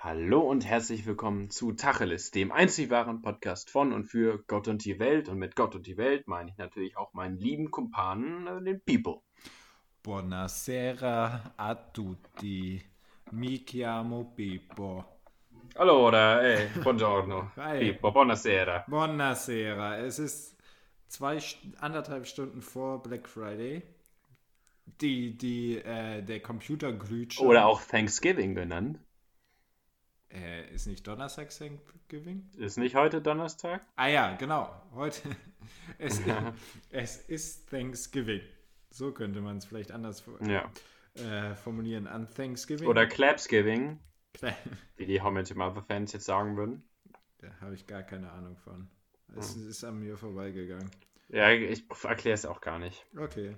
Hallo 0.00 0.42
und 0.42 0.64
herzlich 0.64 1.06
willkommen 1.06 1.50
zu 1.50 1.72
Tacheles, 1.72 2.30
dem 2.30 2.52
einzig 2.52 2.88
wahren 2.88 3.20
Podcast 3.20 3.68
von 3.68 3.92
und 3.92 4.04
für 4.04 4.44
Gott 4.46 4.68
und 4.68 4.84
die 4.84 5.00
Welt. 5.00 5.28
Und 5.28 5.38
mit 5.38 5.56
Gott 5.56 5.74
und 5.74 5.88
die 5.88 5.96
Welt 5.96 6.28
meine 6.28 6.50
ich 6.50 6.56
natürlich 6.56 6.96
auch 6.96 7.14
meinen 7.14 7.36
lieben 7.36 7.72
Kumpanen, 7.72 8.46
äh, 8.46 8.62
den 8.62 8.80
People. 8.80 9.22
Buonasera 10.04 11.52
a 11.56 11.74
tutti. 11.74 12.80
Mi 13.32 13.64
chiamo 13.64 14.32
Pippo. 14.36 15.04
Allora, 15.74 16.46
eh, 16.46 16.68
buongiorno. 16.80 17.50
Hi. 17.56 17.80
Pippo, 17.80 18.12
buonasera. 18.12 18.84
Buonasera. 18.86 19.98
Es 19.98 20.20
ist 20.20 20.56
zwei, 21.08 21.40
anderthalb 21.80 22.28
Stunden 22.28 22.62
vor 22.62 23.02
Black 23.02 23.28
Friday. 23.28 23.82
Die, 25.00 25.36
die, 25.36 25.78
äh, 25.78 26.22
der 26.22 26.38
Computer 26.38 26.92
glüht 26.92 27.34
schon. 27.34 27.48
Oder 27.48 27.66
auch 27.66 27.82
Thanksgiving 27.82 28.54
genannt. 28.54 29.00
Äh, 30.30 30.74
ist 30.74 30.86
nicht 30.86 31.06
Donnerstag 31.06 31.50
Thanksgiving? 31.50 32.50
Ist 32.56 32.76
nicht 32.76 32.94
heute 32.94 33.22
Donnerstag? 33.22 33.82
Ah 33.96 34.08
ja, 34.08 34.36
genau. 34.36 34.70
Heute. 34.94 35.22
Es, 35.98 36.20
es 36.90 37.16
ist 37.28 37.68
Thanksgiving. 37.68 38.40
So 38.90 39.12
könnte 39.12 39.40
man 39.42 39.58
es 39.58 39.66
vielleicht 39.66 39.90
anders 39.90 40.24
Ja. 40.46 40.72
äh, 41.14 41.54
formulieren. 41.56 42.06
An 42.06 42.30
Thanksgiving. 42.30 42.88
Oder 42.88 43.06
Clapsgiving, 43.06 43.98
da 44.40 44.56
wie 44.96 45.04
die 45.04 45.20
Your 45.20 45.30
Mother 45.56 45.82
Fans 45.82 46.12
jetzt 46.12 46.24
sagen 46.24 46.56
würden. 46.56 46.82
habe 47.60 47.74
ich 47.74 47.86
gar 47.86 48.02
keine 48.02 48.30
Ahnung 48.30 48.56
von. 48.56 48.88
Es 49.36 49.56
ist 49.56 49.84
an 49.84 49.98
mir 49.98 50.16
vorbeigegangen. 50.16 50.90
Ja, 51.28 51.50
ich 51.50 51.84
erkläre 52.02 52.34
es 52.34 52.46
auch 52.46 52.62
gar 52.62 52.78
nicht. 52.78 53.04
Okay. 53.16 53.56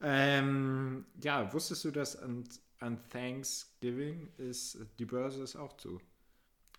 Ähm, 0.00 1.06
ja, 1.22 1.52
wusstest 1.52 1.84
du, 1.84 1.92
dass 1.92 2.16
an, 2.16 2.42
an 2.80 2.98
Thanksgiving 3.10 4.32
ist 4.36 4.78
die 4.98 5.04
Börse 5.04 5.44
ist 5.44 5.54
auch 5.54 5.76
zu? 5.76 6.00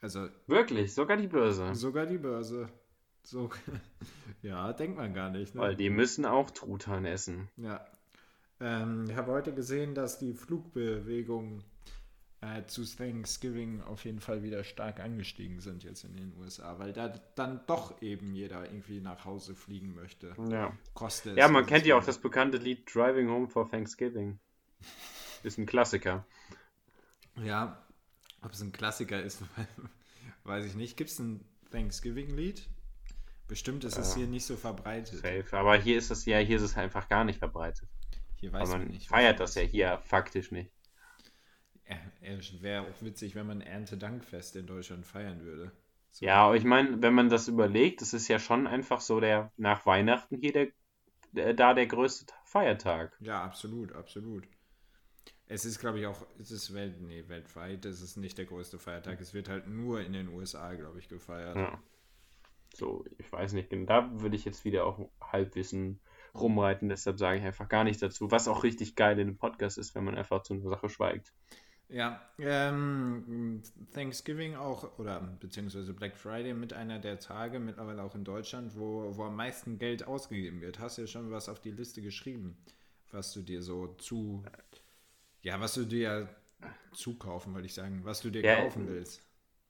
Also 0.03 0.27
Wirklich, 0.47 0.93
sogar 0.93 1.15
die 1.15 1.27
Börse. 1.27 1.73
sogar 1.75 2.05
die 2.05 2.17
Börse. 2.17 2.67
So, 3.23 3.49
ja, 4.41 4.73
denkt 4.73 4.97
man 4.97 5.13
gar 5.13 5.29
nicht. 5.29 5.55
Ne? 5.55 5.61
Weil 5.61 5.75
die 5.77 5.89
müssen 5.89 6.25
auch 6.25 6.51
Truthahn 6.51 7.05
essen. 7.05 7.47
Ja. 7.55 7.85
Ähm, 8.59 9.05
ich 9.09 9.15
habe 9.15 9.31
heute 9.31 9.53
gesehen, 9.53 9.95
dass 9.95 10.19
die 10.19 10.33
Flugbewegungen 10.33 11.63
äh, 12.41 12.65
zu 12.65 12.83
Thanksgiving 12.83 13.81
auf 13.81 14.03
jeden 14.03 14.19
Fall 14.19 14.43
wieder 14.43 14.65
stark 14.65 14.99
angestiegen 14.99 15.61
sind 15.61 15.85
jetzt 15.85 16.03
in 16.03 16.17
den 16.17 16.33
USA, 16.37 16.77
weil 16.79 16.91
da 16.91 17.07
dann 17.35 17.61
doch 17.65 18.01
eben 18.01 18.35
jeder 18.35 18.65
irgendwie 18.65 18.99
nach 18.99 19.23
Hause 19.23 19.55
fliegen 19.55 19.95
möchte. 19.95 20.35
Ja. 20.49 20.77
Kostet 20.93 21.37
Ja, 21.37 21.47
man 21.47 21.65
kennt 21.65 21.85
ja 21.85 21.95
auch 21.95 22.03
das 22.03 22.17
bekannte 22.17 22.57
Lied 22.57 22.93
Driving 22.93 23.29
Home 23.29 23.47
for 23.47 23.71
Thanksgiving. 23.71 24.37
Ist 25.43 25.57
ein 25.57 25.65
Klassiker. 25.65 26.25
Ja, 27.41 27.82
ob 28.43 28.51
es 28.51 28.61
ein 28.61 28.71
Klassiker 28.71 29.21
ist, 29.21 29.43
weiß 30.43 30.65
ich 30.65 30.75
nicht. 30.75 30.97
Gibt 30.97 31.09
es 31.09 31.19
ein 31.19 31.45
Thanksgiving-Lied? 31.71 32.67
Bestimmt 33.47 33.83
ist 33.83 33.97
es 33.97 34.15
hier 34.15 34.27
nicht 34.27 34.45
so 34.45 34.55
verbreitet. 34.55 35.19
Safe. 35.19 35.45
Aber 35.51 35.75
hier 35.77 35.97
ist 35.97 36.11
es 36.11 36.25
ja, 36.25 36.37
hier 36.39 36.57
ist 36.57 36.63
es 36.63 36.77
einfach 36.77 37.09
gar 37.09 37.23
nicht 37.23 37.39
verbreitet. 37.39 37.89
Hier 38.35 38.51
weiß 38.51 38.69
man 38.69 38.79
man 38.79 38.87
nicht. 38.89 39.07
feiert 39.07 39.39
das 39.39 39.55
ja 39.55 39.61
hier 39.61 39.99
faktisch 39.99 40.51
nicht. 40.51 40.71
Es 42.21 42.61
wäre 42.61 42.83
auch 42.83 43.01
witzig, 43.01 43.35
wenn 43.35 43.45
man 43.45 43.61
Erntedankfest 43.61 44.55
in 44.55 44.65
Deutschland 44.65 45.05
feiern 45.05 45.41
würde. 45.41 45.71
So. 46.11 46.25
Ja, 46.25 46.45
aber 46.45 46.55
ich 46.55 46.63
meine, 46.63 47.01
wenn 47.01 47.13
man 47.13 47.29
das 47.29 47.47
überlegt, 47.47 48.01
es 48.01 48.13
ist 48.13 48.27
ja 48.27 48.39
schon 48.39 48.67
einfach 48.67 49.01
so 49.01 49.19
der 49.19 49.51
nach 49.57 49.85
Weihnachten 49.85 50.37
hier 50.37 50.53
der, 50.53 50.67
der 51.31 51.53
da 51.53 51.73
der 51.73 51.87
größte 51.87 52.33
Feiertag. 52.45 53.15
Ja, 53.19 53.43
absolut, 53.43 53.93
absolut. 53.93 54.47
Es 55.47 55.65
ist, 55.65 55.79
glaube 55.79 55.99
ich, 55.99 56.07
auch, 56.07 56.25
es 56.39 56.51
ist 56.51 56.73
Welt, 56.73 57.01
nee, 57.01 57.25
weltweit, 57.27 57.85
es 57.85 58.01
ist 58.01 58.17
nicht 58.17 58.37
der 58.37 58.45
größte 58.45 58.79
Feiertag. 58.79 59.19
Es 59.19 59.33
wird 59.33 59.49
halt 59.49 59.67
nur 59.67 60.01
in 60.01 60.13
den 60.13 60.29
USA, 60.29 60.73
glaube 60.73 60.99
ich, 60.99 61.09
gefeiert. 61.09 61.55
Ja. 61.55 61.81
So, 62.73 63.05
ich 63.17 63.31
weiß 63.31 63.53
nicht, 63.53 63.69
genau, 63.69 63.85
da 63.85 64.21
würde 64.21 64.35
ich 64.35 64.45
jetzt 64.45 64.65
wieder 64.65 64.85
auch 64.85 65.09
Halbwissen 65.21 65.99
rumreiten, 66.33 66.89
deshalb 66.89 67.19
sage 67.19 67.37
ich 67.37 67.45
einfach 67.45 67.69
gar 67.69 67.83
nichts 67.83 67.99
dazu, 67.99 68.31
was 68.31 68.47
auch 68.47 68.63
richtig 68.63 68.95
geil 68.95 69.19
in 69.19 69.27
einem 69.27 69.37
Podcast 69.37 69.77
ist, 69.77 69.93
wenn 69.93 70.03
man 70.03 70.17
einfach 70.17 70.41
zu 70.41 70.53
einer 70.53 70.69
Sache 70.69 70.89
schweigt. 70.89 71.31
Ja, 71.89 72.19
ähm, 72.39 73.61
Thanksgiving 73.93 74.55
auch, 74.55 74.97
oder 74.97 75.19
beziehungsweise 75.39 75.93
Black 75.93 76.17
Friday 76.17 76.55
mit 76.55 76.73
einer 76.73 76.97
der 76.97 77.19
Tage, 77.19 77.59
mittlerweile 77.59 78.01
auch 78.01 78.15
in 78.15 78.23
Deutschland, 78.23 78.75
wo, 78.75 79.15
wo 79.15 79.25
am 79.25 79.35
meisten 79.35 79.77
Geld 79.77 80.07
ausgegeben 80.07 80.61
wird. 80.61 80.79
Hast 80.79 80.97
du 80.97 81.03
ja 81.03 81.07
schon 81.07 81.29
was 81.29 81.49
auf 81.49 81.59
die 81.59 81.69
Liste 81.69 82.01
geschrieben, 82.01 82.57
was 83.11 83.31
du 83.33 83.43
dir 83.43 83.61
so 83.61 83.87
zu, 83.99 84.43
ja, 85.43 85.59
was 85.59 85.73
du 85.75 85.85
dir 85.85 86.29
zukaufen, 86.93 87.53
wollte 87.53 87.67
ich 87.67 87.73
sagen, 87.73 88.01
was 88.03 88.21
du 88.21 88.29
dir 88.29 88.41
Ja, 88.43 88.55
kaufen 88.55 88.87
willst. 88.87 89.21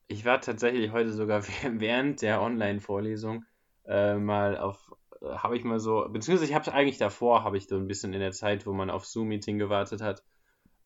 Ich 0.06 0.24
war 0.24 0.40
tatsächlich 0.40 0.92
heute 0.92 1.12
sogar 1.12 1.42
während 1.64 2.22
der 2.22 2.40
Online-Vorlesung 2.40 3.44
äh, 3.86 4.14
mal 4.14 4.56
auf, 4.56 4.92
äh, 5.20 5.26
habe 5.26 5.56
ich 5.56 5.64
mal 5.64 5.80
so, 5.80 6.08
beziehungsweise 6.10 6.48
ich 6.50 6.54
habe 6.54 6.62
es 6.68 6.74
eigentlich 6.74 6.98
davor, 6.98 7.42
habe 7.44 7.56
ich 7.56 7.66
so 7.66 7.76
ein 7.76 7.88
bisschen 7.88 8.12
in 8.12 8.20
der 8.20 8.32
Zeit, 8.32 8.66
wo 8.66 8.72
man 8.72 8.90
auf 8.90 9.04
Zoom-Meeting 9.04 9.58
gewartet 9.58 10.00
hat, 10.00 10.22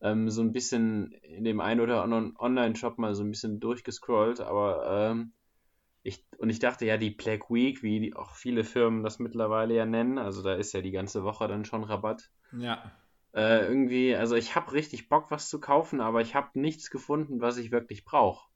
ähm, 0.01 0.29
so 0.29 0.41
ein 0.41 0.53
bisschen 0.53 1.11
in 1.11 1.43
dem 1.43 1.59
einen 1.59 1.81
oder 1.81 2.01
anderen 2.01 2.35
Online-Shop 2.37 2.97
mal 2.97 3.13
so 3.13 3.23
ein 3.23 3.31
bisschen 3.31 3.59
durchgescrollt, 3.59 4.39
aber 4.39 5.11
ähm, 5.11 5.33
ich, 6.01 6.25
und 6.37 6.49
ich 6.49 6.59
dachte 6.59 6.85
ja, 6.85 6.97
die 6.97 7.11
Black 7.11 7.51
Week, 7.51 7.83
wie 7.83 7.99
die, 7.99 8.15
auch 8.15 8.35
viele 8.35 8.63
Firmen 8.63 9.03
das 9.03 9.19
mittlerweile 9.19 9.75
ja 9.75 9.85
nennen, 9.85 10.17
also 10.17 10.41
da 10.41 10.55
ist 10.55 10.73
ja 10.73 10.81
die 10.81 10.91
ganze 10.91 11.23
Woche 11.23 11.47
dann 11.47 11.65
schon 11.65 11.83
Rabatt. 11.83 12.31
Ja, 12.51 12.91
Äh, 13.33 13.65
irgendwie, 13.67 14.15
also 14.15 14.35
ich 14.35 14.55
habe 14.55 14.73
richtig 14.73 15.09
Bock, 15.09 15.31
was 15.31 15.49
zu 15.49 15.59
kaufen, 15.59 16.01
aber 16.01 16.21
ich 16.21 16.35
habe 16.35 16.59
nichts 16.59 16.89
gefunden, 16.91 17.41
was 17.41 17.57
ich 17.57 17.71
wirklich 17.71 18.05
brauche. 18.05 18.49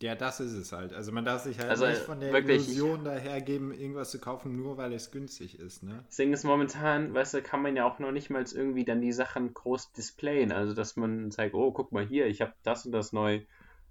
ja, 0.00 0.14
das 0.14 0.40
ist 0.40 0.52
es 0.52 0.72
halt. 0.72 0.92
Also 0.92 1.12
man 1.12 1.24
darf 1.24 1.42
sich 1.42 1.58
halt 1.58 1.70
Also, 1.70 1.86
nicht 1.86 2.02
von 2.02 2.20
der 2.20 2.32
wirklich, 2.32 2.68
Illusion 2.68 3.04
dahergeben, 3.04 3.72
irgendwas 3.72 4.10
zu 4.10 4.20
kaufen, 4.20 4.56
nur 4.56 4.76
weil 4.76 4.92
es 4.92 5.10
günstig 5.10 5.58
ist, 5.58 5.82
ne? 5.82 6.04
Das 6.08 6.16
Ding 6.16 6.32
ist 6.32 6.44
momentan, 6.44 7.14
weißt 7.14 7.34
du, 7.34 7.42
kann 7.42 7.62
man 7.62 7.74
ja 7.76 7.84
auch 7.86 7.98
noch 7.98 8.12
nicht 8.12 8.28
mal 8.30 8.44
irgendwie 8.52 8.84
dann 8.84 9.00
die 9.00 9.12
Sachen 9.12 9.54
groß 9.54 9.92
displayen. 9.92 10.52
Also, 10.52 10.74
dass 10.74 10.96
man 10.96 11.30
zeigt, 11.30 11.54
oh, 11.54 11.72
guck 11.72 11.90
mal 11.92 12.06
hier, 12.06 12.26
ich 12.26 12.40
habe 12.42 12.54
das 12.62 12.84
und 12.86 12.92
das 12.92 13.12
neu 13.12 13.40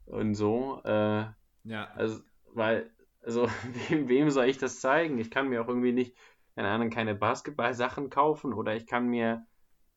und 0.06 0.36
so. 0.36 0.82
Äh, 0.84 1.26
Ja, 1.64 1.92
also, 1.96 2.22
weil, 2.54 2.92
also, 3.24 3.48
wem, 3.90 4.08
wem 4.10 4.30
soll 4.32 4.46
ich 4.48 4.58
das 4.60 4.80
zeigen? 4.82 5.18
Ich 5.20 5.32
kann 5.32 5.50
mir 5.50 5.62
auch 5.64 5.68
irgendwie 5.68 5.94
nicht, 5.94 6.16
keine 6.56 6.70
Ahnung, 6.70 6.90
keine 6.92 7.16
Basketball-Sachen 7.16 8.10
kaufen 8.10 8.54
oder 8.54 8.76
ich 8.76 8.88
kann 8.88 9.08
mir, 9.08 9.46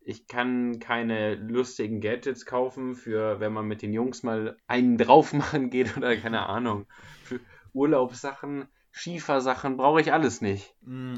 ich 0.05 0.27
kann 0.29 0.79
keine 0.81 1.35
lustigen 1.37 2.01
Gadgets 2.01 2.47
kaufen 2.47 2.95
für, 2.95 3.41
wenn 3.41 3.53
man 3.53 3.67
mit 3.67 3.83
den 3.83 3.93
Jungs 3.93 4.23
mal 4.23 4.57
einen 4.67 4.99
drauf 4.99 5.33
machen 5.33 5.71
geht 5.71 5.97
oder 5.97 6.17
keine 6.17 6.47
Ahnung. 6.47 6.87
Für 7.23 7.41
Urlaubssachen, 7.73 8.69
Skifahrsachen 8.93 9.77
brauche 9.77 10.01
ich 10.01 10.13
alles 10.13 10.41
nicht. 10.41 10.75
Mm, 10.83 11.17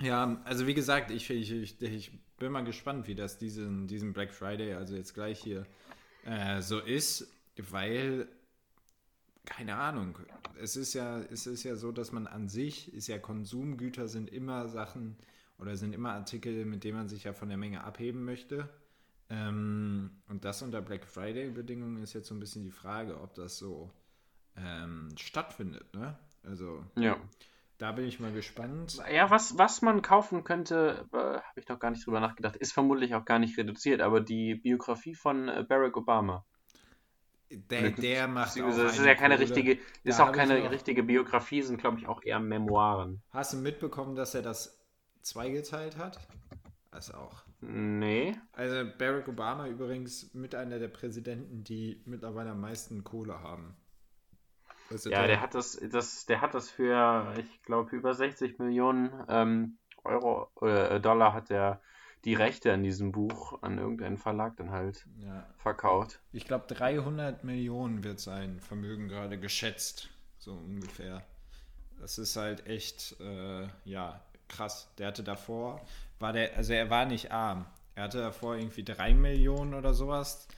Ja, 0.00 0.40
also 0.44 0.66
wie 0.66 0.74
gesagt, 0.74 1.10
ich, 1.10 1.30
ich, 1.30 1.50
ich, 1.52 1.80
ich 1.82 2.20
bin 2.38 2.52
mal 2.52 2.64
gespannt, 2.64 3.06
wie 3.08 3.14
das 3.14 3.38
diesen, 3.38 3.86
diesen 3.86 4.12
Black 4.12 4.32
Friday, 4.32 4.74
also 4.74 4.94
jetzt 4.96 5.14
gleich 5.14 5.40
hier, 5.40 5.66
äh, 6.24 6.60
so 6.60 6.80
ist, 6.80 7.32
weil, 7.56 8.28
keine 9.46 9.76
Ahnung, 9.76 10.18
es 10.60 10.76
ist 10.76 10.94
ja, 10.94 11.20
es 11.20 11.46
ist 11.46 11.62
ja 11.64 11.76
so, 11.76 11.92
dass 11.92 12.12
man 12.12 12.26
an 12.26 12.48
sich, 12.48 12.92
ist 12.92 13.08
ja 13.08 13.18
Konsumgüter 13.18 14.08
sind 14.08 14.30
immer 14.30 14.68
Sachen 14.68 15.16
oder 15.58 15.76
sind 15.76 15.94
immer 15.94 16.12
Artikel, 16.12 16.64
mit 16.64 16.84
denen 16.84 16.98
man 16.98 17.08
sich 17.08 17.24
ja 17.24 17.32
von 17.32 17.48
der 17.48 17.58
Menge 17.58 17.84
abheben 17.84 18.24
möchte. 18.24 18.68
Ähm, 19.30 20.10
und 20.28 20.44
das 20.44 20.62
unter 20.62 20.82
Black 20.82 21.06
Friday-Bedingungen 21.06 22.02
ist 22.02 22.12
jetzt 22.12 22.28
so 22.28 22.34
ein 22.34 22.40
bisschen 22.40 22.62
die 22.64 22.70
Frage, 22.70 23.20
ob 23.20 23.34
das 23.34 23.56
so 23.58 23.90
ähm, 24.56 25.08
stattfindet, 25.16 25.92
ne? 25.94 26.18
Also, 26.42 26.84
Ja. 26.96 27.16
da 27.78 27.92
bin 27.92 28.04
ich 28.04 28.20
mal 28.20 28.32
gespannt. 28.32 29.00
Ja, 29.10 29.30
was, 29.30 29.56
was 29.56 29.80
man 29.80 30.02
kaufen 30.02 30.44
könnte, 30.44 31.06
äh, 31.12 31.16
habe 31.16 31.60
ich 31.60 31.66
noch 31.68 31.78
gar 31.78 31.90
nicht 31.90 32.06
drüber 32.06 32.20
nachgedacht, 32.20 32.56
ist 32.56 32.72
vermutlich 32.72 33.14
auch 33.14 33.24
gar 33.24 33.38
nicht 33.38 33.56
reduziert, 33.56 34.02
aber 34.02 34.20
die 34.20 34.54
Biografie 34.56 35.14
von 35.14 35.48
äh, 35.48 35.64
Barack 35.66 35.96
Obama. 35.96 36.44
Der, 37.50 37.90
der 37.90 38.26
macht 38.28 38.60
auch 38.60 38.76
Das 38.76 38.98
ist 38.98 39.04
ja 39.04 39.14
keine 39.14 39.36
Kohle. 39.36 39.46
richtige, 39.48 39.78
ist 40.02 40.18
Da 40.18 40.28
auch 40.28 40.32
keine 40.32 40.70
richtige 40.70 41.02
Biografie, 41.02 41.62
sind 41.62 41.78
glaube 41.80 41.98
ich 41.98 42.06
auch 42.06 42.22
eher 42.22 42.40
Memoiren. 42.40 43.22
Hast 43.30 43.52
du 43.52 43.58
mitbekommen, 43.58 44.16
dass 44.16 44.34
er 44.34 44.42
das 44.42 44.83
zweigeteilt 45.24 45.96
hat? 45.96 46.20
Das 46.90 47.12
auch. 47.12 47.42
Nee. 47.60 48.36
Also 48.52 48.90
Barack 48.98 49.28
Obama 49.28 49.68
übrigens 49.68 50.32
mit 50.32 50.54
einer 50.54 50.78
der 50.78 50.88
Präsidenten, 50.88 51.62
die 51.64 52.00
mittlerweile 52.06 52.50
am 52.50 52.60
meisten 52.60 53.04
Kohle 53.04 53.40
haben. 53.40 53.76
Also 54.90 55.10
Ja, 55.10 55.26
der 55.26 55.40
hat 55.40 55.54
das, 55.54 55.78
das, 55.90 56.26
der 56.26 56.40
hat 56.40 56.54
das 56.54 56.70
für, 56.70 57.34
ich 57.38 57.62
glaube, 57.62 57.94
über 57.96 58.14
60 58.14 58.58
Millionen 58.58 59.12
ähm, 59.28 59.78
Euro 60.04 60.50
oder 60.56 60.90
äh, 60.92 61.00
Dollar 61.00 61.32
hat 61.32 61.50
er 61.50 61.80
die 62.24 62.34
Rechte 62.34 62.72
an 62.72 62.82
diesem 62.82 63.12
Buch 63.12 63.62
an 63.62 63.78
irgendeinen 63.78 64.18
Verlag 64.18 64.56
dann 64.56 64.70
halt 64.70 65.06
Ja, 65.18 65.46
verkauft. 65.56 66.20
ich 66.32 66.44
glaube 66.44 66.66
300 66.72 67.44
Millionen 67.44 68.04
wird 68.04 68.20
sein 68.20 68.60
Vermögen 68.60 69.08
gerade 69.08 69.38
geschätzt, 69.38 70.10
so 70.38 70.52
ungefähr. 70.52 71.22
Das 72.00 72.18
ist 72.18 72.36
halt 72.36 72.66
echt, 72.66 73.18
äh, 73.20 73.68
ja, 73.84 74.20
krass. 74.48 74.88
Der 74.98 75.08
hatte 75.08 75.22
davor, 75.22 75.80
war 76.18 76.32
der, 76.32 76.56
also 76.56 76.72
er 76.72 76.90
war 76.90 77.06
nicht 77.06 77.32
arm. 77.32 77.66
Er 77.94 78.04
hatte 78.04 78.18
davor 78.18 78.56
irgendwie 78.56 78.84
3 78.84 79.14
Millionen 79.14 79.74
oder 79.74 79.94
sowas. 79.94 80.48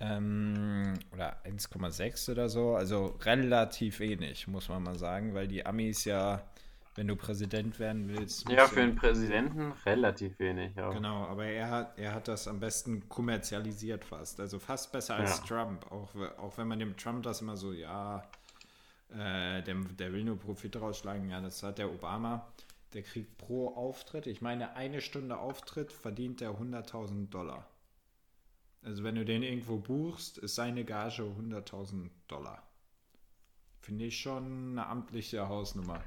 Ähm, 0.00 0.94
oder 1.12 1.36
1,6 1.44 2.30
oder 2.30 2.48
so. 2.48 2.74
Also 2.74 3.18
relativ 3.22 4.00
wenig, 4.00 4.48
muss 4.48 4.68
man 4.68 4.82
mal 4.82 4.98
sagen, 4.98 5.34
weil 5.34 5.46
die 5.46 5.66
Amis 5.66 6.04
ja, 6.06 6.42
wenn 6.94 7.06
du 7.06 7.16
Präsident 7.16 7.78
werden 7.78 8.08
willst. 8.08 8.48
Ja, 8.48 8.66
für 8.66 8.80
einen 8.80 8.96
Präsidenten 8.96 9.72
relativ 9.84 10.38
wenig. 10.38 10.74
Ja. 10.74 10.90
Genau, 10.90 11.26
aber 11.26 11.44
er 11.44 11.70
hat, 11.70 11.98
er 11.98 12.14
hat 12.14 12.28
das 12.28 12.48
am 12.48 12.60
besten 12.60 13.08
kommerzialisiert 13.10 14.04
fast. 14.04 14.40
Also 14.40 14.58
fast 14.58 14.90
besser 14.90 15.16
als 15.16 15.38
ja. 15.38 15.44
Trump. 15.44 15.92
Auch, 15.92 16.14
auch 16.38 16.56
wenn 16.56 16.68
man 16.68 16.78
dem 16.78 16.96
Trump 16.96 17.22
das 17.22 17.42
immer 17.42 17.58
so, 17.58 17.72
ja, 17.72 18.22
äh, 19.10 19.62
der, 19.62 19.74
der 19.98 20.12
will 20.12 20.24
nur 20.24 20.38
Profit 20.38 20.80
rausschlagen. 20.80 21.28
Ja, 21.28 21.42
das 21.42 21.62
hat 21.62 21.76
der 21.76 21.92
Obama. 21.92 22.46
Der 22.92 23.02
kriegt 23.02 23.38
pro 23.38 23.74
Auftritt, 23.74 24.26
ich 24.26 24.40
meine, 24.40 24.74
eine 24.74 25.00
Stunde 25.00 25.38
Auftritt 25.38 25.92
verdient 25.92 26.42
er 26.42 26.58
100.000 26.58 27.28
Dollar. 27.28 27.68
Also 28.82 29.04
wenn 29.04 29.14
du 29.14 29.24
den 29.24 29.42
irgendwo 29.42 29.78
buchst, 29.78 30.38
ist 30.38 30.54
seine 30.54 30.84
Gage 30.84 31.22
100.000 31.22 32.10
Dollar. 32.26 32.62
Finde 33.80 34.06
ich 34.06 34.20
schon 34.20 34.72
eine 34.72 34.86
amtliche 34.86 35.48
Hausnummer. 35.48 36.02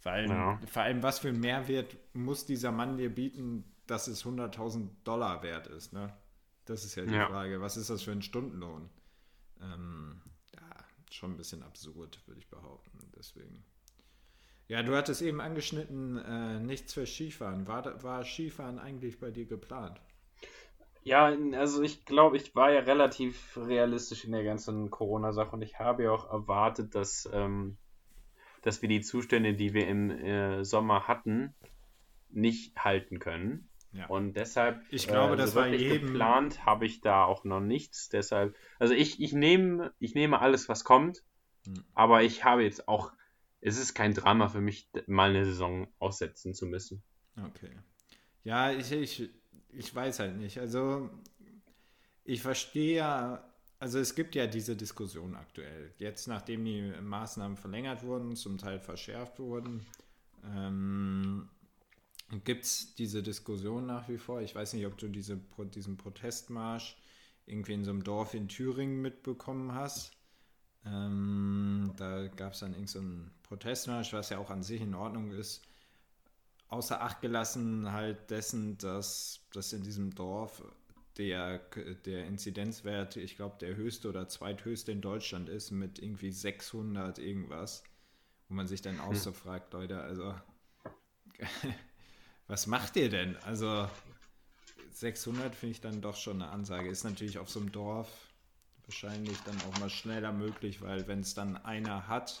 Vor 0.00 0.12
allem, 0.12 0.30
ja. 0.30 0.60
vor 0.66 0.82
allem, 0.82 1.02
was 1.02 1.18
für 1.20 1.28
einen 1.28 1.40
Mehrwert 1.40 1.96
muss 2.12 2.46
dieser 2.46 2.72
Mann 2.72 2.96
dir 2.96 3.12
bieten, 3.12 3.64
dass 3.86 4.06
es 4.06 4.24
100.000 4.24 4.88
Dollar 5.04 5.42
wert 5.42 5.66
ist, 5.66 5.92
ne? 5.92 6.12
Das 6.64 6.84
ist 6.84 6.96
ja 6.96 7.04
die 7.04 7.14
ja. 7.14 7.28
Frage. 7.28 7.60
Was 7.60 7.76
ist 7.76 7.90
das 7.90 8.02
für 8.02 8.12
ein 8.12 8.22
Stundenlohn? 8.22 8.90
Ähm, 9.60 10.20
ja, 10.54 10.84
schon 11.10 11.32
ein 11.32 11.36
bisschen 11.36 11.62
absurd, 11.62 12.20
würde 12.26 12.40
ich 12.40 12.48
behaupten. 12.48 12.98
Deswegen. 13.16 13.64
Ja, 14.68 14.82
du 14.82 14.96
hattest 14.96 15.22
eben 15.22 15.40
angeschnitten, 15.40 16.18
äh, 16.18 16.58
nichts 16.58 16.94
für 16.94 17.06
Skifahren. 17.06 17.68
War, 17.68 18.02
war 18.02 18.24
Skifahren 18.24 18.78
eigentlich 18.78 19.20
bei 19.20 19.30
dir 19.30 19.46
geplant? 19.46 20.00
Ja, 21.04 21.26
also 21.52 21.82
ich 21.82 22.04
glaube, 22.04 22.36
ich 22.36 22.56
war 22.56 22.72
ja 22.72 22.80
relativ 22.80 23.56
realistisch 23.56 24.24
in 24.24 24.32
der 24.32 24.42
ganzen 24.42 24.90
Corona-Sache 24.90 25.54
und 25.54 25.62
ich 25.62 25.78
habe 25.78 26.02
ja 26.02 26.10
auch 26.10 26.28
erwartet, 26.32 26.96
dass, 26.96 27.28
ähm, 27.32 27.76
dass 28.62 28.82
wir 28.82 28.88
die 28.88 29.02
Zustände, 29.02 29.54
die 29.54 29.72
wir 29.72 29.86
im 29.86 30.10
äh, 30.10 30.64
Sommer 30.64 31.06
hatten, 31.06 31.54
nicht 32.30 32.76
halten 32.84 33.20
können. 33.20 33.68
Ja. 33.92 34.06
Und 34.08 34.34
deshalb, 34.34 34.82
ich 34.90 35.06
glaube, 35.06 35.34
äh, 35.34 35.36
das 35.36 35.54
war 35.54 35.68
jedem 35.68 36.08
geplant, 36.08 36.66
habe 36.66 36.86
ich 36.86 37.00
da 37.02 37.24
auch 37.24 37.44
noch 37.44 37.60
nichts. 37.60 38.08
Deshalb, 38.08 38.56
also 38.80 38.92
ich, 38.92 39.20
ich 39.20 39.32
nehme, 39.32 39.92
ich 40.00 40.16
nehme 40.16 40.40
alles, 40.40 40.68
was 40.68 40.82
kommt, 40.82 41.22
hm. 41.66 41.84
aber 41.94 42.24
ich 42.24 42.44
habe 42.44 42.64
jetzt 42.64 42.88
auch, 42.88 43.12
es 43.66 43.78
ist 43.78 43.94
kein 43.94 44.14
Drama 44.14 44.48
für 44.48 44.60
mich, 44.60 44.88
mal 45.06 45.30
eine 45.30 45.44
Saison 45.44 45.88
aussetzen 45.98 46.54
zu 46.54 46.66
müssen. 46.66 47.02
Okay. 47.36 47.72
Ja, 48.44 48.70
ich, 48.70 48.92
ich 48.92 49.30
ich 49.76 49.94
weiß 49.94 50.20
halt 50.20 50.36
nicht. 50.36 50.58
Also 50.58 51.10
ich 52.24 52.42
verstehe 52.42 52.96
ja, 52.96 53.44
also 53.78 53.98
es 53.98 54.14
gibt 54.14 54.34
ja 54.34 54.46
diese 54.46 54.74
Diskussion 54.74 55.34
aktuell. 55.34 55.92
Jetzt, 55.98 56.26
nachdem 56.28 56.64
die 56.64 56.92
Maßnahmen 57.00 57.56
verlängert 57.56 58.02
wurden, 58.02 58.36
zum 58.36 58.58
Teil 58.58 58.80
verschärft 58.80 59.38
wurden, 59.38 59.84
ähm, 60.44 61.48
gibt 62.44 62.64
es 62.64 62.94
diese 62.94 63.22
Diskussion 63.22 63.86
nach 63.86 64.08
wie 64.08 64.18
vor. 64.18 64.40
Ich 64.40 64.54
weiß 64.54 64.72
nicht, 64.72 64.86
ob 64.86 64.96
du 64.98 65.08
diese, 65.08 65.38
diesen 65.74 65.96
Protestmarsch 65.96 66.96
irgendwie 67.44 67.74
in 67.74 67.84
so 67.84 67.90
einem 67.90 68.02
Dorf 68.02 68.34
in 68.34 68.48
Thüringen 68.48 69.02
mitbekommen 69.02 69.74
hast. 69.74 70.15
Ähm, 70.86 71.92
da 71.96 72.28
gab 72.28 72.52
es 72.52 72.60
dann 72.60 72.72
irgend 72.72 72.90
so 72.90 73.00
einen 73.00 73.30
Protestmarsch, 73.42 74.12
was 74.12 74.30
ja 74.30 74.38
auch 74.38 74.50
an 74.50 74.62
sich 74.62 74.80
in 74.80 74.94
Ordnung 74.94 75.32
ist 75.32 75.62
außer 76.68 77.00
Acht 77.00 77.20
gelassen 77.20 77.92
halt 77.92 78.30
dessen, 78.30 78.78
dass, 78.78 79.40
dass 79.52 79.72
in 79.72 79.82
diesem 79.82 80.14
Dorf 80.14 80.62
der, 81.16 81.58
der 82.04 82.26
Inzidenzwert, 82.26 83.16
ich 83.16 83.36
glaube, 83.36 83.56
der 83.60 83.76
höchste 83.76 84.08
oder 84.08 84.28
zweithöchste 84.28 84.92
in 84.92 85.00
Deutschland 85.00 85.48
ist 85.48 85.70
mit 85.70 85.98
irgendwie 85.98 86.30
600 86.30 87.18
irgendwas, 87.18 87.82
wo 88.48 88.54
man 88.54 88.66
sich 88.66 88.82
dann 88.82 89.00
auch 89.00 89.10
hm. 89.10 89.16
so 89.16 89.32
fragt, 89.32 89.72
Leute, 89.72 90.00
also 90.00 90.34
was 92.48 92.66
macht 92.66 92.96
ihr 92.96 93.08
denn? 93.08 93.36
Also 93.38 93.88
600 94.90 95.54
finde 95.54 95.72
ich 95.72 95.80
dann 95.80 96.00
doch 96.00 96.16
schon 96.16 96.42
eine 96.42 96.50
Ansage. 96.50 96.88
Ist 96.88 97.04
natürlich 97.04 97.38
auf 97.38 97.50
so 97.50 97.60
einem 97.60 97.72
Dorf 97.72 98.25
wahrscheinlich 98.86 99.38
dann 99.42 99.60
auch 99.62 99.78
mal 99.80 99.90
schneller 99.90 100.32
möglich, 100.32 100.80
weil 100.80 101.06
wenn 101.08 101.20
es 101.20 101.34
dann 101.34 101.56
einer 101.56 102.08
hat, 102.08 102.40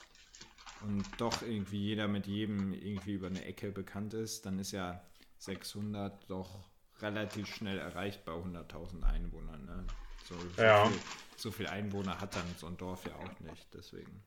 und 0.82 1.04
doch 1.18 1.42
irgendwie 1.42 1.78
jeder 1.78 2.08
mit 2.08 2.26
jedem 2.26 2.72
irgendwie 2.72 3.14
über 3.14 3.28
eine 3.28 3.44
Ecke 3.44 3.72
bekannt 3.72 4.14
ist, 4.14 4.46
dann 4.46 4.58
ist 4.58 4.72
ja 4.72 5.02
600 5.38 6.30
doch 6.30 6.68
relativ 7.00 7.46
schnell 7.54 7.78
erreicht 7.78 8.24
bei 8.24 8.32
100.000 8.32 9.02
Einwohnern. 9.02 9.64
Ne? 9.64 9.86
So, 10.24 10.34
so, 10.56 10.62
ja. 10.62 10.86
viel, 10.86 10.98
so, 11.36 11.50
viel, 11.50 11.66
Einwohner 11.66 12.20
hat 12.20 12.34
dann 12.36 12.46
so 12.56 12.66
ein 12.66 12.76
Dorf 12.76 13.06
ja 13.06 13.14
auch 13.16 13.40
nicht, 13.40 13.66
deswegen. 13.74 14.22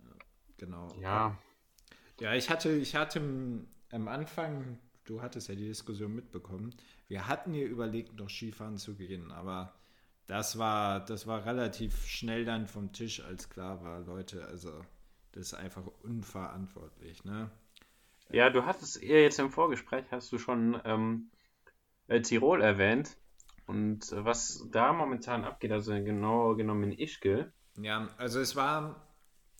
Ja, 0.00 0.10
genau. 0.56 0.94
Ja. 1.00 1.38
Ja, 2.20 2.34
ich 2.34 2.48
hatte, 2.48 2.70
ich 2.70 2.94
hatte 2.94 3.20
am 3.90 4.08
Anfang, 4.08 4.78
du 5.04 5.20
hattest 5.20 5.48
ja 5.48 5.56
die 5.56 5.66
Diskussion 5.66 6.14
mitbekommen, 6.14 6.74
wir 7.08 7.26
hatten 7.26 7.52
hier 7.52 7.66
überlegt, 7.66 8.14
noch 8.14 8.30
Skifahren 8.30 8.78
zu 8.78 8.94
gehen, 8.94 9.32
aber 9.32 9.74
das 10.26 10.58
war, 10.58 11.04
das 11.04 11.26
war 11.26 11.44
relativ 11.44 12.06
schnell 12.06 12.44
dann 12.44 12.66
vom 12.66 12.92
Tisch, 12.92 13.22
als 13.22 13.50
klar 13.50 13.82
war, 13.82 14.00
Leute, 14.00 14.46
also 14.46 14.84
das 15.32 15.48
ist 15.48 15.54
einfach 15.54 15.86
unverantwortlich, 16.02 17.24
ne? 17.24 17.50
Ja, 18.30 18.50
du 18.50 18.64
hattest 18.64 19.02
eher 19.02 19.22
jetzt 19.22 19.38
im 19.38 19.50
Vorgespräch, 19.50 20.06
hast 20.10 20.32
du 20.32 20.38
schon 20.38 20.80
ähm, 20.84 21.30
äh, 22.08 22.20
Tirol 22.20 22.62
erwähnt. 22.62 23.16
Und 23.66 24.12
äh, 24.12 24.24
was 24.24 24.66
da 24.70 24.92
momentan 24.92 25.44
abgeht, 25.44 25.72
also 25.72 25.92
genau 25.92 26.54
genommen 26.54 26.92
in 26.92 26.98
Ischgl. 26.98 27.52
Ja, 27.76 28.08
also 28.18 28.40
es 28.40 28.56
war, 28.56 29.08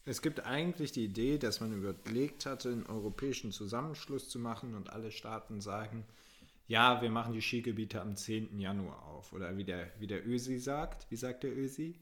es 0.04 0.22
gibt 0.22 0.46
eigentlich 0.46 0.92
die 0.92 1.04
Idee, 1.04 1.38
dass 1.38 1.60
man 1.60 1.72
überlegt 1.72 2.46
hatte, 2.46 2.70
einen 2.70 2.86
europäischen 2.86 3.52
Zusammenschluss 3.52 4.28
zu 4.28 4.38
machen 4.38 4.74
und 4.74 4.90
alle 4.90 5.10
Staaten 5.10 5.60
sagen, 5.60 6.06
ja, 6.66 7.02
wir 7.02 7.10
machen 7.10 7.32
die 7.32 7.42
Skigebiete 7.42 8.00
am 8.00 8.16
10. 8.16 8.58
Januar 8.58 9.04
auf. 9.06 9.32
Oder 9.32 9.56
wie 9.56 9.64
der, 9.64 9.90
wie 9.98 10.06
der 10.06 10.26
Ösi 10.26 10.58
sagt. 10.58 11.10
Wie 11.10 11.16
sagt 11.16 11.42
der 11.42 11.56
Ösi? 11.56 12.00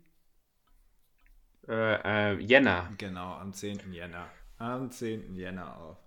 Äh, 1.68 2.34
äh, 2.34 2.40
Jänner. 2.40 2.92
Genau, 2.98 3.34
am 3.34 3.52
10. 3.52 3.92
Jänner. 3.92 4.28
Am 4.58 4.90
10. 4.90 5.34
Jänner 5.36 5.76
auf. 5.78 5.98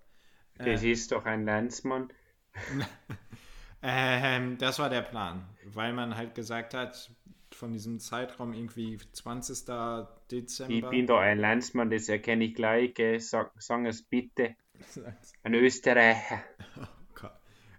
Das 0.58 0.84
äh, 0.84 0.92
ist 0.92 1.12
doch 1.12 1.26
ein 1.26 1.46
Landsmann. 1.46 2.10
ähm, 3.82 4.58
das 4.58 4.80
war 4.80 4.90
der 4.90 5.02
Plan, 5.02 5.46
weil 5.66 5.92
man 5.92 6.16
halt 6.16 6.36
gesagt 6.36 6.74
hat, 6.74 7.12
von 7.52 7.74
diesem 7.74 8.00
Zeitraum 8.00 8.54
irgendwie 8.54 8.98
20. 8.98 9.66
Dezember. 10.32 10.74
Ich 10.74 10.90
bin 10.90 11.08
doch 11.08 11.20
ein 11.20 11.40
Landsmann, 11.40 11.90
das 11.90 12.10
erkenne 12.10 12.46
ich 12.46 12.56
gleich. 12.56 12.94
Sag, 13.20 13.52
sag 13.58 13.86
es 13.86 14.04
bitte. 14.04 14.56
Ein 15.44 15.54
Österreicher. 15.54 16.44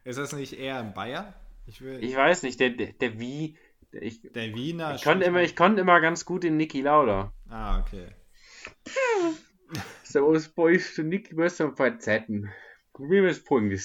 Ist 0.06 0.20
das 0.20 0.32
nicht 0.32 0.52
eher 0.52 0.78
ein 0.78 0.94
Bayer? 0.94 1.34
Ich, 1.66 1.80
will... 1.80 2.02
ich 2.02 2.14
weiß 2.14 2.44
nicht, 2.44 2.60
der, 2.60 2.70
der, 2.70 2.92
der 2.92 3.18
Wie, 3.18 3.58
ich, 3.90 4.22
der 4.22 4.54
Wiener. 4.54 4.94
Ich 4.94 5.02
konnte, 5.02 5.26
immer, 5.26 5.42
ich 5.42 5.56
konnte 5.56 5.80
immer 5.80 6.00
ganz 6.00 6.24
gut 6.24 6.44
in 6.44 6.56
Niki 6.56 6.80
Lauda. 6.80 7.32
Ah, 7.48 7.80
okay. 7.80 8.06
Servus, 10.04 10.48
Boys, 10.48 10.94
du 10.94 11.02
Niki 11.02 11.36
wirst 11.36 11.60
am 11.60 11.74
Verzetten. 11.74 12.52
Wie 12.98 13.18
es 13.18 13.42
Punkt 13.42 13.76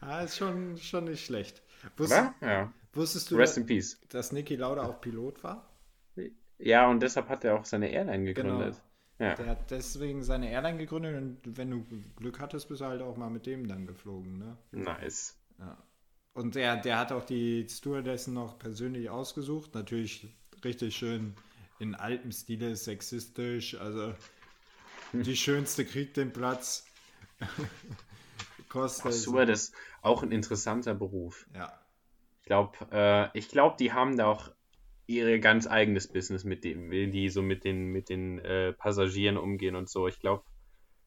ah, 0.00 0.22
ist 0.22 0.38
schon, 0.38 0.78
schon 0.78 1.04
nicht 1.04 1.26
schlecht. 1.26 1.62
Wusstest, 1.98 2.32
ja. 2.40 2.72
wusstest 2.94 3.30
du, 3.30 3.36
Rest 3.36 3.58
in 3.58 3.66
Peace. 3.66 4.00
dass 4.08 4.32
Niki 4.32 4.56
Lauda 4.56 4.84
auch 4.84 5.02
Pilot 5.02 5.44
war? 5.44 5.68
Ja, 6.58 6.88
und 6.88 7.00
deshalb 7.02 7.28
hat 7.28 7.44
er 7.44 7.58
auch 7.58 7.66
seine 7.66 7.90
Airline 7.90 8.24
gegründet. 8.24 8.74
Genau. 8.74 8.93
Ja. 9.18 9.34
Der 9.34 9.46
hat 9.46 9.70
deswegen 9.70 10.24
seine 10.24 10.50
Airline 10.50 10.78
gegründet 10.78 11.16
und 11.16 11.56
wenn 11.56 11.70
du 11.70 11.86
Glück 12.16 12.40
hattest, 12.40 12.68
bist 12.68 12.80
du 12.80 12.86
halt 12.86 13.00
auch 13.00 13.16
mal 13.16 13.30
mit 13.30 13.46
dem 13.46 13.68
dann 13.68 13.86
geflogen, 13.86 14.38
ne? 14.38 14.56
Nice. 14.72 15.38
Ja. 15.58 15.78
Und 16.32 16.56
der, 16.56 16.76
der 16.78 16.98
hat 16.98 17.12
auch 17.12 17.24
die 17.24 17.66
Stewardessen 17.68 18.34
noch 18.34 18.58
persönlich 18.58 19.08
ausgesucht. 19.08 19.74
Natürlich 19.74 20.34
richtig 20.64 20.96
schön 20.96 21.34
in 21.78 21.94
altem 21.94 22.32
Stile 22.32 22.74
sexistisch. 22.74 23.76
Also 23.76 24.14
die 25.12 25.36
schönste 25.36 25.84
kriegt 25.84 26.16
den 26.16 26.32
Platz. 26.32 26.86
Stewardess, 28.68 29.70
auch 30.02 30.24
ein 30.24 30.32
interessanter 30.32 30.94
Beruf. 30.94 31.46
Ja. 31.54 31.72
Ich 32.40 32.46
glaube, 32.46 32.76
äh, 32.90 33.38
ich 33.38 33.48
glaube, 33.48 33.76
die 33.78 33.92
haben 33.92 34.16
da 34.16 34.26
auch 34.26 34.50
ihr 35.06 35.38
ganz 35.38 35.66
eigenes 35.66 36.08
Business 36.08 36.44
mit 36.44 36.64
dem, 36.64 36.90
wie 36.90 37.10
die 37.10 37.28
so 37.28 37.42
mit 37.42 37.64
den, 37.64 37.86
mit 37.86 38.08
den 38.08 38.38
äh, 38.38 38.72
Passagieren 38.72 39.36
umgehen 39.36 39.76
und 39.76 39.88
so. 39.88 40.08
Ich 40.08 40.20
glaube, 40.20 40.44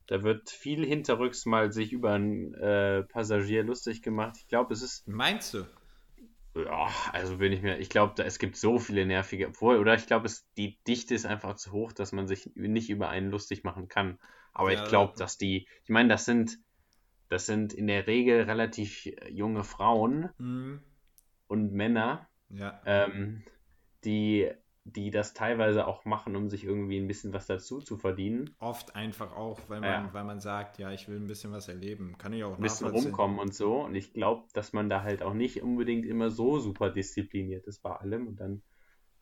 da 0.08 0.24
wird 0.24 0.50
viel 0.50 0.86
hinterrücks 0.86 1.46
mal 1.46 1.72
sich 1.72 1.92
über 1.92 2.14
einen 2.14 2.54
äh, 2.54 3.04
Passagier 3.04 3.64
lustig 3.64 4.02
gemacht. 4.02 4.38
Ich 4.40 4.48
glaube, 4.48 4.74
es 4.74 4.82
ist. 4.82 5.08
Meinst 5.08 5.54
du? 5.54 5.66
Ja, 6.56 6.88
also 7.12 7.38
bin 7.38 7.52
ich 7.52 7.62
mir, 7.62 7.78
ich 7.78 7.90
glaube, 7.90 8.24
es 8.24 8.40
gibt 8.40 8.58
so 8.58 8.80
viele 8.80 9.06
nervige, 9.06 9.50
obwohl, 9.50 9.78
oder 9.78 9.94
ich 9.94 10.08
glaube, 10.08 10.30
die 10.58 10.80
Dichte 10.88 11.14
ist 11.14 11.26
einfach 11.26 11.56
zu 11.56 11.72
hoch, 11.72 11.92
dass 11.92 12.14
man 12.14 12.28
sich 12.28 12.50
nicht 12.56 12.90
über 12.90 13.10
einen 13.10 13.30
lustig 13.30 13.64
machen 13.64 13.90
kann. 13.90 14.18
Aber 14.54 14.72
ja, 14.72 14.82
ich 14.82 14.90
glaube, 14.90 15.14
dass 15.18 15.38
die, 15.38 15.68
ich 15.84 15.90
meine, 15.90 16.10
das 16.10 16.26
sind, 16.26 16.58
das 17.30 17.46
sind 17.46 17.74
in 17.74 17.86
der 17.86 18.08
Regel 18.08 18.44
relativ 18.44 19.08
junge 19.30 19.64
Frauen 19.64 20.30
mhm. 20.40 20.82
und 21.48 21.74
Männer 21.74 22.28
Ja. 22.50 22.82
ähm, 22.86 23.44
die, 24.04 24.50
die 24.84 25.12
das 25.12 25.34
teilweise 25.34 25.86
auch 25.86 26.06
machen, 26.06 26.36
um 26.36 26.50
sich 26.50 26.64
irgendwie 26.64 26.98
ein 26.98 27.08
bisschen 27.08 27.34
was 27.34 27.46
dazu 27.46 27.80
zu 27.80 27.98
verdienen. 27.98 28.56
Oft 28.60 28.96
einfach 28.96 29.36
auch, 29.36 29.60
weil 29.68 29.82
man, 29.82 29.90
Ja. 30.06 30.14
weil 30.14 30.24
man 30.24 30.40
sagt, 30.40 30.78
ja, 30.80 30.92
ich 30.92 31.08
will 31.10 31.18
ein 31.18 31.28
bisschen 31.28 31.52
was 31.52 31.68
erleben. 31.68 32.18
Kann 32.18 32.32
ich 32.34 32.44
auch 32.44 32.56
Ein 32.56 32.62
bisschen 32.62 32.88
rumkommen 32.88 33.40
und 33.40 33.54
so. 33.54 33.82
Und 33.82 33.96
ich 33.96 34.14
glaube, 34.14 34.48
dass 34.54 34.72
man 34.74 34.88
da 34.90 35.04
halt 35.04 35.24
auch 35.24 35.34
nicht 35.34 35.62
unbedingt 35.62 36.06
immer 36.06 36.30
so 36.30 36.60
super 36.60 36.90
diszipliniert 36.90 37.66
ist 37.68 37.82
bei 37.82 37.92
allem. 37.92 38.28
Und 38.28 38.40
dann, 38.40 38.62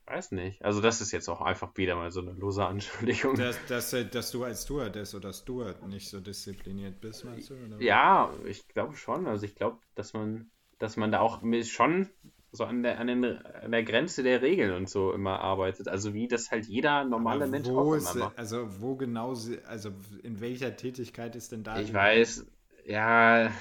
weiß 0.05 0.33
nicht. 0.33 0.63
Also 0.63 0.81
das 0.81 1.01
ist 1.01 1.11
jetzt 1.11 1.29
auch 1.29 1.41
einfach 1.41 1.75
wieder 1.77 1.95
mal 1.95 2.11
so 2.11 2.21
eine 2.21 2.33
lose 2.33 2.63
Anschuldigung. 2.63 3.35
Dass, 3.35 3.57
dass, 3.65 3.91
äh, 3.93 4.05
dass 4.05 4.29
du 4.29 4.43
als 4.43 4.63
Stewardess 4.63 5.15
oder 5.15 5.33
Steward 5.33 5.87
nicht 5.87 6.09
so 6.09 6.19
diszipliniert 6.19 7.01
bist, 7.01 7.25
meinst 7.25 7.49
du? 7.49 7.55
Oder? 7.55 7.81
Ja, 7.81 8.31
ich 8.45 8.67
glaube 8.67 8.95
schon. 8.95 9.25
Also 9.25 9.45
ich 9.45 9.55
glaube, 9.55 9.79
dass 9.95 10.13
man, 10.13 10.51
dass 10.77 10.95
man 10.95 11.11
da 11.11 11.21
auch 11.21 11.41
schon 11.63 12.07
so 12.55 12.63
an 12.65 12.83
der, 12.83 12.99
an, 12.99 13.07
den, 13.07 13.23
an 13.25 13.71
der 13.71 13.83
Grenze 13.83 14.23
der 14.23 14.41
Regeln 14.41 14.71
und 14.73 14.89
so 14.89 15.11
immer 15.13 15.39
arbeitet. 15.39 15.87
Also 15.87 16.13
wie 16.13 16.27
das 16.27 16.51
halt 16.51 16.65
jeder 16.65 17.03
normale 17.03 17.47
Mensch 17.47 17.69
auch 17.69 17.93
ist, 17.93 18.15
immer 18.15 18.25
macht. 18.25 18.39
also 18.39 18.67
wo 18.81 18.95
genau, 18.95 19.33
sie- 19.35 19.59
also 19.65 19.91
in 20.23 20.41
welcher 20.41 20.75
Tätigkeit 20.75 21.35
ist 21.35 21.51
denn 21.51 21.63
da? 21.63 21.79
Ich 21.79 21.93
weiß, 21.93 22.45
ja, 22.85 23.51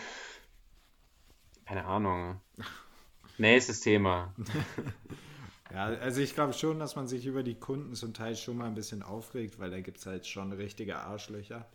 keine 1.66 1.84
Ahnung. 1.84 2.40
Nächstes 3.38 3.80
Thema. 3.80 4.34
Ja, 5.72 5.86
also 5.86 6.20
ich 6.20 6.34
glaube 6.34 6.52
schon, 6.52 6.78
dass 6.78 6.94
man 6.94 7.08
sich 7.08 7.26
über 7.26 7.42
die 7.42 7.56
Kunden 7.56 7.94
zum 7.94 8.14
Teil 8.14 8.36
schon 8.36 8.58
mal 8.58 8.66
ein 8.66 8.74
bisschen 8.74 9.02
aufregt, 9.02 9.58
weil 9.58 9.70
da 9.72 9.80
gibt 9.80 9.98
es 9.98 10.06
halt 10.06 10.24
schon 10.26 10.52
richtige 10.52 10.98
Arschlöcher. 10.98 11.66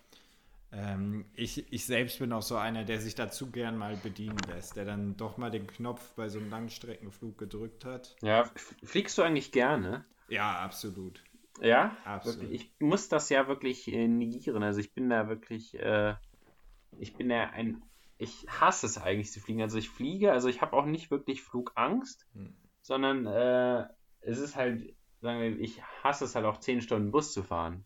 Ähm, 0.71 1.25
ich, 1.33 1.71
ich 1.73 1.85
selbst 1.85 2.19
bin 2.19 2.31
auch 2.31 2.43
so 2.43 2.55
einer, 2.55 2.83
der 2.83 2.99
sich 2.99 3.15
dazu 3.15 3.49
gern 3.49 3.77
mal 3.77 3.95
bedienen 3.97 4.37
lässt, 4.47 4.75
der 4.75 4.85
dann 4.85 5.17
doch 5.17 5.37
mal 5.37 5.49
den 5.49 5.65
Knopf 5.65 6.13
bei 6.15 6.29
so 6.29 6.39
einem 6.39 6.49
Langstreckenflug 6.51 7.37
gedrückt 7.37 7.85
hat. 7.85 8.15
Ja, 8.21 8.49
fliegst 8.83 9.17
du 9.17 9.23
eigentlich 9.23 9.51
gerne? 9.51 10.05
Ja, 10.27 10.59
absolut. 10.59 11.23
Ja, 11.61 11.97
Absolut. 12.05 12.51
Ich 12.51 12.71
muss 12.79 13.09
das 13.09 13.29
ja 13.29 13.47
wirklich 13.47 13.91
äh, 13.91 14.07
negieren. 14.07 14.63
Also 14.63 14.79
ich 14.79 14.93
bin 14.93 15.09
da 15.09 15.27
wirklich, 15.27 15.77
äh, 15.77 16.15
ich 16.99 17.15
bin 17.15 17.29
ja 17.29 17.49
ein, 17.49 17.81
ich 18.17 18.45
hasse 18.47 18.85
es 18.85 18.97
eigentlich 18.97 19.31
zu 19.31 19.39
fliegen. 19.41 19.61
Also 19.61 19.77
ich 19.77 19.89
fliege, 19.89 20.31
also 20.31 20.47
ich 20.47 20.61
habe 20.61 20.73
auch 20.73 20.85
nicht 20.85 21.11
wirklich 21.11 21.41
Flugangst, 21.41 22.27
Hm. 22.33 22.55
sondern 22.81 23.25
äh, 23.25 23.87
es 24.21 24.37
ist 24.37 24.55
halt, 24.55 24.95
sagen 25.21 25.41
wir, 25.41 25.59
ich 25.59 25.81
hasse 26.03 26.25
es 26.25 26.35
halt 26.35 26.45
auch 26.45 26.59
10 26.59 26.81
Stunden 26.81 27.11
Bus 27.11 27.33
zu 27.33 27.43
fahren. 27.43 27.85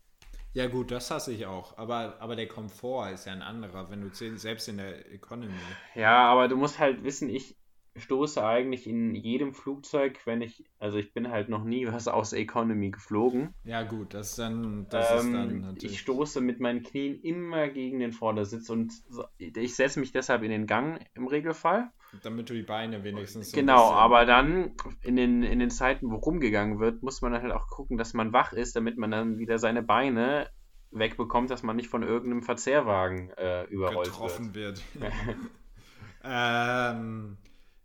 Ja 0.54 0.68
gut, 0.68 0.90
das 0.90 1.10
hasse 1.10 1.32
ich 1.32 1.46
auch, 1.46 1.76
aber, 1.78 2.16
aber 2.20 2.36
der 2.36 2.46
Komfort 2.46 3.10
ist 3.12 3.26
ja 3.26 3.32
ein 3.32 3.42
anderer, 3.42 3.90
wenn 3.90 4.00
du 4.00 4.08
selbst 4.38 4.68
in 4.68 4.76
der 4.76 5.10
Economy. 5.12 5.52
Ja, 5.96 6.24
aber 6.30 6.48
du 6.48 6.56
musst 6.56 6.78
halt 6.78 7.02
wissen, 7.02 7.28
ich 7.28 7.56
stoße 7.96 8.44
eigentlich 8.44 8.86
in 8.86 9.14
jedem 9.14 9.52
Flugzeug, 9.52 10.18
wenn 10.26 10.42
ich, 10.42 10.64
also 10.78 10.98
ich 10.98 11.12
bin 11.12 11.30
halt 11.30 11.48
noch 11.48 11.64
nie 11.64 11.86
was 11.86 12.08
aus 12.08 12.32
Economy 12.32 12.90
geflogen. 12.90 13.54
Ja 13.64 13.82
gut, 13.82 14.14
das 14.14 14.30
ist 14.30 14.38
dann, 14.38 14.86
das 14.90 15.06
ist 15.10 15.32
dann 15.32 15.48
Ähm, 15.48 15.60
natürlich. 15.60 15.92
ich 15.92 16.00
stoße 16.00 16.40
mit 16.40 16.60
meinen 16.60 16.82
Knien 16.82 17.20
immer 17.22 17.68
gegen 17.68 17.98
den 18.00 18.12
Vordersitz 18.12 18.68
und 18.70 18.92
ich 19.38 19.74
setze 19.74 20.00
mich 20.00 20.12
deshalb 20.12 20.42
in 20.42 20.50
den 20.50 20.66
Gang 20.66 21.04
im 21.14 21.26
Regelfall. 21.26 21.90
Damit 22.22 22.50
du 22.50 22.54
die 22.54 22.62
Beine 22.62 23.04
wenigstens 23.04 23.50
so 23.50 23.56
Genau, 23.56 23.90
aber 23.90 24.24
dann 24.24 24.72
in 25.02 25.16
den, 25.16 25.42
in 25.42 25.58
den 25.58 25.70
Zeiten, 25.70 26.10
wo 26.10 26.16
rumgegangen 26.16 26.78
wird, 26.78 27.02
muss 27.02 27.22
man 27.22 27.32
dann 27.32 27.42
halt 27.42 27.52
auch 27.52 27.68
gucken, 27.68 27.96
dass 27.98 28.14
man 28.14 28.32
wach 28.32 28.52
ist, 28.52 28.76
damit 28.76 28.96
man 28.98 29.10
dann 29.10 29.38
wieder 29.38 29.58
seine 29.58 29.82
Beine 29.82 30.48
wegbekommt, 30.90 31.50
dass 31.50 31.62
man 31.62 31.76
nicht 31.76 31.88
von 31.88 32.02
irgendeinem 32.02 32.42
Verzehrwagen 32.42 33.30
äh, 33.30 33.64
überrollt 33.64 34.08
getroffen 34.08 34.54
wird. 34.54 34.82
wird. 34.94 35.12
ähm, 36.24 37.36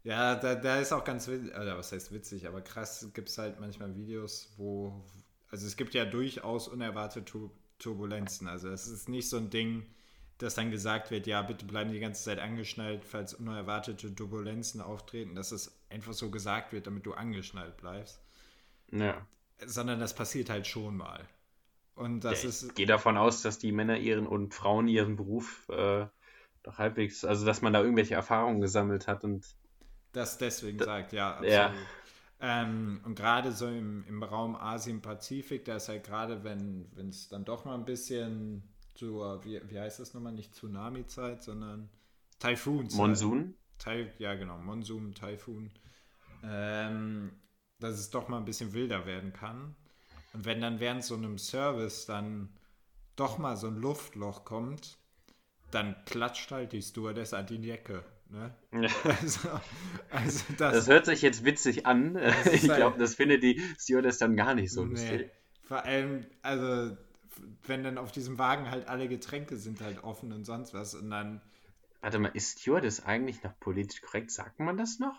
ja, 0.03 0.35
da, 0.35 0.55
da 0.55 0.79
ist 0.79 0.93
auch 0.93 1.03
ganz 1.03 1.27
witzig, 1.27 1.55
oder 1.55 1.77
was 1.77 1.91
heißt 1.91 2.13
witzig, 2.13 2.47
aber 2.47 2.61
krass 2.61 3.09
gibt 3.13 3.29
es 3.29 3.37
halt 3.37 3.59
manchmal 3.59 3.95
Videos, 3.95 4.53
wo, 4.57 5.03
also 5.49 5.65
es 5.65 5.75
gibt 5.75 5.93
ja 5.93 6.05
durchaus 6.05 6.67
unerwartete 6.67 7.25
Tur 7.25 7.51
Turbulenzen. 7.79 8.47
Also 8.47 8.69
es 8.69 8.87
ist 8.87 9.09
nicht 9.09 9.29
so 9.29 9.37
ein 9.37 9.49
Ding, 9.49 9.85
dass 10.39 10.55
dann 10.55 10.71
gesagt 10.71 11.11
wird, 11.11 11.27
ja, 11.27 11.41
bitte 11.41 11.65
bleiben 11.65 11.91
die 11.91 11.99
ganze 11.99 12.23
Zeit 12.23 12.39
angeschnallt, 12.39 13.03
falls 13.05 13.33
unerwartete 13.33 14.15
Turbulenzen 14.15 14.81
auftreten, 14.81 15.35
dass 15.35 15.51
es 15.51 15.77
einfach 15.89 16.13
so 16.13 16.31
gesagt 16.31 16.73
wird, 16.73 16.87
damit 16.87 17.05
du 17.05 17.13
angeschnallt 17.13 17.77
bleibst. 17.77 18.21
ja. 18.91 19.25
Sondern 19.65 19.99
das 19.99 20.15
passiert 20.15 20.49
halt 20.49 20.67
schon 20.67 20.95
mal. 20.95 21.27
Und 21.93 22.21
das 22.21 22.43
ja, 22.43 22.49
ist. 22.49 22.63
ich 22.63 22.75
gehe 22.75 22.85
davon 22.85 23.17
aus, 23.17 23.41
dass 23.41 23.59
die 23.59 23.73
Männer 23.73 23.97
ihren 23.97 24.25
und 24.25 24.53
Frauen 24.53 24.87
ihren 24.87 25.17
Beruf 25.17 25.67
äh, 25.67 26.05
doch 26.63 26.77
halbwegs, 26.77 27.25
also 27.25 27.45
dass 27.45 27.61
man 27.61 27.73
da 27.73 27.81
irgendwelche 27.81 28.15
Erfahrungen 28.15 28.61
gesammelt 28.61 29.07
hat 29.07 29.25
und 29.25 29.45
das 30.13 30.37
deswegen 30.37 30.79
sagt, 30.79 31.11
ja, 31.11 31.31
absolut. 31.31 31.51
Ja. 31.53 31.73
Ähm, 32.39 33.01
und 33.03 33.15
gerade 33.15 33.51
so 33.51 33.67
im, 33.67 34.05
im 34.07 34.23
Raum 34.23 34.55
Asien-Pazifik, 34.55 35.65
da 35.65 35.75
ist 35.75 35.89
halt 35.89 36.05
gerade, 36.05 36.45
wenn 36.45 36.87
es 37.09 37.27
dann 37.27 37.43
doch 37.43 37.65
mal 37.65 37.75
ein 37.75 37.83
bisschen 37.83 38.63
zur, 38.95 39.43
wie, 39.45 39.61
wie 39.69 39.79
heißt 39.79 39.99
das 39.99 40.13
nochmal, 40.13 40.33
nicht 40.33 40.53
Tsunami-Zeit, 40.55 41.41
sondern 41.43 41.89
Taifun-Zeit. 42.39 42.97
Monsun. 42.97 43.53
Tai, 43.77 44.11
ja, 44.17 44.35
genau, 44.35 44.57
Monsun, 44.57 45.13
Taifun. 45.13 45.71
Ähm, 46.43 47.31
dass 47.79 47.93
es 47.99 48.09
doch 48.09 48.27
mal 48.27 48.37
ein 48.37 48.45
bisschen 48.45 48.73
wilder 48.73 49.05
werden 49.05 49.33
kann. 49.33 49.75
Und 50.33 50.45
wenn 50.45 50.61
dann 50.61 50.79
während 50.79 51.03
so 51.03 51.15
einem 51.15 51.37
Service 51.37 52.05
dann 52.05 52.49
doch 53.15 53.37
mal 53.37 53.57
so 53.57 53.67
ein 53.67 53.75
Luftloch 53.77 54.45
kommt, 54.45 54.97
dann 55.71 55.95
klatscht 56.05 56.51
halt 56.51 56.71
die 56.73 56.81
Stewardess 56.81 57.33
an 57.33 57.47
die 57.47 57.55
Jacke. 57.57 58.03
Ne? 58.29 58.53
Also, 59.03 59.49
also 60.09 60.43
das, 60.57 60.73
Das 60.73 60.87
hört 60.87 61.05
sich 61.05 61.21
jetzt 61.21 61.45
witzig 61.45 61.85
an. 61.85 62.15
Ich 62.53 62.69
halt- 62.69 62.77
glaube, 62.77 62.99
das 62.99 63.15
findet 63.15 63.43
die 63.43 63.61
Stewardess 63.79 64.17
dann 64.19 64.35
gar 64.35 64.53
nicht 64.55 64.71
so 64.71 64.83
lustig. 64.83 65.21
Nee. 65.21 65.29
Vor 65.63 65.83
allem, 65.83 66.25
also, 66.41 66.95
wenn 67.63 67.83
dann 67.83 67.97
auf 67.97 68.11
diesem 68.11 68.37
Wagen 68.39 68.69
halt 68.69 68.87
alle 68.87 69.07
Getränke 69.07 69.57
sind 69.57 69.81
halt 69.81 70.03
offen 70.03 70.31
und 70.31 70.45
sonst 70.45 70.73
was 70.73 70.95
und 70.95 71.09
dann. 71.09 71.41
Warte 72.01 72.19
mal, 72.19 72.29
ist 72.33 72.59
Stewardess 72.59 73.03
eigentlich 73.05 73.43
noch 73.43 73.57
politisch 73.59 74.01
korrekt? 74.01 74.31
Sagt 74.31 74.59
man 74.59 74.77
das 74.77 74.99
noch? 74.99 75.15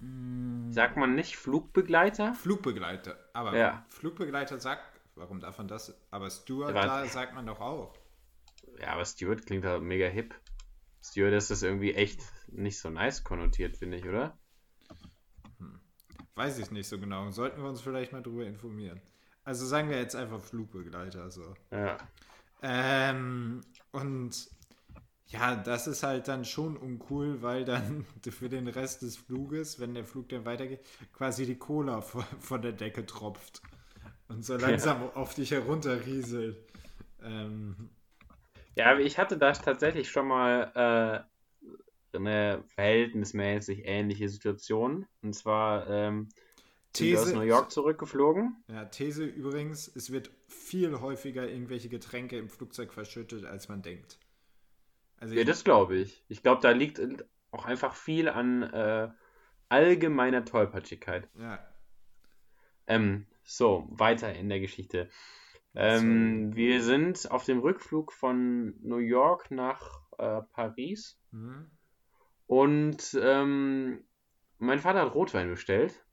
Mm. 0.00 0.70
Sagt 0.72 0.96
man 0.96 1.14
nicht 1.14 1.36
Flugbegleiter? 1.36 2.34
Flugbegleiter. 2.34 3.18
Aber 3.32 3.56
Ja. 3.56 3.84
Flugbegleiter 3.88 4.58
sagt, 4.60 4.82
warum 5.14 5.40
darf 5.40 5.58
man 5.58 5.68
das? 5.68 5.94
Aber 6.10 6.30
Steward, 6.30 6.70
Aber- 6.76 6.86
da 6.86 7.06
sagt 7.06 7.34
man 7.34 7.46
doch 7.46 7.60
auch. 7.60 7.94
Ja, 8.80 8.88
aber 8.94 9.04
Steward 9.04 9.46
klingt 9.46 9.64
halt 9.64 9.82
mega 9.82 10.06
hip. 10.06 10.34
Stewardess 11.02 11.50
ist 11.50 11.62
irgendwie 11.62 11.94
echt 11.94 12.20
nicht 12.48 12.78
so 12.78 12.90
nice 12.90 13.24
konnotiert, 13.24 13.76
finde 13.78 13.96
ich, 13.96 14.06
oder? 14.06 14.38
Weiß 16.34 16.58
ich 16.58 16.70
nicht 16.70 16.88
so 16.88 16.98
genau. 16.98 17.30
Sollten 17.30 17.62
wir 17.62 17.68
uns 17.68 17.80
vielleicht 17.80 18.12
mal 18.12 18.22
drüber 18.22 18.46
informieren. 18.46 19.00
Also 19.44 19.66
sagen 19.66 19.90
wir 19.90 19.98
jetzt 19.98 20.16
einfach 20.16 20.40
Flugbegleiter 20.40 21.30
so. 21.30 21.54
Ja. 21.70 21.98
Ähm, 22.62 23.62
und 23.92 24.50
ja, 25.26 25.56
das 25.56 25.86
ist 25.86 26.02
halt 26.02 26.28
dann 26.28 26.44
schon 26.44 26.76
uncool, 26.76 27.42
weil 27.42 27.64
dann 27.64 28.04
für 28.30 28.48
den 28.48 28.68
Rest 28.68 29.02
des 29.02 29.16
Fluges, 29.16 29.80
wenn 29.80 29.94
der 29.94 30.04
Flug 30.04 30.28
dann 30.28 30.44
weitergeht, 30.44 30.80
quasi 31.12 31.46
die 31.46 31.58
Cola 31.58 32.00
von, 32.00 32.24
der 32.62 32.72
Decke 32.72 33.06
tropft 33.06 33.62
und 34.28 34.44
so 34.44 34.56
langsam 34.56 35.10
auf 35.14 35.34
dich 35.34 35.52
herunterrieselt. 35.52 36.58
Ähm, 37.22 37.90
Ja, 38.74 38.90
aber 38.92 39.00
ich 39.00 39.18
hatte 39.18 39.38
da 39.38 39.52
tatsächlich 39.52 40.10
schon 40.10 40.28
mal 40.28 41.26
äh, 42.12 42.16
eine 42.16 42.64
verhältnismäßig 42.74 43.82
ähnliche 43.84 44.28
Situation. 44.28 45.06
Und 45.22 45.34
zwar 45.34 45.88
ähm, 45.88 46.28
wir 46.94 47.18
aus 47.20 47.24
These- 47.26 47.36
New 47.36 47.42
York 47.42 47.70
zurückgeflogen. 47.70 48.62
ja, 48.68 48.84
These 48.86 49.24
übrigens, 49.24 49.88
es 49.94 50.10
wird 50.10 50.30
viel 50.48 51.00
häufiger 51.00 51.48
irgendwelche 51.48 51.88
Getränke 51.88 52.36
im 52.38 52.48
Flugzeug 52.48 52.92
verschüttet, 52.92 53.44
als 53.44 53.68
man 53.68 53.82
denkt. 53.82 54.18
Also 55.18 55.34
Ja, 55.34 55.44
das 55.44 55.64
glaube 55.64 55.96
ich. 55.96 56.24
Ich 56.28 56.42
glaube, 56.42 56.62
da 56.62 56.70
liegt 56.70 57.00
auch 57.50 57.64
einfach 57.66 57.94
viel 57.94 58.28
an 58.28 58.62
äh, 58.62 59.08
allgemeiner 59.68 60.44
Tollpatschigkeit. 60.44 61.28
ja, 61.38 61.58
Ähm, 62.86 63.26
so, 63.44 63.86
weiter 63.90 64.32
in 64.34 64.48
der 64.48 64.60
Geschichte. 64.60 65.08
Ähm, 65.74 66.54
wir 66.56 66.82
sind 66.82 67.30
auf 67.30 67.44
dem 67.44 67.60
Rückflug 67.60 68.12
von 68.12 68.74
New 68.82 68.96
York 68.98 69.50
nach 69.52 70.00
äh, 70.18 70.42
Paris 70.52 71.16
mhm. 71.30 71.70
und 72.46 73.16
ähm, 73.22 74.02
mein 74.58 74.80
Vater 74.80 75.02
hat 75.02 75.14
Rotwein 75.14 75.48
bestellt. 75.48 76.04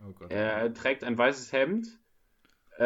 Oh 0.00 0.12
Gott. 0.12 0.30
Er 0.30 0.72
trägt 0.74 1.04
ein 1.04 1.16
weißes 1.18 1.52
Hemd. 1.52 1.86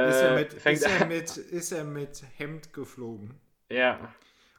ist, 0.05 0.23
er 0.23 0.33
Äh, 0.33 0.35
mit, 0.35 0.52
ist, 0.55 0.83
er 0.83 1.07
mit, 1.07 1.37
ist 1.37 1.73
er 1.73 1.85
mit 1.85 2.25
Hemd 2.37 2.73
geflogen? 2.73 3.40
ja, 3.71 4.14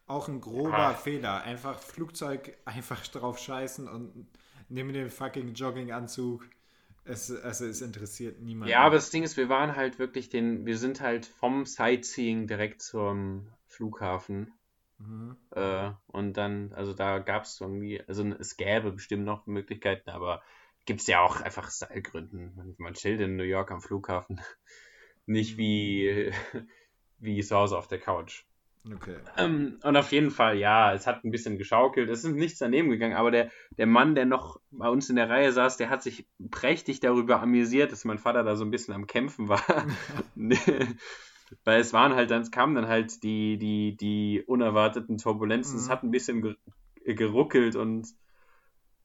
Auch 0.07 0.27
ein 0.27 0.41
grober 0.41 0.73
Ah. 0.77 0.93
Fehler. 0.93 1.41
Einfach 1.43 1.79
Flugzeug 1.79 2.57
einfach 2.65 3.05
drauf 3.07 3.39
scheißen 3.39 3.87
und 3.87 4.27
nehmen 4.69 4.93
den 4.93 5.09
fucking 5.09 5.53
Jogginganzug. 5.53 6.43
Es, 7.03 7.31
also 7.31 7.65
es 7.65 7.81
interessiert 7.81 8.41
niemanden. 8.41 8.69
ja, 8.71 8.81
aber 8.81 8.95
das 8.95 9.09
Ding 9.09 9.23
ist, 9.23 9.37
wir 9.37 9.49
waren 9.49 9.75
halt 9.75 9.99
wirklich 9.99 10.29
den, 10.29 10.65
wir 10.65 10.77
sind 10.77 11.01
halt 11.01 11.25
vom 11.25 11.65
Sightseeing 11.65 12.47
direkt 12.47 12.81
zum 12.81 13.47
Flughafen. 13.67 14.53
Mhm. 14.99 15.35
Äh, 15.51 15.91
und 16.07 16.33
dann, 16.37 16.73
also 16.73 16.93
da 16.93 17.19
gab 17.19 17.43
es 17.43 17.59
irgendwie, 17.59 18.01
also 18.07 18.25
es 18.39 18.57
gäbe 18.57 18.91
bestimmt 18.91 19.25
noch 19.25 19.47
Möglichkeiten, 19.47 20.09
aber 20.09 20.41
gibt 20.85 21.01
es 21.01 21.07
ja 21.07 21.21
auch 21.21 21.41
einfach 21.41 21.69
Stylegründen. 21.71 22.53
Man, 22.55 22.75
man 22.77 22.93
chillt 22.93 23.21
in 23.21 23.35
New 23.35 23.43
York 23.43 23.71
am 23.71 23.81
Flughafen. 23.81 24.41
Nicht 25.25 25.57
wie, 25.57 26.31
wie 27.19 27.41
zu 27.41 27.55
Hause 27.55 27.77
auf 27.77 27.87
der 27.87 27.99
Couch. 27.99 28.43
Okay. 28.95 29.17
Ähm, 29.37 29.79
und 29.83 29.95
auf 29.95 30.11
jeden 30.11 30.31
Fall, 30.31 30.57
ja, 30.57 30.91
es 30.93 31.05
hat 31.05 31.23
ein 31.23 31.29
bisschen 31.29 31.57
geschaukelt. 31.57 32.09
Es 32.09 32.23
ist 32.23 32.33
nichts 32.33 32.57
daneben 32.57 32.89
gegangen, 32.89 33.15
aber 33.15 33.29
der, 33.29 33.51
der 33.77 33.85
Mann, 33.85 34.15
der 34.15 34.25
noch 34.25 34.59
bei 34.71 34.89
uns 34.89 35.07
in 35.09 35.17
der 35.17 35.29
Reihe 35.29 35.51
saß, 35.51 35.77
der 35.77 35.91
hat 35.91 36.01
sich 36.01 36.27
prächtig 36.49 36.99
darüber 36.99 37.41
amüsiert, 37.41 37.91
dass 37.91 38.05
mein 38.05 38.17
Vater 38.17 38.43
da 38.43 38.55
so 38.55 38.65
ein 38.65 38.71
bisschen 38.71 38.95
am 38.95 39.05
Kämpfen 39.05 39.49
war. 39.49 39.63
Weil 41.63 41.79
es 41.79 41.93
waren 41.93 42.15
halt 42.15 42.31
dann, 42.31 42.41
es 42.41 42.49
kamen 42.49 42.73
dann 42.73 42.87
halt 42.87 43.21
die, 43.23 43.57
die, 43.59 43.95
die 43.97 44.43
unerwarteten 44.47 45.19
Turbulenzen. 45.19 45.75
Mhm. 45.75 45.79
Es 45.79 45.89
hat 45.89 46.03
ein 46.03 46.11
bisschen 46.11 46.57
geruckelt 47.05 47.75
und 47.75 48.07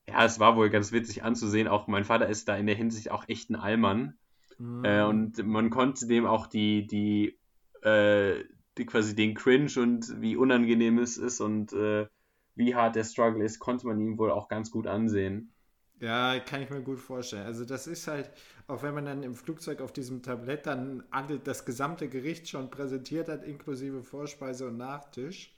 ja, 0.08 0.24
es 0.24 0.38
war 0.38 0.56
wohl 0.56 0.70
ganz 0.70 0.92
witzig 0.92 1.24
anzusehen. 1.24 1.68
Auch 1.68 1.86
mein 1.88 2.04
Vater 2.04 2.28
ist 2.28 2.48
da 2.48 2.56
in 2.56 2.66
der 2.66 2.76
Hinsicht 2.76 3.10
auch 3.10 3.28
echt 3.28 3.50
ein 3.50 3.56
Allmann. 3.56 4.16
Mhm. 4.58 4.84
Äh, 4.84 5.04
und 5.04 5.44
man 5.46 5.70
konnte 5.70 6.06
dem 6.06 6.26
auch 6.26 6.46
die, 6.46 6.86
die, 6.86 7.38
äh, 7.82 8.44
die 8.78 8.86
quasi 8.86 9.14
den 9.14 9.34
Cringe 9.34 9.72
und 9.76 10.20
wie 10.20 10.36
unangenehm 10.36 10.98
es 10.98 11.16
ist 11.16 11.40
und 11.40 11.72
äh, 11.72 12.06
wie 12.54 12.74
hart 12.74 12.96
der 12.96 13.04
Struggle 13.04 13.44
ist, 13.44 13.58
konnte 13.58 13.86
man 13.86 14.00
ihm 14.00 14.18
wohl 14.18 14.30
auch 14.30 14.48
ganz 14.48 14.70
gut 14.70 14.86
ansehen. 14.86 15.52
Ja, 16.00 16.38
kann 16.40 16.62
ich 16.62 16.70
mir 16.70 16.82
gut 16.82 17.00
vorstellen. 17.00 17.46
Also 17.46 17.64
das 17.64 17.86
ist 17.86 18.06
halt, 18.06 18.30
auch 18.66 18.82
wenn 18.82 18.94
man 18.94 19.06
dann 19.06 19.22
im 19.22 19.34
Flugzeug 19.34 19.80
auf 19.80 19.92
diesem 19.92 20.22
Tablett 20.22 20.66
dann 20.66 21.02
alle, 21.10 21.38
das 21.38 21.64
gesamte 21.64 22.08
Gericht 22.08 22.48
schon 22.48 22.70
präsentiert 22.70 23.28
hat, 23.28 23.44
inklusive 23.44 24.02
Vorspeise 24.02 24.68
und 24.68 24.76
Nachtisch. 24.76 25.54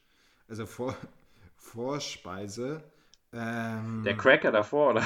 Also 0.48 0.66
Vor, 0.66 0.96
Vorspeise. 1.56 2.84
Ähm, 3.32 4.02
der 4.04 4.16
Cracker 4.16 4.52
davor, 4.52 4.90
oder? 4.90 5.04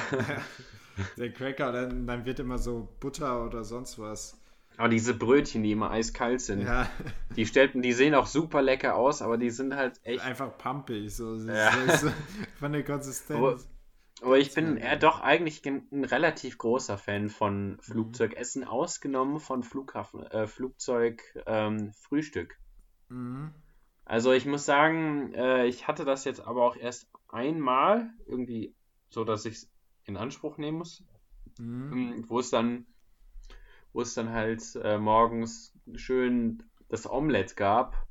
der 1.16 1.32
Cracker, 1.32 1.72
dann, 1.72 2.06
dann 2.06 2.24
wird 2.24 2.40
immer 2.40 2.58
so 2.58 2.88
Butter 3.00 3.44
oder 3.44 3.64
sonst 3.64 3.98
was 3.98 4.42
aber 4.76 4.88
diese 4.88 5.14
Brötchen, 5.14 5.62
die 5.62 5.70
immer 5.72 5.90
eiskalt 5.90 6.40
sind, 6.40 6.62
ja. 6.62 6.88
die 7.36 7.44
stellten, 7.46 7.82
die 7.82 7.92
sehen 7.92 8.14
auch 8.14 8.26
super 8.26 8.62
lecker 8.62 8.96
aus, 8.96 9.20
aber 9.22 9.36
die 9.36 9.50
sind 9.50 9.76
halt 9.76 10.00
echt. 10.02 10.24
Einfach 10.24 10.56
pumpig, 10.56 11.14
so, 11.14 11.36
ja. 11.36 11.70
so, 11.88 12.08
so 12.08 12.12
von 12.58 12.72
der 12.72 12.82
Konsistenz. 12.82 13.38
Aber, 13.38 13.58
aber 14.22 14.38
ich 14.38 14.54
bin 14.54 14.78
eher 14.78 14.96
doch 14.96 15.20
eigentlich 15.20 15.62
ein 15.66 16.04
relativ 16.04 16.56
großer 16.58 16.96
Fan 16.96 17.28
von 17.28 17.76
Flugzeugessen, 17.80 18.62
mhm. 18.62 18.68
ausgenommen 18.68 19.40
von 19.40 19.62
Flughafen, 19.62 20.24
äh, 20.26 20.46
Flugzeugfrühstück. 20.46 22.56
Ähm, 23.10 23.16
mhm. 23.16 23.50
Also 24.04 24.32
ich 24.32 24.46
muss 24.46 24.64
sagen, 24.64 25.32
äh, 25.34 25.66
ich 25.66 25.86
hatte 25.86 26.04
das 26.04 26.24
jetzt 26.24 26.40
aber 26.40 26.64
auch 26.64 26.74
erst 26.76 27.11
einmal 27.32 28.10
irgendwie 28.26 28.74
so, 29.08 29.24
dass 29.24 29.44
ich 29.44 29.54
es 29.54 29.70
in 30.04 30.16
Anspruch 30.16 30.58
nehmen 30.58 30.78
muss, 30.78 31.02
mhm. 31.58 31.92
Ähm, 31.92 32.24
wo 32.28 32.38
es 32.38 32.50
dann 32.50 32.86
wo 33.92 34.00
es 34.00 34.14
dann 34.14 34.30
halt 34.30 34.62
äh, 34.82 34.98
morgens 34.98 35.74
schön 35.96 36.62
das 36.88 37.08
Omelett 37.08 37.56
gab. 37.56 38.06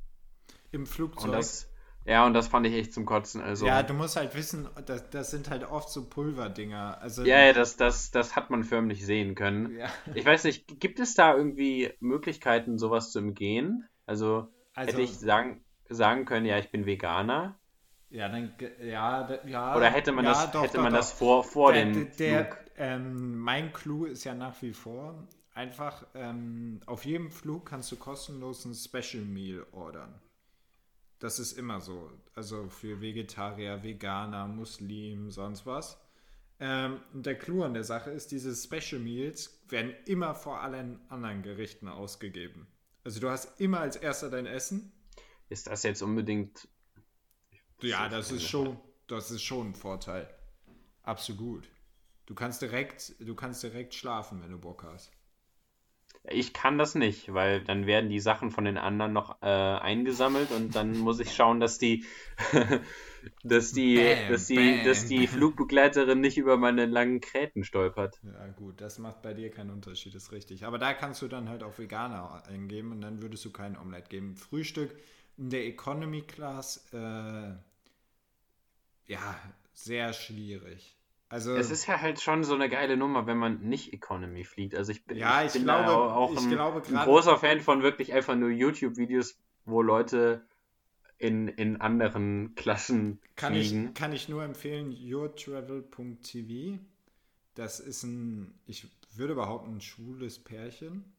Im 0.70 0.86
Flugzeug. 0.86 1.24
Und 1.24 1.32
das, 1.32 1.70
ja, 2.04 2.26
und 2.26 2.34
das 2.34 2.48
fand 2.48 2.66
ich 2.66 2.74
echt 2.74 2.92
zum 2.92 3.04
Kotzen. 3.04 3.40
Also, 3.40 3.66
ja, 3.66 3.82
du 3.82 3.94
musst 3.94 4.16
halt 4.16 4.34
wissen, 4.34 4.68
das, 4.86 5.10
das 5.10 5.30
sind 5.30 5.50
halt 5.50 5.64
oft 5.64 5.88
so 5.90 6.08
Pulverdinger. 6.08 6.98
Also, 7.00 7.24
ja, 7.24 7.46
ja 7.46 7.52
das, 7.52 7.76
das, 7.76 8.10
das 8.10 8.34
hat 8.36 8.50
man 8.50 8.64
förmlich 8.64 9.04
sehen 9.04 9.34
können. 9.34 9.76
Ja. 9.76 9.88
Ich 10.14 10.24
weiß 10.24 10.44
nicht, 10.44 10.80
gibt 10.80 10.98
es 10.98 11.14
da 11.14 11.36
irgendwie 11.36 11.92
Möglichkeiten, 12.00 12.78
sowas 12.78 13.12
zu 13.12 13.20
umgehen? 13.20 13.88
Also, 14.06 14.48
also 14.74 14.92
hätte 14.92 15.02
ich 15.02 15.18
sagen, 15.18 15.64
sagen 15.88 16.24
können, 16.24 16.46
ja, 16.46 16.58
ich 16.58 16.70
bin 16.70 16.86
Veganer. 16.86 17.58
Ja, 18.12 18.28
dann, 18.28 18.52
ja, 18.82 19.38
ja. 19.46 19.74
Oder 19.76 19.90
hätte 19.90 20.12
man, 20.12 20.26
ja, 20.26 20.32
das, 20.32 20.50
doch, 20.50 20.62
hätte 20.62 20.76
doch, 20.76 20.82
man 20.82 20.92
doch. 20.92 20.98
das 20.98 21.12
vor, 21.12 21.42
vor 21.42 21.72
der, 21.72 21.86
dem 21.86 22.16
der, 22.18 22.44
Flug? 22.44 22.58
Ähm, 22.76 23.38
mein 23.38 23.72
Clou 23.72 24.04
ist 24.04 24.24
ja 24.24 24.34
nach 24.34 24.60
wie 24.60 24.74
vor, 24.74 25.26
einfach 25.54 26.06
ähm, 26.14 26.80
auf 26.84 27.06
jedem 27.06 27.30
Flug 27.30 27.66
kannst 27.66 27.90
du 27.90 27.96
kostenlos 27.96 28.66
ein 28.66 28.74
Special 28.74 29.24
Meal 29.24 29.66
ordern. 29.72 30.20
Das 31.20 31.38
ist 31.38 31.52
immer 31.52 31.80
so. 31.80 32.10
Also 32.34 32.68
für 32.68 33.00
Vegetarier, 33.00 33.82
Veganer, 33.82 34.46
Muslim, 34.46 35.30
sonst 35.30 35.64
was. 35.64 35.98
Ähm, 36.60 37.00
der 37.12 37.38
Clou 37.38 37.62
an 37.62 37.74
der 37.74 37.84
Sache 37.84 38.10
ist, 38.10 38.30
diese 38.30 38.54
Special 38.54 39.00
Meals 39.00 39.62
werden 39.68 39.94
immer 40.04 40.34
vor 40.34 40.60
allen 40.60 41.00
anderen 41.08 41.42
Gerichten 41.42 41.88
ausgegeben. 41.88 42.66
Also 43.04 43.20
du 43.20 43.30
hast 43.30 43.58
immer 43.60 43.80
als 43.80 43.96
erster 43.96 44.28
dein 44.28 44.46
Essen. 44.46 44.92
Ist 45.48 45.66
das 45.66 45.82
jetzt 45.82 46.02
unbedingt. 46.02 46.68
Ja, 47.82 48.08
das 48.08 48.30
ist 48.30 48.48
schon, 48.48 48.78
das 49.06 49.30
ist 49.30 49.42
schon 49.42 49.70
ein 49.70 49.74
Vorteil. 49.74 50.28
Absolut. 51.02 51.68
Du 52.26 52.34
kannst 52.34 52.62
direkt, 52.62 53.14
du 53.18 53.34
kannst 53.34 53.62
direkt 53.62 53.94
schlafen, 53.94 54.42
wenn 54.42 54.52
du 54.52 54.58
Bock 54.58 54.84
hast. 54.84 55.12
Ich 56.30 56.52
kann 56.52 56.78
das 56.78 56.94
nicht, 56.94 57.34
weil 57.34 57.64
dann 57.64 57.86
werden 57.86 58.08
die 58.08 58.20
Sachen 58.20 58.52
von 58.52 58.64
den 58.64 58.78
anderen 58.78 59.12
noch 59.12 59.42
äh, 59.42 59.46
eingesammelt 59.46 60.52
und 60.52 60.76
dann 60.76 60.96
muss 60.96 61.18
ich 61.18 61.34
schauen, 61.34 61.58
dass 61.58 61.78
die, 61.78 62.04
dass 63.42 63.72
die, 63.72 63.96
bam, 63.96 64.28
dass 64.30 64.46
die, 64.46 64.54
bam, 64.54 64.84
dass 64.84 65.06
die 65.06 65.26
Flugbegleiterin 65.26 66.20
nicht 66.20 66.38
über 66.38 66.56
meine 66.56 66.86
langen 66.86 67.20
Kräten 67.20 67.64
stolpert. 67.64 68.20
Ja 68.22 68.46
gut, 68.48 68.80
das 68.80 69.00
macht 69.00 69.22
bei 69.22 69.34
dir 69.34 69.50
keinen 69.50 69.70
Unterschied, 69.70 70.14
ist 70.14 70.30
richtig. 70.30 70.64
Aber 70.64 70.78
da 70.78 70.94
kannst 70.94 71.22
du 71.22 71.28
dann 71.28 71.48
halt 71.48 71.64
auch 71.64 71.76
Veganer 71.78 72.44
eingeben 72.46 72.92
und 72.92 73.00
dann 73.00 73.20
würdest 73.20 73.44
du 73.44 73.50
kein 73.50 73.76
Omelette 73.76 74.08
geben. 74.08 74.36
Frühstück 74.36 74.94
in 75.36 75.50
der 75.50 75.66
Economy 75.66 76.22
Class, 76.22 76.88
äh, 76.92 77.52
ja, 79.06 79.38
sehr 79.72 80.12
schwierig. 80.12 80.96
Also, 81.28 81.54
es 81.56 81.70
ist 81.70 81.86
ja 81.86 81.98
halt 82.00 82.20
schon 82.20 82.44
so 82.44 82.54
eine 82.54 82.68
geile 82.68 82.98
Nummer, 82.98 83.26
wenn 83.26 83.38
man 83.38 83.62
nicht 83.62 83.94
Economy 83.94 84.44
fliegt. 84.44 84.74
Also 84.74 84.92
ich 84.92 85.06
bin, 85.06 85.16
ja, 85.16 85.42
ich, 85.42 85.54
bin 85.54 85.62
glaube, 85.62 85.90
auch 85.90 86.36
ein, 86.36 86.50
glaube 86.50 86.82
ein, 86.86 86.94
großer 86.94 87.38
Fan 87.38 87.60
von 87.60 87.82
wirklich 87.82 88.12
einfach 88.12 88.36
nur 88.36 88.50
YouTube-Videos, 88.50 89.38
wo 89.64 89.80
Leute 89.80 90.44
in, 91.16 91.48
in 91.48 91.80
anderen 91.80 92.54
Klassen 92.54 93.18
kann 93.34 93.54
fliegen. 93.54 93.88
Ich, 93.88 93.94
kann 93.94 94.12
ich 94.12 94.28
nur 94.28 94.44
empfehlen, 94.44 94.92
yourtravel.tv. 94.92 96.78
Das 97.54 97.80
ist 97.80 98.02
ein, 98.02 98.58
ich 98.66 98.86
würde 99.14 99.34
behaupten, 99.34 99.76
ein 99.76 99.80
schwules 99.80 100.38
Pärchen. 100.38 101.14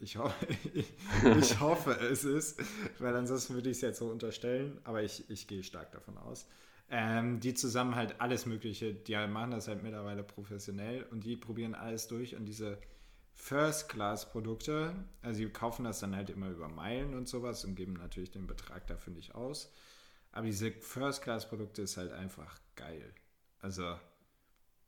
Ich, 0.00 0.16
ho 0.16 0.30
ich, 1.38 1.60
hoffe, 1.60 1.92
es 1.92 2.24
ist, 2.24 2.60
weil 2.98 3.14
ansonsten 3.16 3.54
würde 3.54 3.70
ich 3.70 3.78
es 3.78 3.82
jetzt 3.82 3.98
so 3.98 4.08
unterstellen, 4.08 4.78
aber 4.84 5.02
ich, 5.02 5.28
ich 5.28 5.46
gehe 5.46 5.62
stark 5.62 5.92
davon 5.92 6.16
aus 6.18 6.46
ähm, 6.90 7.40
die 7.40 7.54
zusammen 7.54 7.94
halt 7.94 8.20
alles 8.20 8.46
Mögliche, 8.46 8.94
die 8.94 9.14
machen 9.26 9.50
das 9.50 9.68
halt 9.68 9.82
mittlerweile 9.82 10.22
professionell 10.22 11.04
und 11.10 11.24
die 11.24 11.36
probieren 11.36 11.74
alles 11.74 12.08
durch 12.08 12.34
und 12.34 12.46
diese 12.46 12.78
First-Class-Produkte, 13.34 14.94
also 15.22 15.40
die 15.40 15.48
kaufen 15.50 15.84
das 15.84 16.00
dann 16.00 16.16
halt 16.16 16.30
immer 16.30 16.48
über 16.48 16.68
Meilen 16.68 17.14
und 17.14 17.28
sowas 17.28 17.64
und 17.64 17.76
geben 17.76 17.92
natürlich 17.92 18.30
den 18.30 18.46
Betrag 18.46 18.86
dafür 18.86 19.12
nicht 19.12 19.34
aus. 19.34 19.72
Aber 20.32 20.46
diese 20.46 20.72
First-Class-Produkte 20.72 21.82
ist 21.82 21.96
halt 21.96 22.12
einfach 22.12 22.58
geil. 22.74 23.14
Also, 23.60 23.96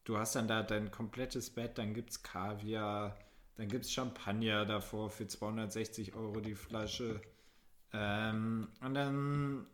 du 0.05 0.19
hast 0.19 0.35
dann 0.35 0.49
da 0.49 0.63
dein 0.63 0.91
komplettes 0.91 1.51
Bett, 1.51 1.79
dann 1.79 1.95
gibt 1.95 2.11
es 2.11 2.23
Kaviar, 2.23 3.17
dann 3.57 3.69
gibt 3.69 3.85
es 3.85 3.93
Champagner 3.93 4.65
davor 4.65 5.11
für 5.11 5.27
260 5.27 6.15
Euro 6.15 6.41
die 6.41 6.55
Flasche. 6.55 7.21
Ähm, 7.93 8.69
und 8.81 8.95
dann 8.95 9.67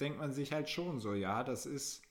denkt 0.00 0.18
man 0.18 0.32
sich 0.32 0.52
halt 0.52 0.68
schon 0.68 1.00
so, 1.00 1.14
ja, 1.14 1.44
das 1.44 1.66
ist 1.66 2.02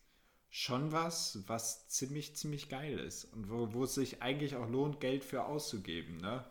schon 0.50 0.92
was, 0.92 1.44
was 1.48 1.88
ziemlich, 1.88 2.36
ziemlich 2.36 2.70
geil 2.70 3.00
ist 3.00 3.26
und 3.26 3.50
wo, 3.50 3.74
wo 3.74 3.86
es 3.86 3.96
sich 3.96 4.22
eigentlich 4.22 4.56
auch 4.56 4.70
lohnt, 4.70 5.00
Geld 5.00 5.24
für 5.24 5.46
auszugeben, 5.46 6.18
ne? 6.18 6.46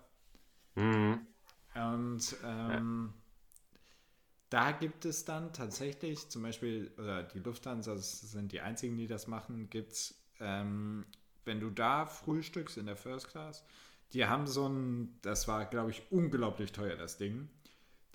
Mhm. 0.75 1.27
Und 1.75 2.37
ähm, 2.45 3.13
ja. 3.13 3.75
da 4.49 4.73
gibt 4.73 5.05
es 5.05 5.25
dann 5.27 5.53
tatsächlich, 5.53 6.31
zum 6.31 6.43
Beispiel, 6.43 6.93
oder 6.97 7.23
die 7.23 7.41
Lufthansa 7.41 7.97
sind 7.99 8.53
die 8.53 8.61
einzigen, 8.61 8.97
die 8.97 9.07
das 9.07 9.27
machen, 9.27 9.69
gibt 9.69 9.93
es, 9.93 10.15
ähm, 10.41 11.05
wenn 11.45 11.61
du 11.61 11.71
da 11.71 12.07
frühstückst 12.07 12.79
in 12.79 12.87
der 12.87 12.97
First 12.97 13.29
Class, 13.29 13.65
die 14.13 14.27
haben 14.27 14.47
so 14.47 14.69
ein, 14.69 15.19
das 15.23 15.47
war, 15.47 15.65
glaube 15.67 15.91
ich, 15.91 16.11
unglaublich 16.11 16.73
teuer, 16.73 16.97
das 16.97 17.17
Ding. 17.17 17.49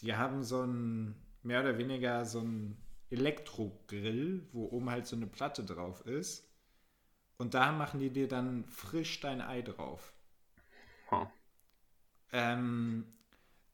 Die 0.02 0.16
haben 0.16 0.44
so 0.44 0.62
ein, 0.62 1.16
mehr 1.42 1.62
oder 1.62 1.78
weniger 1.78 2.26
so 2.26 2.42
ein 2.42 2.78
Elektrogrill, 3.10 4.48
wo 4.52 4.66
oben 4.66 4.90
halt 4.90 5.08
so 5.08 5.16
eine 5.16 5.28
Platte 5.28 5.64
drauf 5.64 6.06
ist. 6.06 6.50
Und 7.38 7.54
da 7.54 7.72
machen 7.72 8.00
die 8.00 8.10
dir 8.10 8.28
dann 8.28 8.66
frisch 8.66 9.20
dein 9.20 9.42
Ei 9.42 9.62
drauf. 9.62 10.14
Huh. 11.12 11.28
Ähm, 12.32 13.06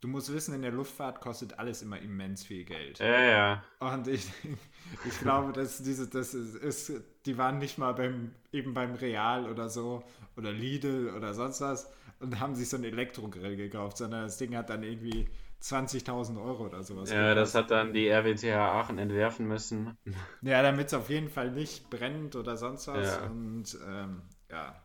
du 0.01 0.07
musst 0.07 0.31
wissen, 0.33 0.53
in 0.53 0.61
der 0.61 0.71
Luftfahrt 0.71 1.21
kostet 1.21 1.57
alles 1.57 1.81
immer 1.81 1.99
immens 1.99 2.43
viel 2.43 2.65
Geld. 2.65 2.99
Ja, 2.99 3.21
ja. 3.21 3.63
Und 3.79 4.07
ich, 4.07 4.31
ich 5.05 5.19
glaube, 5.19 5.53
dass 5.53 5.81
diese, 5.81 6.07
das 6.07 6.33
ist, 6.33 6.55
ist, 6.55 7.03
die 7.25 7.37
waren 7.37 7.57
nicht 7.57 7.77
mal 7.77 7.93
beim, 7.93 8.35
eben 8.51 8.73
beim 8.73 8.93
Real 8.93 9.49
oder 9.49 9.69
so 9.69 10.03
oder 10.35 10.51
Lidl 10.51 11.13
oder 11.15 11.33
sonst 11.33 11.61
was 11.61 11.91
und 12.21 12.39
haben 12.39 12.55
sich 12.55 12.69
so 12.69 12.77
einen 12.77 12.85
Elektrogrill 12.85 13.55
gekauft, 13.55 13.97
sondern 13.97 14.23
das 14.23 14.37
Ding 14.37 14.55
hat 14.55 14.69
dann 14.69 14.83
irgendwie 14.83 15.27
20.000 15.61 16.43
Euro 16.43 16.65
oder 16.65 16.83
sowas. 16.83 17.11
Ja, 17.11 17.35
das 17.35 17.53
hat 17.53 17.69
dann 17.69 17.93
die 17.93 18.07
RWTH 18.09 18.55
Aachen 18.55 18.97
entwerfen 18.97 19.47
müssen. 19.47 19.97
Ja, 20.41 20.61
damit 20.63 20.87
es 20.87 20.93
auf 20.93 21.09
jeden 21.09 21.29
Fall 21.29 21.51
nicht 21.51 21.89
brennt 21.89 22.35
oder 22.35 22.57
sonst 22.57 22.87
was. 22.87 23.17
Ja. 23.17 23.25
Und 23.25 23.77
ähm, 23.87 24.23
ja, 24.49 24.75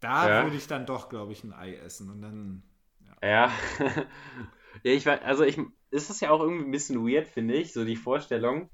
da 0.00 0.28
ja. 0.28 0.42
würde 0.42 0.56
ich 0.56 0.66
dann 0.66 0.84
doch, 0.84 1.08
glaube 1.08 1.32
ich, 1.32 1.44
ein 1.44 1.52
Ei 1.52 1.76
essen 1.76 2.10
und 2.10 2.22
dann. 2.22 2.62
Ja. 3.22 3.28
Ja, 3.28 3.52
ja 4.82 4.92
ich 4.92 5.06
weiß, 5.06 5.20
also 5.22 5.44
ich, 5.44 5.58
ist 5.90 6.10
es 6.10 6.20
ja 6.20 6.30
auch 6.30 6.40
irgendwie 6.40 6.64
ein 6.64 6.70
bisschen 6.72 7.06
weird, 7.06 7.28
finde 7.28 7.54
ich, 7.54 7.72
so 7.72 7.84
die 7.84 7.96
Vorstellung, 7.96 8.68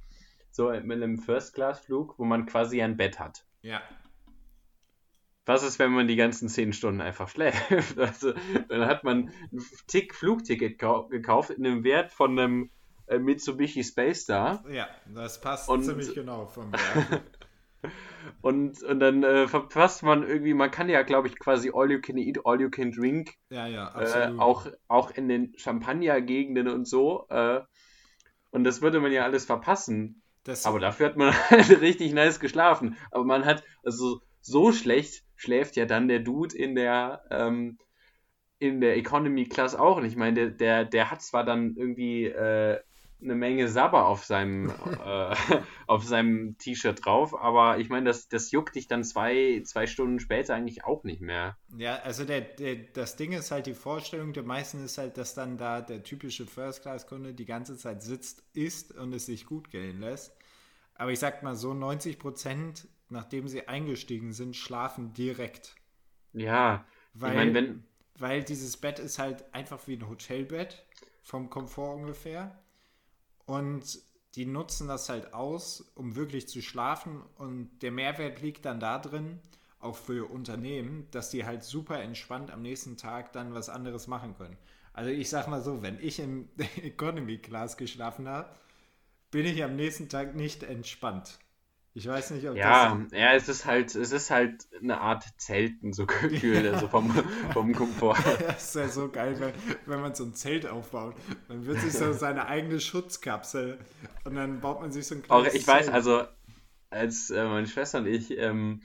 so 0.50 0.70
mit 0.70 1.02
einem 1.02 1.18
First-Class-Flug, 1.18 2.18
wo 2.18 2.24
man 2.24 2.46
quasi 2.46 2.80
ein 2.80 2.96
Bett 2.96 3.18
hat. 3.20 3.44
Ja. 3.62 3.82
Was 5.48 5.62
ist, 5.62 5.78
wenn 5.78 5.92
man 5.92 6.06
die 6.06 6.16
ganzen 6.16 6.50
zehn 6.50 6.74
Stunden 6.74 7.00
einfach 7.00 7.30
schläft? 7.30 7.58
Also, 7.96 8.34
dann 8.68 8.84
hat 8.84 9.02
man 9.02 9.30
ein 9.50 9.64
Tick 9.86 10.14
Flugticket 10.14 10.78
gekauft 10.78 11.48
in 11.48 11.64
einem 11.64 11.84
Wert 11.84 12.12
von 12.12 12.38
einem 12.38 12.70
äh, 13.06 13.18
Mitsubishi 13.18 13.82
Space 13.82 14.24
Star. 14.24 14.62
Ja, 14.70 14.88
das 15.06 15.40
passt 15.40 15.70
und, 15.70 15.84
ziemlich 15.84 16.14
genau 16.14 16.44
vom 16.44 16.70
Wert. 16.72 17.22
und, 18.42 18.82
und 18.82 19.00
dann 19.00 19.22
äh, 19.24 19.48
verpasst 19.48 20.02
man 20.02 20.22
irgendwie, 20.22 20.52
man 20.52 20.70
kann 20.70 20.90
ja, 20.90 21.00
glaube 21.00 21.28
ich, 21.28 21.38
quasi 21.38 21.70
All 21.74 21.90
You 21.90 22.02
Can 22.02 22.18
Eat, 22.18 22.40
All 22.44 22.60
You 22.60 22.68
Can 22.68 22.92
Drink. 22.92 23.32
Ja, 23.48 23.66
ja, 23.66 23.88
absolut. 23.88 24.38
Äh, 24.38 24.42
auch, 24.42 24.66
auch 24.86 25.10
in 25.12 25.30
den 25.30 25.54
Champagner-Gegenden 25.56 26.68
und 26.68 26.86
so. 26.86 27.26
Äh, 27.30 27.62
und 28.50 28.64
das 28.64 28.82
würde 28.82 29.00
man 29.00 29.12
ja 29.12 29.24
alles 29.24 29.46
verpassen. 29.46 30.20
Das 30.44 30.66
Aber 30.66 30.78
dafür 30.78 31.06
hat 31.06 31.16
man 31.16 31.32
halt 31.50 31.80
richtig 31.80 32.12
nice 32.12 32.38
geschlafen. 32.38 32.98
Aber 33.10 33.24
man 33.24 33.46
hat, 33.46 33.64
also 33.82 34.20
so 34.40 34.72
schlecht 34.72 35.24
schläft 35.36 35.76
ja 35.76 35.86
dann 35.86 36.08
der 36.08 36.18
Dude 36.18 36.56
in 36.56 36.74
der, 36.74 37.24
ähm, 37.30 37.78
in 38.58 38.80
der 38.80 38.96
Economy 38.96 39.44
Class 39.44 39.74
auch. 39.74 39.98
Und 39.98 40.04
ich 40.04 40.16
meine, 40.16 40.34
der, 40.34 40.50
der, 40.50 40.84
der 40.84 41.10
hat 41.10 41.22
zwar 41.22 41.44
dann 41.44 41.76
irgendwie 41.76 42.24
äh, 42.24 42.80
eine 43.20 43.34
Menge 43.34 43.68
Sabber 43.68 44.06
auf 44.06 44.24
seinem, 44.24 44.70
äh, 45.04 45.34
auf 45.86 46.04
seinem 46.04 46.56
T-Shirt 46.58 47.04
drauf, 47.04 47.40
aber 47.40 47.78
ich 47.78 47.88
meine, 47.88 48.06
das, 48.06 48.28
das 48.28 48.50
juckt 48.50 48.76
dich 48.76 48.86
dann 48.86 49.04
zwei, 49.04 49.62
zwei 49.64 49.86
Stunden 49.86 50.20
später 50.20 50.54
eigentlich 50.54 50.84
auch 50.84 51.04
nicht 51.04 51.20
mehr. 51.20 51.56
Ja, 51.76 51.96
also 51.96 52.24
der, 52.24 52.40
der, 52.40 52.76
das 52.76 53.16
Ding 53.16 53.32
ist 53.32 53.50
halt, 53.50 53.66
die 53.66 53.74
Vorstellung 53.74 54.32
der 54.32 54.44
meisten 54.44 54.84
ist 54.84 54.98
halt, 54.98 55.18
dass 55.18 55.34
dann 55.34 55.58
da 55.58 55.80
der 55.80 56.02
typische 56.02 56.46
First-Class-Kunde 56.46 57.34
die 57.34 57.46
ganze 57.46 57.76
Zeit 57.76 58.02
sitzt, 58.02 58.44
isst 58.54 58.92
und 58.96 59.12
es 59.12 59.26
sich 59.26 59.46
gut 59.46 59.70
gehen 59.70 60.00
lässt. 60.00 60.36
Aber 60.94 61.12
ich 61.12 61.18
sag 61.18 61.42
mal 61.42 61.54
so, 61.54 61.74
90 61.74 62.18
Prozent 62.18 62.88
nachdem 63.10 63.48
sie 63.48 63.68
eingestiegen 63.68 64.32
sind, 64.32 64.56
schlafen 64.56 65.12
direkt. 65.12 65.74
Ja, 66.32 66.84
weil, 67.14 67.30
ich 67.30 67.36
mein, 67.36 67.54
wenn... 67.54 67.84
weil 68.18 68.44
dieses 68.44 68.76
Bett 68.76 68.98
ist 68.98 69.18
halt 69.18 69.52
einfach 69.54 69.86
wie 69.86 69.96
ein 69.96 70.08
Hotelbett 70.08 70.84
vom 71.22 71.50
Komfort 71.50 71.94
ungefähr. 71.94 72.58
Und 73.46 74.00
die 74.34 74.46
nutzen 74.46 74.88
das 74.88 75.08
halt 75.08 75.34
aus, 75.34 75.92
um 75.94 76.16
wirklich 76.16 76.48
zu 76.48 76.62
schlafen. 76.62 77.22
Und 77.36 77.70
der 77.80 77.92
Mehrwert 77.92 78.40
liegt 78.42 78.64
dann 78.64 78.80
da 78.80 78.98
drin, 78.98 79.40
auch 79.80 79.96
für 79.96 80.30
Unternehmen, 80.30 81.08
dass 81.10 81.30
die 81.30 81.44
halt 81.44 81.62
super 81.62 82.00
entspannt 82.00 82.50
am 82.50 82.62
nächsten 82.62 82.96
Tag 82.96 83.32
dann 83.32 83.54
was 83.54 83.68
anderes 83.68 84.06
machen 84.06 84.36
können. 84.36 84.56
Also 84.92 85.10
ich 85.10 85.30
sag 85.30 85.46
mal 85.48 85.62
so, 85.62 85.82
wenn 85.82 86.00
ich 86.00 86.18
im 86.18 86.48
Economy 86.82 87.38
Class 87.38 87.76
geschlafen 87.76 88.28
habe, 88.28 88.50
bin 89.30 89.46
ich 89.46 89.62
am 89.62 89.76
nächsten 89.76 90.08
Tag 90.08 90.34
nicht 90.34 90.62
entspannt. 90.62 91.38
Ich 91.98 92.06
weiß 92.06 92.30
nicht, 92.30 92.48
ob 92.48 92.54
ja, 92.56 92.94
das. 92.94 93.18
Ja, 93.18 93.32
es 93.34 93.48
ist 93.48 93.66
halt, 93.66 93.92
es 93.96 94.12
ist 94.12 94.30
halt 94.30 94.68
eine 94.80 95.00
Art 95.00 95.24
Zelten, 95.36 95.92
so 95.92 96.06
gefühlt, 96.06 96.64
also 96.72 96.86
vom, 96.86 97.10
vom 97.52 97.74
Komfort. 97.74 98.18
das 98.46 98.68
ist 98.68 98.74
ja 98.76 98.88
so 98.88 99.08
geil, 99.08 99.34
wenn, 99.40 99.52
wenn 99.86 100.00
man 100.00 100.14
so 100.14 100.22
ein 100.22 100.32
Zelt 100.32 100.64
aufbaut. 100.68 101.16
Dann 101.48 101.66
wird 101.66 101.80
sich 101.80 101.92
so 101.92 102.12
seine 102.12 102.46
eigene 102.46 102.78
Schutzkapsel 102.78 103.80
und 104.24 104.36
dann 104.36 104.60
baut 104.60 104.80
man 104.80 104.92
sich 104.92 105.08
so 105.08 105.16
ein 105.16 105.24
kleines 105.24 105.48
Auch 105.48 105.52
ich 105.52 105.64
Zelt. 105.64 105.76
weiß, 105.76 105.88
also 105.88 106.22
als 106.88 107.30
äh, 107.30 107.44
meine 107.44 107.66
Schwester 107.66 107.98
und 107.98 108.06
ich, 108.06 108.38
ähm, 108.38 108.80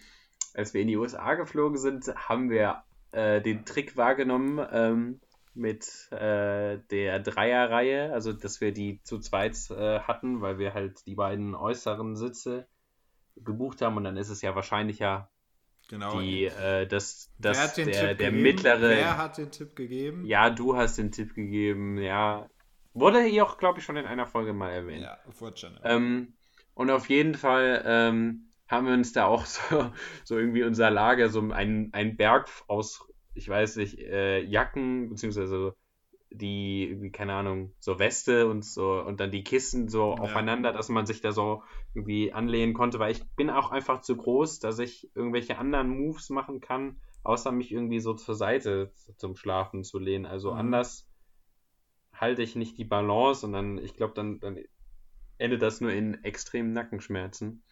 als 0.55 0.73
wir 0.73 0.81
in 0.81 0.87
die 0.87 0.97
USA 0.97 1.35
geflogen 1.35 1.77
sind, 1.77 2.07
haben 2.15 2.49
wir 2.49 2.81
äh, 3.11 3.41
den 3.41 3.63
Trick 3.63 3.95
wahrgenommen 3.95 4.65
ähm, 4.71 5.19
mit 5.53 6.11
äh, 6.11 6.79
der 6.89 7.19
Dreierreihe, 7.19 8.11
also 8.11 8.33
dass 8.33 8.59
wir 8.59 8.71
die 8.71 9.03
zu 9.03 9.19
zweit 9.19 9.55
äh, 9.69 9.99
hatten, 9.99 10.41
weil 10.41 10.57
wir 10.57 10.73
halt 10.73 11.05
die 11.05 11.13
beiden 11.13 11.53
äußeren 11.53 12.15
Sitze 12.15 12.65
gebucht 13.35 13.81
haben 13.81 13.97
und 13.97 14.03
dann 14.03 14.17
ist 14.17 14.29
es 14.29 14.41
ja 14.41 14.55
wahrscheinlicher, 14.55 15.29
genau. 15.89 16.19
die, 16.19 16.45
äh, 16.45 16.87
dass, 16.87 17.31
dass 17.39 17.75
der, 17.75 18.15
der 18.15 18.31
mittlere. 18.31 18.89
Wer 18.89 19.17
hat 19.17 19.37
den 19.37 19.51
Tipp 19.51 19.75
gegeben? 19.75 20.25
Ja, 20.25 20.49
du 20.49 20.75
hast 20.75 20.97
den 20.97 21.11
Tipp 21.11 21.33
gegeben, 21.35 21.97
ja. 21.97 22.49
Wurde 22.93 23.23
hier 23.23 23.45
auch, 23.45 23.57
glaube 23.57 23.79
ich, 23.79 23.85
schon 23.85 23.97
in 23.97 24.05
einer 24.05 24.27
Folge 24.27 24.53
mal 24.53 24.69
erwähnt. 24.69 25.03
Ja, 25.03 25.17
wurde 25.39 25.57
schon. 25.57 25.79
Ähm, 25.83 26.33
und 26.75 26.91
auf 26.91 27.09
jeden 27.09 27.33
Fall 27.33 27.83
ähm, 27.85 28.51
haben 28.67 28.87
wir 28.87 28.93
uns 28.93 29.13
da 29.13 29.25
auch 29.25 29.45
so, 29.45 29.91
so 30.23 30.37
irgendwie 30.37 30.63
unser 30.63 30.91
Lager, 30.91 31.29
so 31.29 31.41
ein, 31.41 31.89
ein 31.93 32.17
Berg 32.17 32.49
aus, 32.67 33.03
ich 33.33 33.49
weiß 33.49 33.77
nicht, 33.77 33.99
äh, 33.99 34.41
Jacken, 34.41 35.09
beziehungsweise 35.09 35.75
die, 36.33 36.87
irgendwie, 36.89 37.11
keine 37.11 37.33
Ahnung, 37.33 37.73
so 37.79 37.99
Weste 37.99 38.47
und 38.47 38.65
so 38.65 39.01
und 39.01 39.19
dann 39.19 39.31
die 39.31 39.43
Kisten 39.43 39.87
so 39.87 40.15
ja. 40.15 40.21
aufeinander, 40.21 40.73
dass 40.73 40.89
man 40.89 41.05
sich 41.05 41.21
da 41.21 41.31
so 41.31 41.63
irgendwie 41.93 42.33
anlehnen 42.33 42.73
konnte, 42.73 42.99
weil 42.99 43.11
ich 43.11 43.23
bin 43.35 43.49
auch 43.49 43.71
einfach 43.71 44.01
zu 44.01 44.17
groß, 44.17 44.59
dass 44.59 44.79
ich 44.79 45.11
irgendwelche 45.15 45.57
anderen 45.57 45.89
Moves 45.89 46.29
machen 46.29 46.59
kann, 46.59 46.97
außer 47.23 47.51
mich 47.51 47.71
irgendwie 47.71 47.99
so 47.99 48.13
zur 48.13 48.35
Seite 48.35 48.91
zum 49.17 49.35
Schlafen 49.35 49.83
zu 49.83 49.99
lehnen. 49.99 50.25
Also 50.25 50.51
mhm. 50.51 50.57
anders 50.57 51.07
halte 52.13 52.41
ich 52.41 52.55
nicht 52.55 52.77
die 52.77 52.85
Balance 52.85 53.45
und 53.45 53.53
dann, 53.53 53.77
ich 53.77 53.95
glaube, 53.95 54.13
dann, 54.13 54.39
dann 54.39 54.57
endet 55.37 55.61
das 55.61 55.81
nur 55.81 55.91
in 55.91 56.23
extremen 56.23 56.73
Nackenschmerzen. 56.73 57.63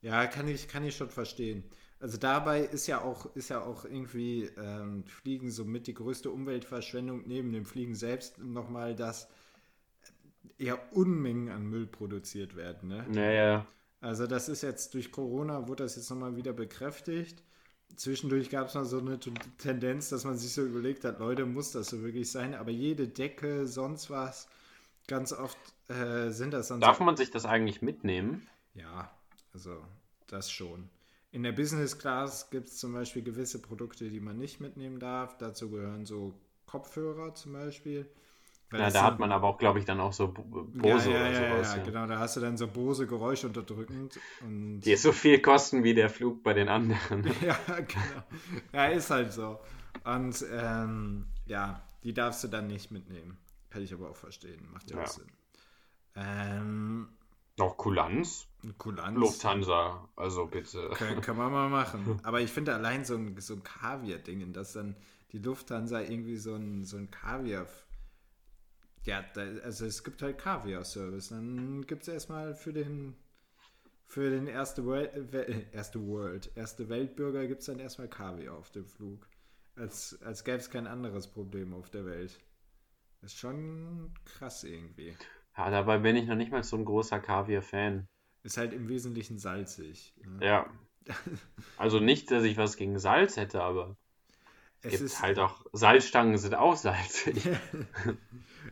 Ja, 0.00 0.26
kann 0.26 0.48
ich, 0.48 0.68
kann 0.68 0.84
ich 0.84 0.96
schon 0.96 1.10
verstehen. 1.10 1.64
Also 2.02 2.18
dabei 2.18 2.62
ist 2.62 2.88
ja 2.88 3.00
auch, 3.00 3.26
ist 3.36 3.50
ja 3.50 3.62
auch 3.62 3.84
irgendwie 3.84 4.50
ähm, 4.56 5.04
Fliegen 5.06 5.52
somit 5.52 5.86
die 5.86 5.94
größte 5.94 6.32
Umweltverschwendung 6.32 7.22
neben 7.28 7.52
dem 7.52 7.64
Fliegen 7.64 7.94
selbst 7.94 8.38
nochmal, 8.38 8.96
dass 8.96 9.28
ja 10.58 10.76
Unmengen 10.90 11.48
an 11.48 11.64
Müll 11.64 11.86
produziert 11.86 12.56
werden. 12.56 12.88
Ne? 12.88 13.06
Naja. 13.08 13.66
Also 14.00 14.26
das 14.26 14.48
ist 14.48 14.62
jetzt 14.62 14.94
durch 14.94 15.12
Corona, 15.12 15.68
wurde 15.68 15.84
das 15.84 15.94
jetzt 15.94 16.10
nochmal 16.10 16.34
wieder 16.34 16.52
bekräftigt. 16.52 17.40
Zwischendurch 17.94 18.50
gab 18.50 18.66
es 18.66 18.74
mal 18.74 18.84
so 18.84 18.98
eine 18.98 19.20
Tendenz, 19.58 20.08
dass 20.08 20.24
man 20.24 20.36
sich 20.36 20.52
so 20.52 20.64
überlegt 20.64 21.04
hat, 21.04 21.20
Leute, 21.20 21.46
muss 21.46 21.70
das 21.70 21.86
so 21.86 22.02
wirklich 22.02 22.28
sein? 22.32 22.56
Aber 22.56 22.72
jede 22.72 23.06
Decke, 23.06 23.68
sonst 23.68 24.10
was, 24.10 24.48
ganz 25.06 25.32
oft 25.32 25.56
äh, 25.86 26.30
sind 26.30 26.52
das 26.52 26.66
dann 26.66 26.80
Darf 26.80 26.98
so, 26.98 27.04
man 27.04 27.16
sich 27.16 27.30
das 27.30 27.46
eigentlich 27.46 27.80
mitnehmen? 27.80 28.48
Ja, 28.74 29.08
also 29.54 29.76
das 30.26 30.50
schon. 30.50 30.88
In 31.32 31.42
der 31.42 31.52
Business 31.52 31.98
Class 31.98 32.50
gibt 32.50 32.68
es 32.68 32.76
zum 32.76 32.92
Beispiel 32.92 33.22
gewisse 33.22 33.60
Produkte, 33.60 34.10
die 34.10 34.20
man 34.20 34.38
nicht 34.38 34.60
mitnehmen 34.60 35.00
darf. 35.00 35.38
Dazu 35.38 35.70
gehören 35.70 36.04
so 36.04 36.34
Kopfhörer 36.66 37.34
zum 37.34 37.54
Beispiel. 37.54 38.06
Ja, 38.70 38.90
da 38.90 39.02
hat 39.02 39.18
man 39.18 39.32
aber 39.32 39.48
auch, 39.48 39.58
glaube 39.58 39.78
ich, 39.78 39.84
dann 39.84 40.00
auch 40.00 40.12
so 40.12 40.28
Bose 40.28 41.10
ja, 41.10 41.16
ja, 41.16 41.20
oder 41.20 41.34
sowas. 41.34 41.72
Ja, 41.72 41.78
ja, 41.78 41.84
genau, 41.84 42.06
da 42.06 42.18
hast 42.18 42.36
du 42.36 42.40
dann 42.40 42.56
so 42.56 42.66
Bose 42.66 43.06
geräuschunterdrückend. 43.06 44.18
Und 44.40 44.80
die 44.80 44.96
so 44.96 45.12
viel 45.12 45.40
kosten 45.40 45.84
wie 45.84 45.94
der 45.94 46.08
Flug 46.08 46.42
bei 46.42 46.54
den 46.54 46.68
anderen. 46.68 47.24
ja, 47.42 47.58
genau. 47.66 48.22
Ja, 48.72 48.86
ist 48.86 49.10
halt 49.10 49.32
so. 49.32 49.58
Und 50.04 50.44
ähm, 50.52 51.26
ja, 51.46 51.82
die 52.02 52.14
darfst 52.14 52.44
du 52.44 52.48
dann 52.48 52.66
nicht 52.66 52.90
mitnehmen. 52.90 53.36
Kann 53.70 53.82
ich 53.82 53.92
aber 53.92 54.10
auch 54.10 54.16
verstehen. 54.16 54.68
Macht 54.72 54.90
ja, 54.90 55.02
auch 55.02 55.06
Sinn. 55.06 55.28
Ähm, 56.14 57.08
noch 57.58 57.76
Kulanz? 57.76 58.46
Kulanz. 58.78 59.18
Lufthansa, 59.18 60.08
also 60.16 60.46
bitte. 60.46 60.90
Kann, 60.94 61.20
kann 61.20 61.36
man 61.36 61.52
mal 61.52 61.68
machen. 61.68 62.20
Aber 62.24 62.40
ich 62.40 62.50
finde 62.50 62.74
allein 62.74 63.04
so 63.04 63.16
ein, 63.16 63.38
so 63.40 63.54
ein 63.54 63.62
Kaviar-Ding, 63.62 64.52
dass 64.52 64.72
dann 64.72 64.96
die 65.32 65.38
Lufthansa 65.38 66.00
irgendwie 66.00 66.36
so 66.36 66.54
ein, 66.54 66.84
so 66.84 66.96
ein 66.96 67.10
Kaviar. 67.10 67.66
Ja, 69.04 69.24
da, 69.34 69.42
also 69.64 69.84
es 69.84 70.04
gibt 70.04 70.22
halt 70.22 70.38
Kaviar-Service. 70.38 71.30
Dann 71.30 71.86
gibt 71.86 72.02
es 72.02 72.08
erstmal 72.08 72.54
für 72.54 72.72
den 72.72 73.16
für 74.12 74.28
den 74.28 74.46
erste 74.46 74.84
World, 74.84 75.32
erste 75.72 76.06
World, 76.06 76.50
erste 76.54 76.90
Weltbürger 76.90 77.46
gibt 77.46 77.60
es 77.60 77.66
dann 77.66 77.78
erstmal 77.78 78.08
Kaviar 78.08 78.54
auf 78.54 78.70
dem 78.70 78.84
Flug. 78.84 79.26
Als, 79.74 80.20
als 80.22 80.44
gäbe 80.44 80.58
es 80.58 80.68
kein 80.68 80.86
anderes 80.86 81.28
Problem 81.28 81.72
auf 81.72 81.88
der 81.88 82.04
Welt. 82.04 82.38
Ist 83.22 83.38
schon 83.38 84.12
krass 84.26 84.64
irgendwie. 84.64 85.16
Ja, 85.56 85.70
dabei 85.70 85.98
bin 85.98 86.16
ich 86.16 86.26
noch 86.26 86.34
nicht 86.34 86.50
mal 86.50 86.62
so 86.62 86.76
ein 86.76 86.84
großer 86.84 87.20
Kaviar-Fan. 87.20 88.08
Ist 88.42 88.56
halt 88.56 88.72
im 88.72 88.88
Wesentlichen 88.88 89.38
salzig. 89.38 90.14
Ne? 90.24 90.46
Ja. 90.46 90.66
Also 91.78 91.98
nicht, 91.98 92.30
dass 92.30 92.44
ich 92.44 92.56
was 92.56 92.76
gegen 92.76 92.96
Salz 93.00 93.36
hätte, 93.36 93.60
aber 93.60 93.96
es 94.82 94.92
gibt 94.92 95.02
ist, 95.02 95.20
halt 95.20 95.40
auch 95.40 95.64
Salzstangen 95.72 96.38
sind 96.38 96.54
auch 96.54 96.76
salzig. 96.76 97.44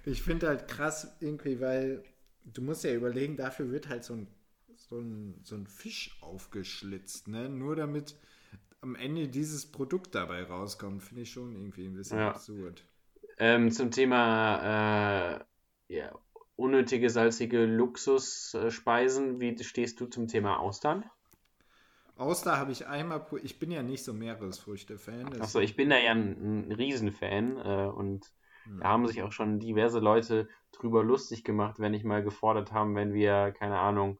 ich 0.04 0.22
finde 0.22 0.46
halt 0.46 0.68
krass 0.68 1.16
irgendwie, 1.18 1.60
weil 1.60 2.04
du 2.44 2.62
musst 2.62 2.84
ja 2.84 2.92
überlegen, 2.92 3.36
dafür 3.36 3.70
wird 3.72 3.88
halt 3.88 4.04
so 4.04 4.14
ein, 4.14 4.28
so 4.76 4.98
ein, 4.98 5.40
so 5.42 5.56
ein 5.56 5.66
Fisch 5.66 6.16
aufgeschlitzt, 6.20 7.26
ne? 7.26 7.48
Nur 7.48 7.74
damit 7.74 8.16
am 8.80 8.94
Ende 8.94 9.28
dieses 9.28 9.66
Produkt 9.70 10.14
dabei 10.14 10.42
rauskommt, 10.42 11.02
finde 11.02 11.22
ich 11.22 11.32
schon 11.32 11.54
irgendwie 11.54 11.86
ein 11.86 11.94
bisschen 11.94 12.18
ja. 12.18 12.30
absurd. 12.30 12.84
Ähm, 13.38 13.70
zum 13.70 13.90
Thema 13.90 15.38
äh, 15.88 15.94
ja, 15.94 16.12
unnötige 16.60 17.10
salzige 17.10 17.64
Luxusspeisen, 17.64 19.40
wie 19.40 19.56
stehst 19.62 20.00
du 20.00 20.06
zum 20.06 20.28
Thema 20.28 20.60
Austern? 20.60 21.04
Auster 22.16 22.58
habe 22.58 22.70
ich 22.70 22.86
einmal, 22.86 23.24
ich 23.42 23.58
bin 23.58 23.70
ja 23.70 23.82
nicht 23.82 24.04
so 24.04 24.12
Meeresfrüchte-Fan. 24.12 25.40
Achso, 25.40 25.58
ich 25.58 25.74
bin 25.74 25.88
da 25.88 25.98
ja 25.98 26.12
ein, 26.12 26.68
ein 26.68 26.72
Riesenfan 26.72 27.56
äh, 27.56 27.86
und 27.86 28.30
hm. 28.64 28.80
da 28.80 28.88
haben 28.88 29.06
sich 29.06 29.22
auch 29.22 29.32
schon 29.32 29.58
diverse 29.58 30.00
Leute 30.00 30.48
drüber 30.70 31.02
lustig 31.02 31.44
gemacht, 31.44 31.78
wenn 31.78 31.94
ich 31.94 32.04
mal 32.04 32.22
gefordert 32.22 32.72
haben, 32.72 32.94
wenn 32.94 33.14
wir, 33.14 33.52
keine 33.52 33.78
Ahnung, 33.78 34.18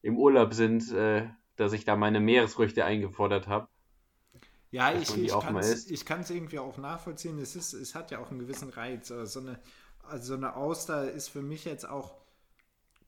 im 0.00 0.16
Urlaub 0.16 0.54
sind, 0.54 0.92
äh, 0.92 1.28
dass 1.56 1.72
ich 1.72 1.84
da 1.84 1.96
meine 1.96 2.20
Meeresfrüchte 2.20 2.84
eingefordert 2.84 3.48
habe. 3.48 3.68
Ja, 4.70 4.92
ich, 4.92 5.16
ich 5.18 6.04
kann 6.04 6.20
es 6.20 6.30
irgendwie 6.30 6.60
auch 6.60 6.78
nachvollziehen. 6.78 7.40
Es, 7.40 7.56
ist, 7.56 7.72
es 7.72 7.96
hat 7.96 8.12
ja 8.12 8.20
auch 8.20 8.30
einen 8.30 8.38
gewissen 8.38 8.68
Reiz. 8.68 9.08
So 9.08 9.40
eine, 9.40 9.58
also 10.08 10.28
so 10.28 10.34
eine 10.34 10.56
Auster 10.56 11.10
ist 11.10 11.28
für 11.28 11.42
mich 11.42 11.64
jetzt 11.64 11.88
auch 11.88 12.14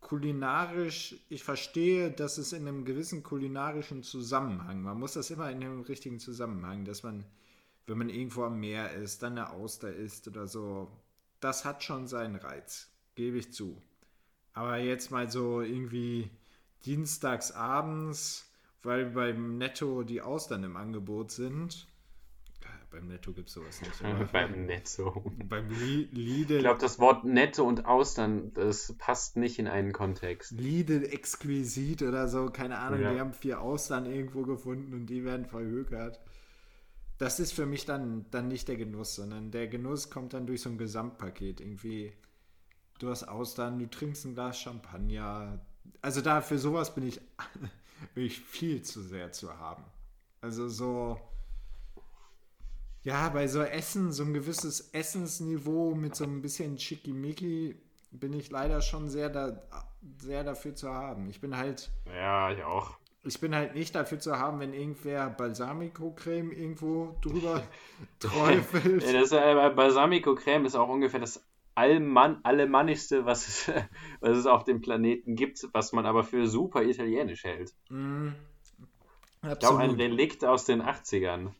kulinarisch, 0.00 1.16
ich 1.28 1.44
verstehe, 1.44 2.10
dass 2.10 2.38
es 2.38 2.52
in 2.52 2.66
einem 2.66 2.84
gewissen 2.84 3.22
kulinarischen 3.22 4.02
Zusammenhang, 4.02 4.82
man 4.82 4.98
muss 4.98 5.14
das 5.14 5.30
immer 5.30 5.50
in 5.50 5.62
einem 5.62 5.82
richtigen 5.82 6.18
Zusammenhang, 6.18 6.84
dass 6.84 7.02
man, 7.02 7.24
wenn 7.86 7.98
man 7.98 8.08
irgendwo 8.08 8.44
am 8.44 8.58
Meer 8.58 8.92
ist, 8.92 9.22
dann 9.22 9.38
eine 9.38 9.50
Auster 9.50 9.92
isst 9.92 10.26
oder 10.28 10.46
so, 10.46 10.90
das 11.40 11.64
hat 11.64 11.82
schon 11.82 12.08
seinen 12.08 12.36
Reiz, 12.36 12.88
gebe 13.14 13.38
ich 13.38 13.52
zu. 13.52 13.80
Aber 14.54 14.76
jetzt 14.78 15.10
mal 15.10 15.30
so 15.30 15.60
irgendwie 15.60 16.30
dienstags 16.84 17.52
abends 17.52 18.52
weil 18.82 19.06
beim 19.06 19.58
Netto 19.58 20.02
die 20.02 20.22
Austern 20.22 20.64
im 20.64 20.76
Angebot 20.76 21.30
sind. 21.30 21.86
Beim 22.92 23.06
Netto 23.06 23.32
gibt 23.32 23.48
es 23.48 23.54
sowas 23.54 23.80
nicht. 23.80 24.02
beim 24.32 24.66
Netto. 24.66 25.32
Beim 25.48 25.70
Lidl. 25.70 26.56
Ich 26.56 26.60
glaube, 26.60 26.80
das 26.80 26.98
Wort 26.98 27.24
Netto 27.24 27.66
und 27.66 27.86
Austern, 27.86 28.52
das 28.52 28.94
passt 28.98 29.36
nicht 29.36 29.58
in 29.58 29.66
einen 29.66 29.92
Kontext. 29.92 30.52
Lidl 30.52 31.02
exquisit 31.04 32.02
oder 32.02 32.28
so, 32.28 32.50
keine 32.50 32.78
Ahnung, 32.78 33.00
ja. 33.00 33.14
die 33.14 33.20
haben 33.20 33.32
vier 33.32 33.62
Austern 33.62 34.04
irgendwo 34.04 34.42
gefunden 34.42 34.92
und 34.92 35.06
die 35.06 35.24
werden 35.24 35.46
verhökert. 35.46 36.20
Das 37.16 37.40
ist 37.40 37.52
für 37.52 37.64
mich 37.64 37.86
dann, 37.86 38.26
dann 38.30 38.48
nicht 38.48 38.68
der 38.68 38.76
Genuss, 38.76 39.14
sondern 39.14 39.50
der 39.50 39.68
Genuss 39.68 40.10
kommt 40.10 40.34
dann 40.34 40.46
durch 40.46 40.60
so 40.60 40.68
ein 40.68 40.76
Gesamtpaket. 40.76 41.62
Irgendwie, 41.62 42.12
du 42.98 43.08
hast 43.08 43.24
Austern, 43.24 43.78
du 43.78 43.88
trinkst 43.88 44.26
ein 44.26 44.34
Glas 44.34 44.58
Champagner. 44.58 45.64
Also 46.02 46.20
da, 46.20 46.42
für 46.42 46.58
sowas 46.58 46.94
bin 46.94 47.08
ich 47.08 47.22
wirklich 48.14 48.40
viel 48.40 48.82
zu 48.82 49.00
sehr 49.00 49.32
zu 49.32 49.56
haben. 49.56 49.84
Also 50.42 50.68
so, 50.68 51.18
ja, 53.04 53.28
bei 53.30 53.48
so 53.48 53.62
Essen, 53.62 54.12
so 54.12 54.22
ein 54.22 54.34
gewisses 54.34 54.92
Essensniveau 54.92 55.94
mit 55.94 56.14
so 56.14 56.24
ein 56.24 56.40
bisschen 56.40 56.78
Schickimicki 56.78 57.76
bin 58.12 58.32
ich 58.32 58.50
leider 58.50 58.80
schon 58.80 59.08
sehr, 59.08 59.28
da, 59.28 59.62
sehr 60.18 60.44
dafür 60.44 60.74
zu 60.74 60.92
haben. 60.92 61.28
Ich 61.28 61.40
bin 61.40 61.56
halt. 61.56 61.90
Ja, 62.06 62.52
ich 62.52 62.62
auch. 62.62 62.96
Ich 63.24 63.40
bin 63.40 63.54
halt 63.54 63.74
nicht 63.74 63.94
dafür 63.94 64.18
zu 64.18 64.38
haben, 64.38 64.58
wenn 64.60 64.74
irgendwer 64.74 65.30
Balsamico-Creme 65.30 66.50
irgendwo 66.52 67.16
drüber 67.20 67.62
träufelt. 68.18 69.02
ja, 69.04 69.12
das, 69.12 69.32
äh, 69.32 69.70
Balsamico-Creme 69.74 70.66
ist 70.66 70.74
auch 70.74 70.88
ungefähr 70.88 71.20
das 71.20 71.44
allmann, 71.74 72.40
allemannigste, 72.42 73.24
was 73.24 73.48
es, 73.48 73.72
was 74.20 74.36
es 74.36 74.46
auf 74.46 74.64
dem 74.64 74.80
Planeten 74.80 75.36
gibt, 75.36 75.66
was 75.72 75.92
man 75.92 76.06
aber 76.06 76.24
für 76.24 76.46
super 76.46 76.82
italienisch 76.82 77.44
hält. 77.44 77.72
Mm, 77.88 78.30
ich 79.50 79.58
glaube, 79.58 79.78
ein 79.78 79.92
Relikt 79.92 80.44
aus 80.44 80.64
den 80.64 80.82
80ern. 80.82 81.50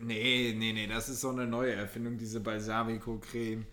Nee, 0.00 0.54
nee, 0.56 0.72
nee, 0.72 0.86
das 0.86 1.08
ist 1.08 1.20
so 1.20 1.30
eine 1.30 1.46
neue 1.46 1.72
Erfindung, 1.72 2.18
diese 2.18 2.40
Balsamico-Creme. 2.40 3.66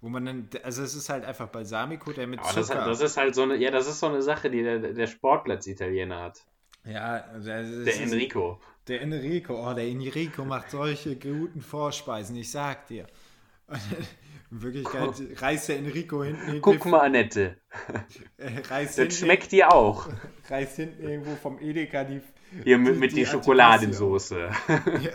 Wo 0.00 0.08
man 0.08 0.24
dann, 0.24 0.48
also 0.62 0.82
es 0.82 0.94
ist 0.94 1.08
halt 1.08 1.24
einfach 1.24 1.48
Balsamico, 1.48 2.12
der 2.12 2.26
mit 2.26 2.38
aber 2.40 2.48
Zucker... 2.50 2.86
Das, 2.86 3.00
das, 3.00 3.10
ist 3.10 3.16
halt 3.16 3.34
so 3.34 3.42
eine, 3.42 3.56
ja, 3.56 3.70
das 3.70 3.88
ist 3.88 3.98
so 3.98 4.06
eine 4.06 4.22
Sache, 4.22 4.48
die 4.48 4.62
der, 4.62 4.78
der 4.78 5.06
Sportplatz-Italiener 5.06 6.20
hat. 6.20 6.44
Ja, 6.84 7.18
der 7.38 8.00
Enrico. 8.00 8.60
Der 8.86 9.02
Enrico, 9.02 9.68
oh, 9.68 9.74
der 9.74 9.86
Enrico 9.86 10.44
macht 10.44 10.70
solche 10.70 11.16
guten 11.16 11.60
Vorspeisen, 11.60 12.36
ich 12.36 12.50
sag 12.50 12.86
dir. 12.86 13.06
In 14.50 14.62
Wirklichkeit 14.62 15.10
reißt 15.42 15.68
der 15.68 15.76
Enrico 15.78 16.24
hinten. 16.24 16.62
Guck 16.62 16.86
mal, 16.86 17.00
Annette. 17.00 17.56
reißt 18.38 18.98
das 18.98 19.18
schmeckt 19.18 19.52
dir 19.52 19.72
auch. 19.72 20.08
Reißt 20.48 20.76
hinten 20.76 21.02
irgendwo 21.02 21.36
vom 21.36 21.58
Edeka 21.60 22.04
die. 22.04 22.22
Hier 22.64 22.78
mit, 22.78 22.94
die, 22.94 22.98
mit 22.98 23.10
die, 23.12 23.16
die 23.16 23.26
Schokoladensoße. 23.26 24.48
ja. 25.02 25.10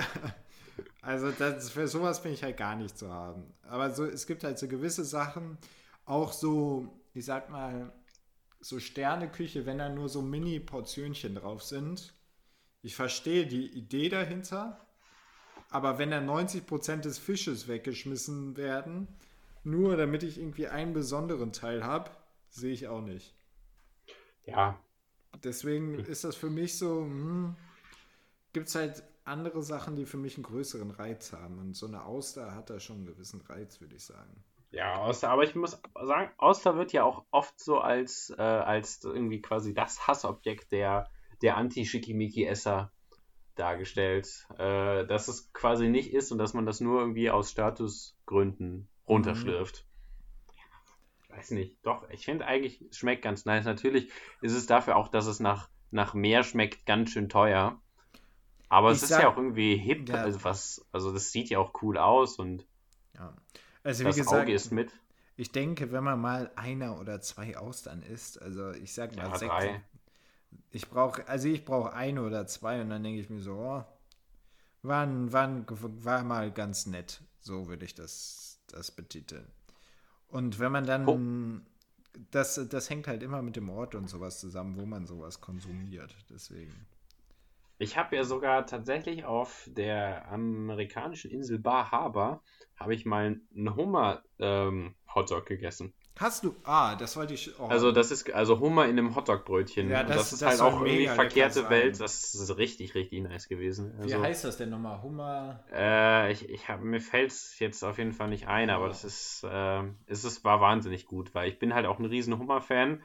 Also 1.03 1.31
das, 1.31 1.69
für 1.69 1.87
sowas 1.89 2.23
bin 2.23 2.31
ich 2.31 2.43
halt 2.43 2.55
gar 2.55 2.77
nicht 2.77 2.97
zu 2.97 3.11
haben. 3.11 3.43
Aber 3.63 3.91
so, 3.91 4.05
es 4.05 4.25
gibt 4.25 4.45
halt 4.45 4.57
so 4.57 4.69
gewisse 4.69 5.03
Sachen, 5.03 5.57
auch 6.05 6.31
so, 6.31 6.87
ich 7.13 7.25
sag 7.25 7.49
mal, 7.49 7.91
so 8.61 8.79
Sterneküche, 8.79 9.65
wenn 9.65 9.79
da 9.79 9.89
nur 9.89 10.07
so 10.07 10.21
Mini-Portionchen 10.21 11.35
drauf 11.35 11.61
sind. 11.61 12.13
Ich 12.81 12.95
verstehe 12.95 13.45
die 13.45 13.67
Idee 13.67 14.07
dahinter, 14.07 14.79
aber 15.69 15.99
wenn 15.99 16.11
da 16.11 16.19
90% 16.19 17.01
des 17.01 17.17
Fisches 17.17 17.67
weggeschmissen 17.67 18.55
werden, 18.55 19.09
nur 19.65 19.97
damit 19.97 20.23
ich 20.23 20.39
irgendwie 20.39 20.69
einen 20.69 20.93
besonderen 20.93 21.51
Teil 21.51 21.83
habe, 21.83 22.11
sehe 22.49 22.71
ich 22.71 22.87
auch 22.87 23.01
nicht. 23.01 23.35
Ja. 24.45 24.79
Deswegen 25.43 25.99
ist 25.99 26.23
das 26.23 26.37
für 26.37 26.49
mich 26.49 26.77
so, 26.77 27.01
hm, 27.01 27.57
gibt 28.53 28.69
es 28.69 28.75
halt 28.75 29.03
andere 29.25 29.61
Sachen, 29.63 29.95
die 29.95 30.05
für 30.05 30.17
mich 30.17 30.35
einen 30.35 30.43
größeren 30.43 30.91
Reiz 30.91 31.33
haben. 31.33 31.59
Und 31.59 31.75
so 31.75 31.87
eine 31.87 32.05
Auster 32.05 32.55
hat 32.55 32.69
da 32.69 32.79
schon 32.79 32.97
einen 32.97 33.05
gewissen 33.05 33.41
Reiz, 33.41 33.79
würde 33.81 33.95
ich 33.95 34.03
sagen. 34.03 34.43
Ja, 34.71 34.97
Auster, 34.97 35.29
aber 35.29 35.43
ich 35.43 35.53
muss 35.53 35.79
sagen, 35.93 36.31
Auster 36.37 36.75
wird 36.77 36.93
ja 36.93 37.03
auch 37.03 37.25
oft 37.29 37.59
so 37.59 37.79
als, 37.79 38.33
äh, 38.35 38.41
als 38.41 39.03
irgendwie 39.03 39.39
quasi 39.39 39.73
das 39.73 40.07
Hassobjekt 40.07 40.71
der, 40.71 41.09
der 41.43 41.57
Anti-Schickimicki-Esser 41.57 42.91
dargestellt, 43.53 44.47
äh, 44.57 45.05
dass 45.05 45.27
es 45.27 45.53
quasi 45.53 45.89
nicht 45.89 46.11
ist 46.11 46.31
und 46.31 46.39
dass 46.39 46.55
man 46.55 46.65
das 46.65 46.79
nur 46.79 47.01
irgendwie 47.01 47.29
aus 47.29 47.51
Statusgründen 47.51 48.87
runterschlürft. 49.07 49.85
Mhm. 49.85 49.93
Weiß 51.35 51.51
nicht, 51.51 51.77
doch, 51.83 52.09
ich 52.09 52.25
finde 52.25 52.45
eigentlich, 52.45 52.81
es 52.89 52.97
schmeckt 52.97 53.21
ganz 53.21 53.45
nice. 53.45 53.65
Natürlich 53.65 54.11
ist 54.41 54.53
es 54.53 54.65
dafür 54.65 54.95
auch, 54.95 55.07
dass 55.07 55.27
es 55.27 55.39
nach, 55.39 55.69
nach 55.91 56.15
mehr 56.15 56.43
schmeckt, 56.43 56.87
ganz 56.87 57.11
schön 57.11 57.29
teuer. 57.29 57.79
Aber 58.73 58.91
ich 58.91 59.01
es 59.01 59.09
sag, 59.09 59.17
ist 59.17 59.23
ja 59.23 59.29
auch 59.31 59.37
irgendwie 59.37 59.77
hip, 59.77 60.09
ja. 60.09 60.15
also 60.15 60.43
was, 60.43 60.85
also 60.91 61.11
das 61.11 61.31
sieht 61.31 61.49
ja 61.49 61.59
auch 61.59 61.81
cool 61.81 61.97
aus 61.97 62.37
und 62.37 62.65
ja. 63.15 63.33
also, 63.83 64.03
das 64.03 64.15
gesagt, 64.15 64.43
Auge 64.43 64.53
ist 64.53 64.71
mit. 64.71 64.91
Ich 65.35 65.51
denke, 65.51 65.91
wenn 65.91 66.03
man 66.03 66.19
mal 66.19 66.51
einer 66.55 66.99
oder 66.99 67.21
zwei 67.21 67.57
Austern 67.57 68.01
isst, 68.03 68.41
also 68.41 68.71
ich 68.71 68.93
sag 68.93 69.15
mal 69.15 69.27
ja, 69.29 69.37
sechs, 69.37 69.51
drei 69.51 69.81
ich 70.71 70.89
brauche, 70.89 71.27
also 71.27 71.47
ich 71.47 71.65
brauche 71.65 71.93
eine 71.93 72.23
oder 72.23 72.47
zwei 72.47 72.81
und 72.81 72.89
dann 72.89 73.03
denke 73.03 73.21
ich 73.21 73.29
mir 73.29 73.41
so, 73.41 73.53
oh, 73.53 73.83
war, 74.81 75.07
war, 75.31 75.65
war 76.03 76.23
mal 76.23 76.51
ganz 76.51 76.85
nett. 76.85 77.21
So 77.39 77.67
würde 77.67 77.85
ich 77.85 77.95
das, 77.95 78.59
das 78.67 78.91
betiteln. 78.91 79.45
Und 80.27 80.59
wenn 80.59 80.71
man 80.71 80.85
dann, 80.85 81.07
oh. 81.07 81.61
das, 82.31 82.59
das 82.69 82.89
hängt 82.89 83.07
halt 83.07 83.23
immer 83.23 83.41
mit 83.41 83.55
dem 83.55 83.69
Ort 83.69 83.95
und 83.95 84.09
sowas 84.09 84.39
zusammen, 84.39 84.77
wo 84.77 84.85
man 84.85 85.05
sowas 85.05 85.41
konsumiert. 85.41 86.15
Deswegen. 86.29 86.73
Ich 87.83 87.97
habe 87.97 88.15
ja 88.15 88.23
sogar 88.23 88.65
tatsächlich 88.65 89.25
auf 89.25 89.69
der 89.71 90.29
amerikanischen 90.31 91.29
Insel 91.31 91.59
Bar 91.59 91.91
Harbor 91.91 92.41
habe 92.77 92.95
ich 92.95 93.05
mal 93.05 93.41
einen 93.55 93.75
Hummer 93.75 94.23
ähm, 94.39 94.95
Hotdog 95.13 95.45
gegessen. 95.45 95.93
Hast 96.17 96.43
du? 96.43 96.55
Ah, 96.63 96.95
das 96.95 97.17
wollte 97.17 97.33
ich. 97.33 97.59
Oh. 97.59 97.65
Also 97.65 97.91
das 97.91 98.11
ist 98.11 98.31
also 98.31 98.59
Hummer 98.59 98.85
in 98.85 98.91
einem 98.91 99.15
Hotdog-Brötchen. 99.15 99.89
Ja, 99.89 100.03
das, 100.03 100.15
das 100.15 100.33
ist 100.33 100.41
das 100.43 100.49
halt 100.49 100.61
auch 100.61 100.81
irgendwie 100.81 101.07
verkehrte 101.07 101.69
Welt. 101.69 101.99
Das 101.99 102.35
ist 102.35 102.55
richtig, 102.57 102.95
richtig 102.95 103.21
nice 103.23 103.49
gewesen. 103.49 103.95
Also, 103.99 104.17
Wie 104.17 104.21
heißt 104.21 104.45
das 104.45 104.57
denn 104.57 104.69
nochmal? 104.69 105.01
Hummer? 105.01 105.63
Äh, 105.73 106.31
ich, 106.31 106.47
ich 106.49 106.69
hab, 106.69 106.81
mir 106.81 107.01
fällt 107.01 107.31
es 107.31 107.57
jetzt 107.59 107.83
auf 107.83 107.97
jeden 107.97 108.13
Fall 108.13 108.29
nicht 108.29 108.47
ein, 108.47 108.69
aber 108.69 108.87
das 108.87 109.03
ist, 109.03 109.43
äh, 109.43 109.83
es 110.05 110.23
ist, 110.23 110.43
war 110.45 110.61
wahnsinnig 110.61 111.07
gut, 111.07 111.33
weil 111.33 111.49
ich 111.49 111.59
bin 111.59 111.73
halt 111.73 111.87
auch 111.87 111.99
ein 111.99 112.05
riesen 112.05 112.37
Hummer-Fan. 112.37 113.01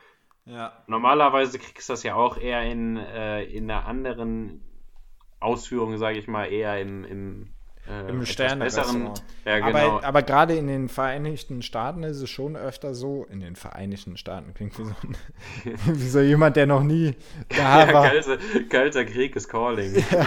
Ja. 0.49 0.73
Normalerweise 0.87 1.59
kriegst 1.59 1.89
du 1.89 1.93
das 1.93 2.03
ja 2.03 2.15
auch 2.15 2.39
eher 2.39 2.63
in, 2.63 2.97
äh, 2.97 3.45
in 3.45 3.71
einer 3.71 3.87
anderen 3.87 4.63
Ausführung, 5.41 5.99
sage 5.99 6.19
ich 6.19 6.27
mal, 6.27 6.47
eher 6.47 6.81
im, 6.81 7.05
im 7.05 7.49
äh, 7.89 8.09
im 8.11 8.27
Sterne-Restaurant. 8.27 9.23
Ja, 9.45 9.59
genau. 9.59 9.97
Aber, 9.97 10.05
aber 10.05 10.23
gerade 10.23 10.55
in 10.55 10.67
den 10.67 10.89
Vereinigten 10.89 11.63
Staaten 11.63 12.03
ist 12.03 12.21
es 12.21 12.29
schon 12.29 12.57
öfter 12.57 12.95
so, 12.95 13.27
in 13.31 13.41
den 13.41 13.57
Vereinigten 13.57 14.17
Staaten 14.17 14.53
klingt 14.53 14.79
wie 14.79 14.85
so, 14.85 14.95
ein, 15.03 15.17
wie 15.99 16.09
so 16.09 16.21
jemand, 16.21 16.57
der 16.57 16.67
noch 16.67 16.83
nie 16.83 17.15
da 17.49 17.87
ja, 17.87 17.95
war. 17.95 18.09
Kalter, 18.09 18.39
kalter 18.69 19.05
Krieg 19.05 19.37
ist 19.37 19.49
calling. 19.49 20.05
Ja. 20.13 20.27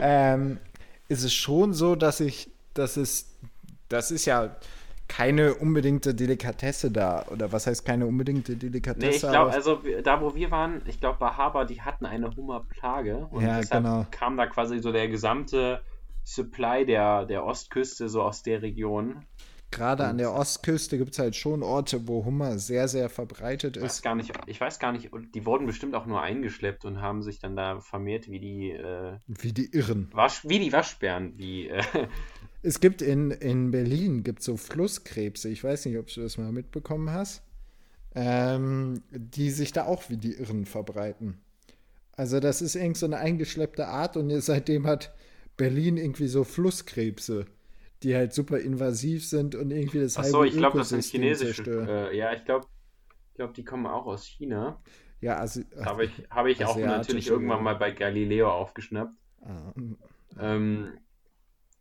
Ähm, 0.00 0.58
ist 1.08 1.24
es 1.24 1.34
schon 1.34 1.74
so, 1.74 1.94
dass 1.94 2.20
ich, 2.20 2.50
dass 2.74 2.96
es, 2.96 3.36
das 3.88 4.10
ist 4.10 4.24
ja 4.24 4.56
keine 5.08 5.54
unbedingte 5.54 6.14
Delikatesse 6.14 6.90
da. 6.90 7.26
Oder 7.30 7.52
was 7.52 7.66
heißt 7.66 7.84
keine 7.84 8.06
unbedingte 8.06 8.56
Delikatesse? 8.56 9.06
Nee, 9.06 9.14
ich 9.16 9.20
glaube, 9.20 9.50
also 9.50 9.80
da, 10.02 10.20
wo 10.20 10.34
wir 10.34 10.50
waren, 10.50 10.82
ich 10.86 11.00
glaube, 11.00 11.18
bei 11.18 11.28
Haber, 11.28 11.64
die 11.64 11.82
hatten 11.82 12.06
eine 12.06 12.34
Hummerplage. 12.34 13.28
Und 13.30 13.42
ja, 13.42 13.58
deshalb 13.58 13.84
genau. 13.84 14.06
kam 14.10 14.36
da 14.36 14.46
quasi 14.46 14.78
so 14.78 14.92
der 14.92 15.08
gesamte 15.08 15.82
Supply 16.24 16.86
der, 16.86 17.26
der 17.26 17.44
Ostküste, 17.44 18.08
so 18.08 18.22
aus 18.22 18.42
der 18.42 18.62
Region. 18.62 19.26
Gerade 19.72 20.04
an 20.04 20.18
der 20.18 20.32
Ostküste 20.32 20.98
gibt 20.98 21.12
es 21.12 21.18
halt 21.18 21.34
schon 21.34 21.62
Orte, 21.62 22.06
wo 22.06 22.26
Hummer 22.26 22.58
sehr, 22.58 22.88
sehr 22.88 23.08
verbreitet 23.08 23.80
weiß 23.80 23.94
ist. 23.94 24.02
gar 24.02 24.14
nicht, 24.14 24.30
ich 24.46 24.60
weiß 24.60 24.78
gar 24.78 24.92
nicht, 24.92 25.10
die 25.34 25.46
wurden 25.46 25.66
bestimmt 25.66 25.94
auch 25.94 26.04
nur 26.04 26.20
eingeschleppt 26.20 26.84
und 26.84 27.00
haben 27.00 27.22
sich 27.22 27.38
dann 27.38 27.56
da 27.56 27.80
vermehrt 27.80 28.30
wie 28.30 28.38
die, 28.38 28.70
äh, 28.70 29.16
Wie 29.26 29.52
die 29.52 29.74
Irren. 29.74 30.10
Wasch, 30.12 30.46
wie 30.46 30.58
die 30.58 30.72
Waschbären, 30.74 31.38
wie, 31.38 31.68
äh, 31.68 31.82
Es 32.62 32.80
gibt 32.80 33.02
in, 33.02 33.30
in 33.32 33.70
Berlin 33.70 34.22
gibt 34.22 34.42
so 34.42 34.56
Flusskrebse, 34.56 35.48
ich 35.48 35.64
weiß 35.64 35.86
nicht, 35.86 35.98
ob 35.98 36.06
du 36.06 36.20
das 36.20 36.38
mal 36.38 36.52
mitbekommen 36.52 37.10
hast, 37.10 37.42
ähm, 38.14 39.02
die 39.10 39.50
sich 39.50 39.72
da 39.72 39.86
auch 39.86 40.10
wie 40.10 40.16
die 40.16 40.34
Irren 40.34 40.66
verbreiten. 40.66 41.38
Also 42.16 42.40
das 42.40 42.62
ist 42.62 42.74
irgend 42.76 42.98
so 42.98 43.06
eine 43.06 43.18
eingeschleppte 43.18 43.88
Art 43.88 44.16
und 44.16 44.30
seitdem 44.40 44.86
hat 44.86 45.14
Berlin 45.56 45.96
irgendwie 45.96 46.28
so 46.28 46.44
Flusskrebse, 46.44 47.46
die 48.02 48.14
halt 48.14 48.32
super 48.32 48.58
invasiv 48.58 49.26
sind 49.26 49.54
und 49.54 49.70
irgendwie 49.70 50.00
das 50.00 50.18
ach 50.18 50.24
so, 50.24 50.38
halbe 50.38 50.48
ich 50.48 50.56
glaube, 50.56 50.78
das 50.78 50.90
sind 50.90 51.04
chinesische, 51.04 52.10
äh, 52.12 52.16
ja, 52.16 52.32
ich 52.32 52.44
glaube, 52.44 52.66
ich 53.30 53.34
glaube, 53.36 53.52
die 53.54 53.64
kommen 53.64 53.86
auch 53.86 54.06
aus 54.06 54.26
China. 54.26 54.80
Ja, 55.20 55.36
also 55.36 55.62
Habe 55.80 56.04
ich, 56.04 56.12
habe 56.30 56.50
ich 56.50 56.64
auch 56.64 56.76
natürlich 56.76 57.28
irgendwann 57.28 57.62
mal 57.62 57.76
bei 57.76 57.92
Galileo 57.92 58.50
aufgeschnappt. 58.50 59.14
ah, 59.42 59.72
Ähm, 60.38 60.92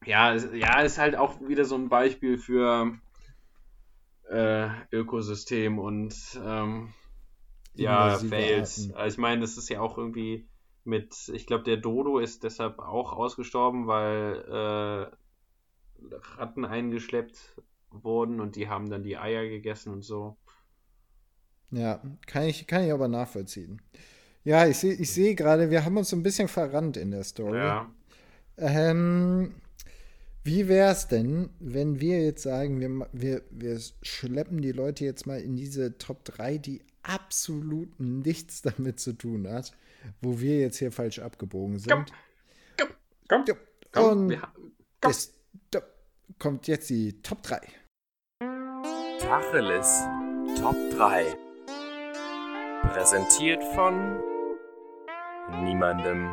ja, 0.06 0.36
ja, 0.36 0.82
ist 0.82 0.98
halt 0.98 1.16
auch 1.16 1.40
wieder 1.42 1.66
so 1.66 1.76
ein 1.76 1.90
Beispiel 1.90 2.38
für 2.38 2.98
äh, 4.30 4.70
Ökosystem 4.92 5.80
und 5.80 6.16
ähm, 6.44 6.94
ja, 7.76 8.18
Fails. 8.18 8.92
Also 8.94 9.16
ich 9.16 9.18
meine, 9.20 9.42
das 9.42 9.58
ist 9.58 9.70
ja 9.70 9.82
auch 9.82 9.98
irgendwie 9.98 10.48
mit, 10.84 11.30
ich 11.34 11.46
glaube, 11.46 11.64
der 11.64 11.78
Dodo 11.78 12.20
ist 12.20 12.44
deshalb 12.44 12.80
auch 12.80 13.14
ausgestorben, 13.14 13.88
weil 13.88 14.44
äh, 14.48 15.12
Ratten 16.38 16.66
eingeschleppt 16.66 17.62
wurden 17.92 18.40
und 18.40 18.56
die 18.56 18.70
haben 18.70 18.90
dann 18.90 19.04
die 19.04 19.18
Eier 19.18 19.48
gegessen 19.48 19.94
und 19.94 20.02
so. 20.02 20.38
Ja, 21.70 22.02
kann 22.26 22.44
ich, 22.44 22.68
kann 22.68 22.84
ich 22.84 22.92
aber 22.92 23.08
nachvollziehen. 23.08 23.82
Ja, 24.44 24.66
ich 24.66 24.78
sehe 24.78 24.94
ich 24.94 25.14
seh 25.14 25.36
gerade, 25.36 25.70
wir 25.70 25.86
haben 25.86 25.98
uns 25.98 26.10
so 26.10 26.16
ein 26.16 26.24
bisschen 26.24 26.48
verrannt 26.48 26.98
in 26.98 27.12
der 27.12 27.24
Story. 27.24 27.60
Ja. 27.60 27.90
Ähm, 28.58 29.54
wie 30.44 30.68
wäre 30.68 30.92
es 30.92 31.08
denn, 31.08 31.50
wenn 31.60 32.00
wir 32.00 32.24
jetzt 32.24 32.44
sagen, 32.44 32.80
wir, 32.80 32.90
ma- 32.90 33.10
wir, 33.14 33.44
wir 33.52 33.80
schleppen 34.02 34.62
die 34.62 34.72
Leute 34.72 35.06
jetzt 35.06 35.26
mal 35.28 35.40
in 35.40 35.56
diese 35.56 35.98
Top 35.98 36.24
3, 36.26 36.58
die 36.58 36.82
absolut 37.04 38.00
nichts 38.00 38.62
damit 38.62 39.00
zu 39.00 39.14
tun 39.14 39.48
hat, 39.48 39.72
wo 40.22 40.40
wir 40.40 40.60
jetzt 40.60 40.78
hier 40.78 40.92
falsch 40.92 41.20
abgebogen 41.20 41.78
sind. 41.80 41.92
Komm, 41.92 42.06
komm, 43.28 43.46
komm, 43.46 43.58
komm, 43.92 44.06
und 44.24 44.30
wir, 44.32 44.42
komm. 45.00 45.12
es, 45.12 45.34
da 45.70 45.82
kommt 46.40 46.68
jetzt 46.68 46.90
die 46.90 47.22
Top 47.22 47.44
3. 47.44 47.60
Tacheles 49.20 50.02
Top 50.60 50.76
3. 50.98 51.26
Präsentiert 52.94 53.64
von 53.76 54.20
niemandem. 55.64 56.28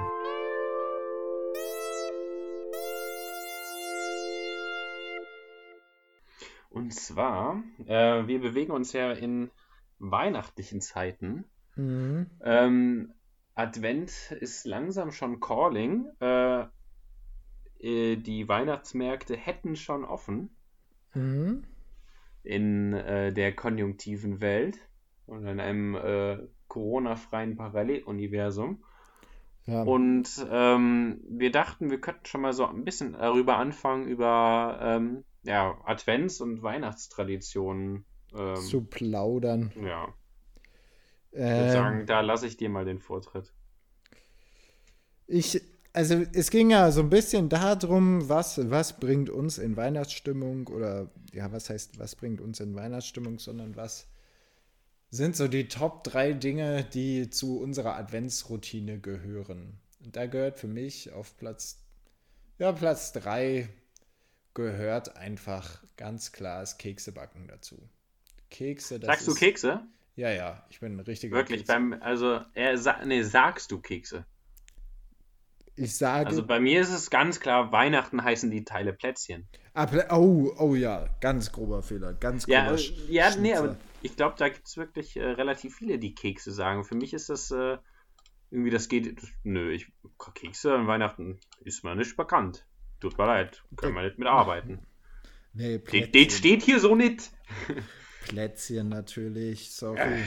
Und 6.79 6.95
zwar, 6.95 7.63
äh, 7.87 8.27
wir 8.27 8.41
bewegen 8.41 8.73
uns 8.73 8.93
ja 8.93 9.13
in 9.13 9.51
weihnachtlichen 9.99 10.81
Zeiten. 10.81 11.45
Mhm. 11.77 12.27
Ähm, 12.43 13.13
Advent 13.55 14.11
ist 14.41 14.65
langsam 14.65 15.11
schon 15.11 15.41
calling. 15.41 16.07
Äh, 16.21 16.67
äh, 17.81 18.17
die 18.17 18.49
Weihnachtsmärkte 18.49 19.37
hätten 19.37 19.77
schon 19.77 20.05
offen 20.05 20.51
Mhm. 21.15 21.65
in 22.43 22.93
äh, 22.93 23.33
der 23.33 23.55
konjunktiven 23.55 24.41
Welt 24.41 24.79
und 25.27 25.47
in 25.47 25.59
einem 25.59 25.95
äh, 25.95 26.39
Corona-freien 26.69 27.57
Paralleluniversum. 27.57 28.85
Ja. 29.65 29.83
Und 29.83 30.29
ähm, 30.51 31.21
wir 31.29 31.51
dachten, 31.51 31.91
wir 31.91 32.01
könnten 32.01 32.27
schon 32.27 32.41
mal 32.41 32.53
so 32.53 32.67
ein 32.67 32.85
bisschen 32.85 33.13
darüber 33.13 33.57
anfangen, 33.57 34.07
über 34.07 34.79
ähm, 34.81 35.25
ja, 35.49 35.81
Advents- 35.85 36.41
und 36.41 36.63
Weihnachtstraditionen. 36.63 38.05
Ähm, 38.35 38.57
zu 38.57 38.83
plaudern. 38.85 39.73
ja, 39.75 40.15
ich 41.43 41.57
würde 41.57 41.71
Ähm, 41.71 41.71
sagen, 41.71 42.07
da 42.07 42.21
lasse 42.21 42.47
ich 42.47 42.57
dir 42.59 42.69
mal 42.69 42.85
den 42.85 43.01
Vortritt. 43.01 43.53
Ich, 45.27 45.61
also 45.93 46.25
es 46.33 46.51
ging 46.51 46.71
ja 46.71 46.91
so 46.91 47.01
ein 47.01 47.11
bisschen 47.11 47.49
darum, 47.49 48.29
was, 48.29 48.71
was 48.71 48.99
bringt 48.99 49.31
uns 49.31 49.59
in 49.59 49.77
Weihnachtsstimmung 49.77 50.67
oder 50.69 51.11
ja, 51.33 51.53
was 51.53 51.71
heißt, 51.71 51.99
was 51.99 52.17
bringt 52.17 52.41
uns 52.41 52.61
in 52.61 52.75
Weihnachtsstimmung, 52.75 53.39
sondern 53.39 53.77
was 53.77 54.07
sind 55.11 55.37
so 55.37 55.49
die 55.49 55.69
Top 55.69 56.05
drei 56.05 56.33
Dinge, 56.33 56.85
die 56.85 57.31
zu 57.31 57.61
unserer 57.61 57.97
Adventsroutine 57.97 58.99
gehören. 59.01 59.79
Und 60.05 60.17
da 60.17 60.27
gehört 60.27 60.59
für 60.59 60.69
mich 60.69 61.13
auf 61.13 61.37
Platz, 61.37 61.79
ja, 62.59 62.73
Platz 62.73 63.13
drei 63.13 63.69
gehört 64.55 65.17
einfach 65.17 65.83
ganz 65.97 66.33
klar 66.33 66.61
das 66.61 66.79
Keksebacken 66.79 67.49
dazu. 67.49 67.89
Kekse, 68.51 68.97
Sagst 68.97 69.27
du 69.27 69.33
ist, 69.33 69.41
Kekse? 69.41 69.87
Ja, 70.17 70.31
ja, 70.31 70.67
ich 70.71 70.81
bin 70.81 70.97
ein 70.97 71.01
richtiger 71.01 71.37
Wirklich, 71.37 71.61
Kekse. 71.61 71.67
beim, 71.67 71.93
also, 72.01 72.41
er 72.55 72.77
sa 72.79 73.05
nee, 73.05 73.23
sagst 73.23 73.71
du 73.71 73.81
Kekse? 73.81 74.25
Ich 75.77 75.97
sage, 75.97 76.29
Also 76.29 76.47
bei 76.47 76.61
mir 76.61 76.81
ist 76.81 76.91
es 76.93 77.09
ganz 77.09 77.41
klar, 77.41 77.73
Weihnachten 77.73 78.23
heißen 78.23 78.51
die 78.51 78.65
Teile 78.65 78.93
Plätzchen. 78.93 79.49
Ah, 79.75 79.87
oh, 80.11 80.53
oh 80.59 80.75
ja, 80.75 81.09
ganz 81.21 81.53
grober 81.53 81.83
Fehler, 81.83 82.13
ganz 82.15 82.47
grober 82.47 82.73
Ja, 82.73 82.73
äh, 82.73 82.77
Sch- 82.77 83.11
ja 83.11 83.37
nee, 83.37 83.55
aber 83.55 83.77
ich 84.03 84.17
glaube, 84.17 84.37
da 84.39 84.49
gibt 84.49 84.67
es 84.67 84.77
wirklich 84.77 85.17
äh, 85.17 85.25
relativ 85.25 85.77
viele, 85.77 85.99
die 85.99 86.15
Kekse 86.15 86.53
sagen. 86.53 86.85
Für 86.85 86.95
mich 86.97 87.15
ist 87.15 87.29
das 87.31 87.51
äh, 87.51 87.79
irgendwie, 88.51 88.71
das 88.71 88.89
geht, 88.89 89.23
das, 89.23 89.31
nö, 89.45 89.73
ich, 89.73 89.93
Kekse 90.35 90.75
an 90.75 90.87
Weihnachten 90.89 91.41
ist 91.65 91.85
mir 91.85 91.97
nicht 91.97 92.17
bekannt. 92.17 92.68
Tut 93.01 93.17
mir 93.19 93.27
leid, 93.27 93.63
können 93.77 93.95
wir 93.95 94.03
nicht 94.03 94.19
mitarbeiten. 94.19 94.81
Nee, 95.53 95.79
Das 95.79 95.85
Plätzchen, 95.85 96.31
steht 96.31 96.63
hier 96.63 96.81
so 96.81 96.95
nicht. 96.95 97.31
Plätzchen 98.29 98.89
natürlich, 98.89 99.73
sorry. 99.73 100.25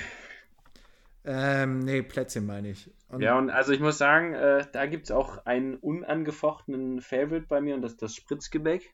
Ähm, 1.23 1.79
nee, 1.79 2.01
Plätzchen 2.01 2.45
meine 2.45 2.69
ich. 2.69 2.89
Und 3.09 3.21
Ja, 3.21 3.37
und 3.37 3.49
also 3.49 3.71
ich 3.73 3.79
muss 3.79 3.97
sagen, 3.97 4.33
äh, 4.33 4.65
da 4.71 4.85
gibt 4.87 5.05
es 5.05 5.11
auch 5.11 5.45
einen 5.45 5.75
unangefochtenen 5.75 7.01
Favorite 7.01 7.45
bei 7.47 7.61
mir 7.61 7.75
und 7.75 7.81
das 7.81 7.93
ist 7.93 8.01
das 8.01 8.15
Spritzgebäck. 8.15 8.93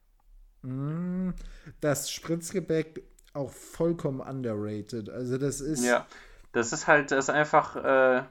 mh, 0.62 1.34
das 1.80 2.10
Spritzgebäck 2.10 3.02
auch 3.32 3.50
vollkommen 3.52 4.20
underrated. 4.20 5.08
Also 5.08 5.38
das 5.38 5.60
ist 5.60 5.84
Ja, 5.84 6.06
das 6.52 6.72
ist 6.72 6.86
halt, 6.86 7.10
das 7.12 7.26
ist 7.26 7.30
einfach 7.30 7.76
äh, 7.76 8.24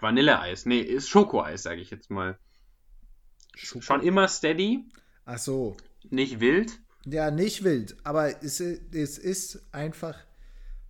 Vanilleeis. 0.00 0.66
Nee, 0.66 0.80
ist 0.80 1.08
Schokoeis, 1.08 1.62
sage 1.62 1.80
ich 1.80 1.90
jetzt 1.90 2.10
mal. 2.10 2.38
Schoko- 3.66 3.82
Schon 3.82 4.02
immer 4.02 4.28
steady, 4.28 4.84
Ach 5.24 5.38
so. 5.38 5.76
nicht 6.10 6.40
wild. 6.40 6.78
Ja, 7.06 7.30
nicht 7.30 7.64
wild, 7.64 7.96
aber 8.04 8.42
es, 8.44 8.60
es 8.60 9.18
ist 9.18 9.62
einfach 9.72 10.18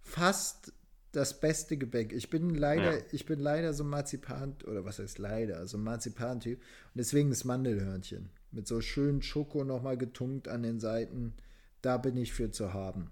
fast 0.02 0.72
das 1.12 1.40
beste 1.40 1.76
Gebäck. 1.76 2.12
Ich 2.12 2.30
bin 2.30 2.50
leider, 2.54 2.98
Ja. 2.98 3.04
ich 3.12 3.26
bin 3.26 3.40
leider 3.40 3.72
so 3.74 3.82
Marzipan, 3.84 4.54
oder 4.66 4.84
was 4.84 4.98
heißt 4.98 5.18
leider, 5.18 5.66
so 5.66 5.76
ein 5.76 5.82
Marzipan-Typ. 5.84 6.58
Und 6.60 6.64
deswegen 6.94 7.30
das 7.30 7.44
Mandelhörnchen. 7.44 8.30
Mit 8.52 8.66
so 8.68 8.80
schön 8.80 9.22
Schoko 9.22 9.64
nochmal 9.64 9.96
getunkt 9.96 10.48
an 10.48 10.62
den 10.62 10.78
Seiten. 10.80 11.34
Da 11.82 11.96
bin 11.96 12.16
ich 12.16 12.32
für 12.32 12.50
zu 12.50 12.74
haben. 12.74 13.10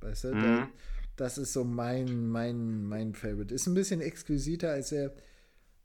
Weißt 0.00 0.24
du? 0.24 0.30
Da, 0.32 0.36
Mhm. 0.36 0.68
das 1.16 1.38
ist 1.38 1.52
so 1.52 1.62
mein, 1.64 2.28
mein, 2.28 2.84
mein 2.84 3.14
Favorite. 3.14 3.54
Ist 3.54 3.66
ein 3.66 3.74
bisschen 3.74 4.00
exquisiter 4.00 4.70
als 4.72 4.92
er. 4.92 5.12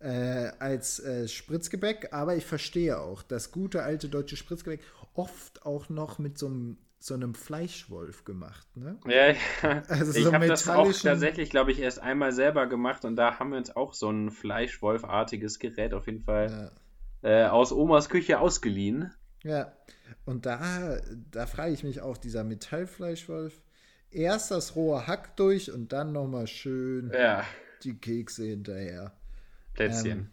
Äh, 0.04 0.52
als 0.60 1.00
äh, 1.00 1.30
Spritzgebäck, 1.30 2.10
aber 2.12 2.36
ich 2.36 2.46
verstehe 2.46 3.00
auch, 3.00 3.24
das 3.24 3.54
gute 3.54 3.84
alte 3.84 4.10
deutsche 4.10 4.36
Spritzgebäck 4.36 4.82
oft 5.14 5.66
auch 5.66 5.88
noch 5.88 6.20
mit 6.20 6.38
so 6.38 6.48
einem, 6.48 6.78
so 7.00 7.14
einem 7.14 7.34
Fleischwolf 7.34 8.26
gemacht. 8.26 8.68
Ne? 8.76 9.00
Ja, 9.08 9.28
ja. 9.30 9.82
Also 9.88 10.12
ich 10.14 10.26
so 10.26 10.34
habe 10.34 10.48
das 10.48 10.68
auch 10.68 10.92
tatsächlich, 10.92 11.50
glaube 11.50 11.72
ich, 11.72 11.80
erst 11.80 12.00
einmal 12.00 12.34
selber 12.34 12.68
gemacht 12.68 13.06
und 13.06 13.16
da 13.16 13.40
haben 13.40 13.52
wir 13.52 13.58
uns 13.58 13.74
auch 13.74 13.94
so 13.94 14.10
ein 14.10 14.30
Fleischwolfartiges 14.30 15.60
Gerät 15.60 15.94
auf 15.94 16.06
jeden 16.08 16.24
Fall 16.26 16.74
äh, 17.22 17.46
aus 17.46 17.72
Omas 17.72 18.10
Küche 18.10 18.42
ausgeliehen. 18.42 19.14
Ja, 19.42 19.72
und 20.26 20.46
da, 20.46 20.98
da 21.32 21.46
frage 21.46 21.72
ich 21.72 21.86
mich 21.86 22.02
auch, 22.02 22.18
dieser 22.18 22.44
Metallfleischwolf, 22.44 23.62
erst 24.12 24.52
das 24.52 24.76
rohe 24.76 25.08
Hack 25.08 25.38
durch 25.38 25.72
und 25.72 25.94
dann 25.94 26.12
nochmal 26.12 26.48
schön 26.48 27.10
Ja, 27.18 27.46
die 27.84 27.98
Kekse 27.98 28.44
hinterher. 28.44 29.14
Plätzchen. 29.74 30.20
Ähm, 30.20 30.28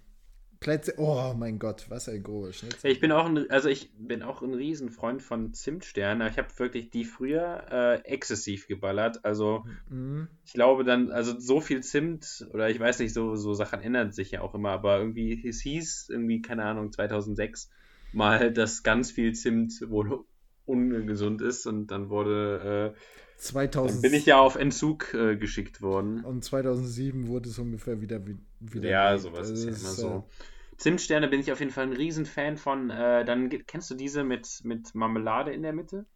Plätze, 0.60 0.94
oh 0.98 1.32
mein 1.34 1.58
Gott, 1.58 1.86
was 1.88 2.08
ein 2.08 2.22
großer 2.22 2.52
Schnitzel. 2.52 2.90
Ich 2.90 3.00
bin 3.00 3.12
auch 3.12 3.24
ein, 3.24 3.50
also 3.50 3.70
ich 3.70 3.90
bin 3.96 4.22
auch 4.22 4.42
ein 4.42 4.52
Riesenfreund 4.52 5.22
von 5.22 5.54
Zimtsternen. 5.54 6.28
Ich 6.28 6.36
habe 6.36 6.48
wirklich 6.58 6.90
die 6.90 7.04
früher 7.04 7.64
äh, 7.70 7.94
exzessiv 8.04 8.68
geballert. 8.68 9.24
Also 9.24 9.64
Mhm. 9.88 10.28
ich 10.44 10.52
glaube 10.52 10.84
dann, 10.84 11.10
also 11.10 11.38
so 11.38 11.60
viel 11.60 11.82
Zimt 11.82 12.46
oder 12.52 12.68
ich 12.68 12.78
weiß 12.78 12.98
nicht, 12.98 13.14
so, 13.14 13.36
so 13.36 13.54
Sachen 13.54 13.80
ändern 13.80 14.12
sich 14.12 14.32
ja 14.32 14.42
auch 14.42 14.54
immer, 14.54 14.70
aber 14.70 14.98
irgendwie, 14.98 15.48
es 15.48 15.60
hieß 15.60 16.08
irgendwie, 16.10 16.42
keine 16.42 16.64
Ahnung, 16.64 16.92
2006 16.92 17.70
mal, 18.12 18.52
dass 18.52 18.82
ganz 18.82 19.10
viel 19.10 19.32
Zimt 19.32 19.80
wohl 19.88 20.24
ungesund 20.66 21.40
ist 21.40 21.66
und 21.66 21.86
dann 21.88 22.10
wurde, 22.10 22.94
äh, 22.96 23.00
2000 23.40 23.94
dann 23.94 24.02
bin 24.02 24.14
ich 24.14 24.26
ja 24.26 24.38
auf 24.38 24.56
Entzug 24.56 25.14
äh, 25.14 25.36
geschickt 25.36 25.80
worden. 25.82 26.24
Und 26.24 26.44
2007 26.44 27.26
wurde 27.26 27.48
es 27.48 27.58
ungefähr 27.58 28.00
wieder 28.00 28.20
wieder 28.60 28.88
Ja, 28.88 29.16
sowas 29.18 29.50
ist 29.50 29.64
ja 29.64 29.70
immer 29.70 29.78
so. 29.78 30.28
Zimtsterne 30.76 31.28
bin 31.28 31.40
ich 31.40 31.52
auf 31.52 31.60
jeden 31.60 31.72
Fall 31.72 31.84
ein 31.84 31.92
Riesenfan 31.92 32.56
von. 32.56 32.90
Äh, 32.90 33.24
dann 33.24 33.48
kennst 33.66 33.90
du 33.90 33.94
diese 33.94 34.24
mit, 34.24 34.60
mit 34.64 34.94
Marmelade 34.94 35.52
in 35.52 35.62
der 35.62 35.72
Mitte? 35.72 36.06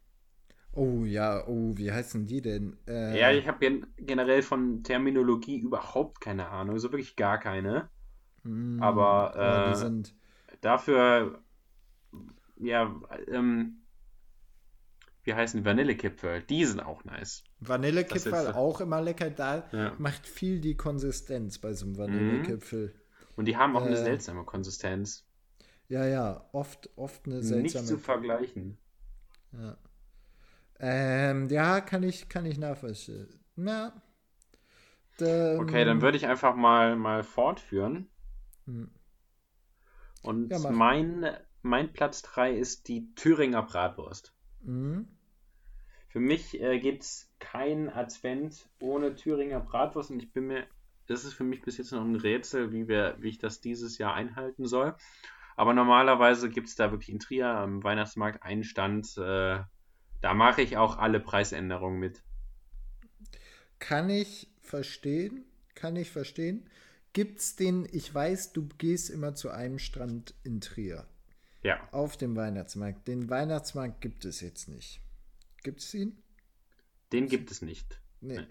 Äh, 0.73 0.79
oh 0.79 1.05
ja, 1.05 1.45
oh, 1.47 1.73
wie 1.77 1.91
heißen 1.91 2.25
die 2.27 2.41
denn? 2.41 2.77
Äh, 2.87 3.19
Ja, 3.19 3.31
ich 3.31 3.47
habe 3.47 3.59
gen 3.59 3.87
generell 3.97 4.41
von 4.41 4.83
Terminologie 4.83 5.59
überhaupt 5.59 6.21
keine 6.21 6.49
Ahnung, 6.49 6.79
so 6.79 6.91
wirklich 6.91 7.15
gar 7.15 7.39
keine. 7.39 7.89
mm, 8.43 8.81
aber, 8.81 9.33
oh, 9.35 9.39
äh, 9.39 9.69
die 9.71 9.75
sind 9.75 10.15
Dafür, 10.61 11.43
ja, 12.57 12.95
ähm, 13.27 13.84
wie 15.25 15.33
heißen? 15.33 15.65
Vanillekipferl? 15.65 16.43
Die 16.43 16.65
sind 16.65 16.79
auch 16.79 17.03
nice. 17.03 17.43
Vanillekipferl 17.59 18.53
auch 18.53 18.79
immer 18.81 19.01
lecker. 19.01 19.29
Da 19.29 19.67
Ja. 19.71 19.93
macht 19.97 20.27
viel 20.27 20.61
die 20.61 20.75
Konsistenz 20.77 21.57
bei 21.59 21.69
Mhm. 21.71 21.75
so 21.75 21.85
einem 21.85 21.97
Vanillekipfel. 21.97 22.95
Und 23.35 23.45
die 23.45 23.57
haben 23.57 23.75
auch 23.75 23.85
eine 23.85 23.95
Äh, 23.97 24.03
seltsame 24.03 24.43
Konsistenz. 24.45 25.25
Ja, 25.87 26.05
ja, 26.05 26.47
oft, 26.51 26.89
oft 26.95 27.25
eine 27.25 27.35
Nicht 27.35 27.47
seltsame. 27.47 27.85
zu 27.85 27.97
vergleichen. 27.97 28.77
Ja. 29.51 29.77
Ähm, 30.79 31.49
ja, 31.49 31.81
kann 31.81 32.03
ich, 32.03 32.27
kann 32.29 32.45
ich 32.45 32.57
nachvollziehen. 32.57 33.27
Ja. 33.55 33.93
Ähm, 35.19 35.59
Okay, 35.61 35.85
dann 35.85 36.01
würde 36.01 36.17
ich 36.17 36.27
einfach 36.27 36.55
mal, 36.55 36.95
mal 36.95 37.23
fortführen. 37.23 38.09
Hm. 38.65 38.89
Und 40.23 40.49
Ja, 40.51 40.59
mein, 40.71 41.25
mein 41.61 41.93
Platz 41.93 42.21
3 42.23 42.51
ist 42.53 42.87
die 42.87 43.13
Thüringer 43.15 43.61
Bratwurst. 43.63 44.33
Mhm. 44.61 45.07
Für 46.15 46.21
mich 46.21 46.61
äh, 46.61 46.79
gibt 46.79 47.03
es 47.03 47.29
keinen 47.39 47.89
Advent 47.89 48.69
ohne 48.79 49.15
Thüringer 49.15 49.59
Bratwurst 49.59 50.11
und 50.11 50.23
ich 50.23 50.31
bin 50.31 50.47
mir, 50.47 50.65
das 51.07 51.25
ist 51.25 51.33
für 51.33 51.43
mich 51.43 51.61
bis 51.61 51.77
jetzt 51.77 51.91
noch 51.91 52.05
ein 52.05 52.15
Rätsel, 52.15 52.71
wie, 52.71 52.87
wir, 52.87 53.17
wie 53.19 53.27
ich 53.27 53.37
das 53.37 53.59
dieses 53.59 53.97
Jahr 53.97 54.13
einhalten 54.13 54.65
soll. 54.65 54.95
Aber 55.57 55.73
normalerweise 55.73 56.49
gibt 56.49 56.69
es 56.69 56.75
da 56.75 56.91
wirklich 56.91 57.09
in 57.09 57.19
Trier 57.19 57.49
am 57.49 57.83
Weihnachtsmarkt 57.83 58.43
einen 58.43 58.63
Stand, 58.63 59.17
äh, 59.17 59.59
da 60.21 60.33
mache 60.33 60.61
ich 60.61 60.77
auch 60.77 60.97
alle 60.97 61.19
Preisänderungen 61.19 61.99
mit. 61.99 62.23
Kann 63.79 64.09
ich 64.09 64.47
verstehen, 64.61 65.43
kann 65.73 65.97
ich 65.97 66.11
verstehen. 66.11 66.69
Gibt's 67.11 67.57
den, 67.57 67.85
ich 67.91 68.15
weiß, 68.15 68.53
du 68.53 68.69
gehst 68.77 69.09
immer 69.09 69.35
zu 69.35 69.49
einem 69.49 69.79
Strand 69.79 70.33
in 70.45 70.61
Trier. 70.61 71.07
Ja, 71.61 71.85
Auf 71.91 72.15
dem 72.15 72.37
Weihnachtsmarkt. 72.37 73.05
Den 73.05 73.29
Weihnachtsmarkt 73.29 73.99
gibt 73.99 74.23
es 74.23 74.39
jetzt 74.39 74.69
nicht. 74.69 75.01
Gibt 75.65 75.81
es 75.81 75.95
ihn? 75.95 76.15
den 77.11 77.27
gibt 77.27 77.49
es 77.49 77.63
nicht. 77.63 77.99
Nee. 78.21 78.37
Nee. 78.37 78.47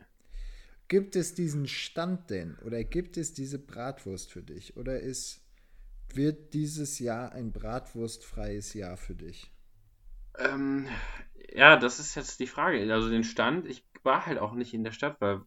Gibt 0.89 1.15
es 1.15 1.35
diesen 1.35 1.69
Stand 1.69 2.29
denn? 2.29 2.59
Oder 2.65 2.83
gibt 2.83 3.17
es 3.17 3.33
diese 3.33 3.59
Bratwurst 3.61 4.33
für 4.33 4.43
dich? 4.43 4.77
Oder 4.77 4.99
ist, 4.99 5.41
wird 6.13 6.55
dieses 6.55 6.99
Jahr 6.99 7.31
ein 7.33 7.53
bratwurstfreies 7.53 8.75
Jahr 8.75 8.97
für 8.97 9.15
dich? 9.15 9.53
Ähm, 10.39 10.89
ja, 11.55 11.77
das 11.77 12.01
ist 12.01 12.17
jetzt 12.17 12.41
die 12.41 12.49
Frage. 12.49 12.93
Also 12.93 13.11
den 13.11 13.23
Stand, 13.23 13.67
ich 13.67 13.87
war 14.03 14.27
halt 14.27 14.39
auch 14.39 14.55
nicht 14.55 14.75
in 14.75 14.83
der 14.83 14.93
Stadt, 14.93 15.21
weil 15.21 15.41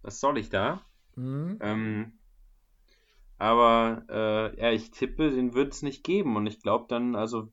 was 0.00 0.18
soll 0.18 0.38
ich 0.38 0.48
da? 0.48 0.82
Mhm. 1.14 1.58
Ähm, 1.60 2.12
aber 3.36 4.06
äh, 4.08 4.60
ja, 4.60 4.72
ich 4.72 4.90
tippe, 4.92 5.30
den 5.30 5.52
wird 5.52 5.74
es 5.74 5.82
nicht 5.82 6.04
geben. 6.04 6.36
Und 6.36 6.46
ich 6.46 6.62
glaube 6.62 6.86
dann, 6.88 7.14
also 7.16 7.52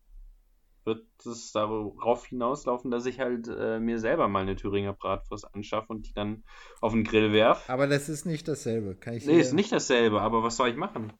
wird 0.86 1.06
es 1.26 1.52
darauf 1.52 2.26
hinauslaufen, 2.26 2.92
dass 2.92 3.06
ich 3.06 3.20
halt 3.20 3.48
äh, 3.48 3.80
mir 3.80 4.00
selber 4.00 4.28
mal 4.28 4.42
eine 4.42 4.56
Thüringer 4.56 4.94
Bratwurst 4.94 5.54
anschaffe 5.54 5.88
und 5.90 6.08
die 6.08 6.14
dann 6.14 6.44
auf 6.82 6.94
den 6.94 7.04
Grill 7.04 7.32
werf. 7.34 7.70
Aber 7.70 7.88
das 7.88 8.10
ist 8.10 8.26
nicht 8.26 8.48
dasselbe. 8.48 8.96
Kann 8.96 9.14
ich, 9.16 9.26
Nee, 9.26 9.40
ist 9.40 9.54
nicht 9.54 9.72
dasselbe, 9.72 10.22
aber 10.22 10.44
was 10.44 10.58
soll 10.58 10.70
ich 10.70 10.76
machen? 10.76 11.14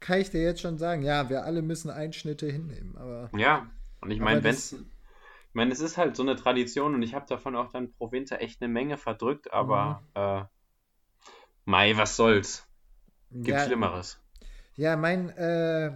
kann 0.00 0.20
ich 0.20 0.30
dir 0.30 0.42
jetzt 0.42 0.60
schon 0.60 0.78
sagen. 0.78 1.02
Ja, 1.02 1.30
wir 1.30 1.44
alle 1.44 1.62
müssen 1.62 1.88
Einschnitte 1.90 2.46
hinnehmen. 2.50 2.96
Aber 2.96 3.30
Ja, 3.36 3.70
und 4.00 4.10
ich 4.10 4.20
meine, 4.20 4.42
wenn 4.42 4.54
es. 4.54 4.72
Ich 4.72 5.54
meine, 5.54 5.70
es 5.70 5.80
ist 5.80 5.98
halt 5.98 6.16
so 6.16 6.22
eine 6.22 6.34
Tradition 6.34 6.94
und 6.94 7.02
ich 7.02 7.14
habe 7.14 7.26
davon 7.28 7.54
auch 7.56 7.70
dann 7.70 7.92
pro 7.92 8.10
Winter 8.10 8.40
echt 8.40 8.62
eine 8.62 8.72
Menge 8.72 8.96
verdrückt, 8.96 9.52
aber 9.52 10.02
äh, 10.14 10.44
Mai, 11.66 11.96
was 11.96 12.16
soll's? 12.16 12.66
Gibt 13.30 13.48
ja, 13.48 13.64
Schlimmeres. 13.64 14.18
ja, 14.76 14.96
mein, 14.96 15.28
äh, 15.30 15.92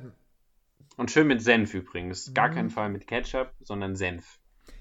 Und 0.97 1.11
schön 1.11 1.27
mit 1.27 1.43
Senf 1.43 1.75
übrigens. 1.75 2.33
Gar 2.35 2.49
Mhm. 2.49 2.55
keinen 2.55 2.71
Fall 2.71 2.89
mit 2.91 3.07
Ketchup, 3.07 3.53
sondern 3.63 3.97
Senf. 3.97 4.39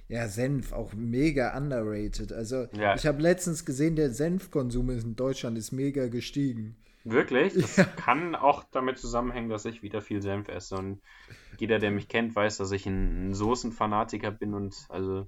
ja, 0.08 0.28
Senf, 0.28 0.72
auch 0.72 0.94
mega 0.94 1.58
underrated. 1.58 2.32
Also, 2.32 2.68
Ja. 2.74 2.96
ich 2.96 3.06
habe 3.06 3.22
letztens 3.22 3.66
gesehen, 3.66 3.96
der 3.96 4.12
Senfkonsum 4.12 4.90
in 4.92 5.16
Deutschland 5.16 5.58
ist 5.58 5.72
mega 5.72 6.08
gestiegen. 6.08 6.76
Wirklich? 7.04 7.54
Das 7.54 7.76
Ja. 7.76 7.84
kann 7.84 8.34
auch 8.36 8.64
damit 8.72 8.98
zusammenhängen, 8.98 9.50
dass 9.50 9.66
ich 9.66 9.84
wieder 9.84 10.02
viel 10.02 10.22
Senf 10.22 10.48
esse. 10.48 10.76
Und 10.76 11.02
jeder, 11.60 11.80
der 11.80 11.92
mich 11.92 12.08
kennt, 12.08 12.36
weiß, 12.36 12.58
dass 12.58 12.72
ich 12.72 12.86
ein, 12.86 13.30
ein 13.30 13.34
Soßenfanatiker 13.34 14.32
bin 14.32 14.54
und 14.54 14.76
also. 14.90 15.28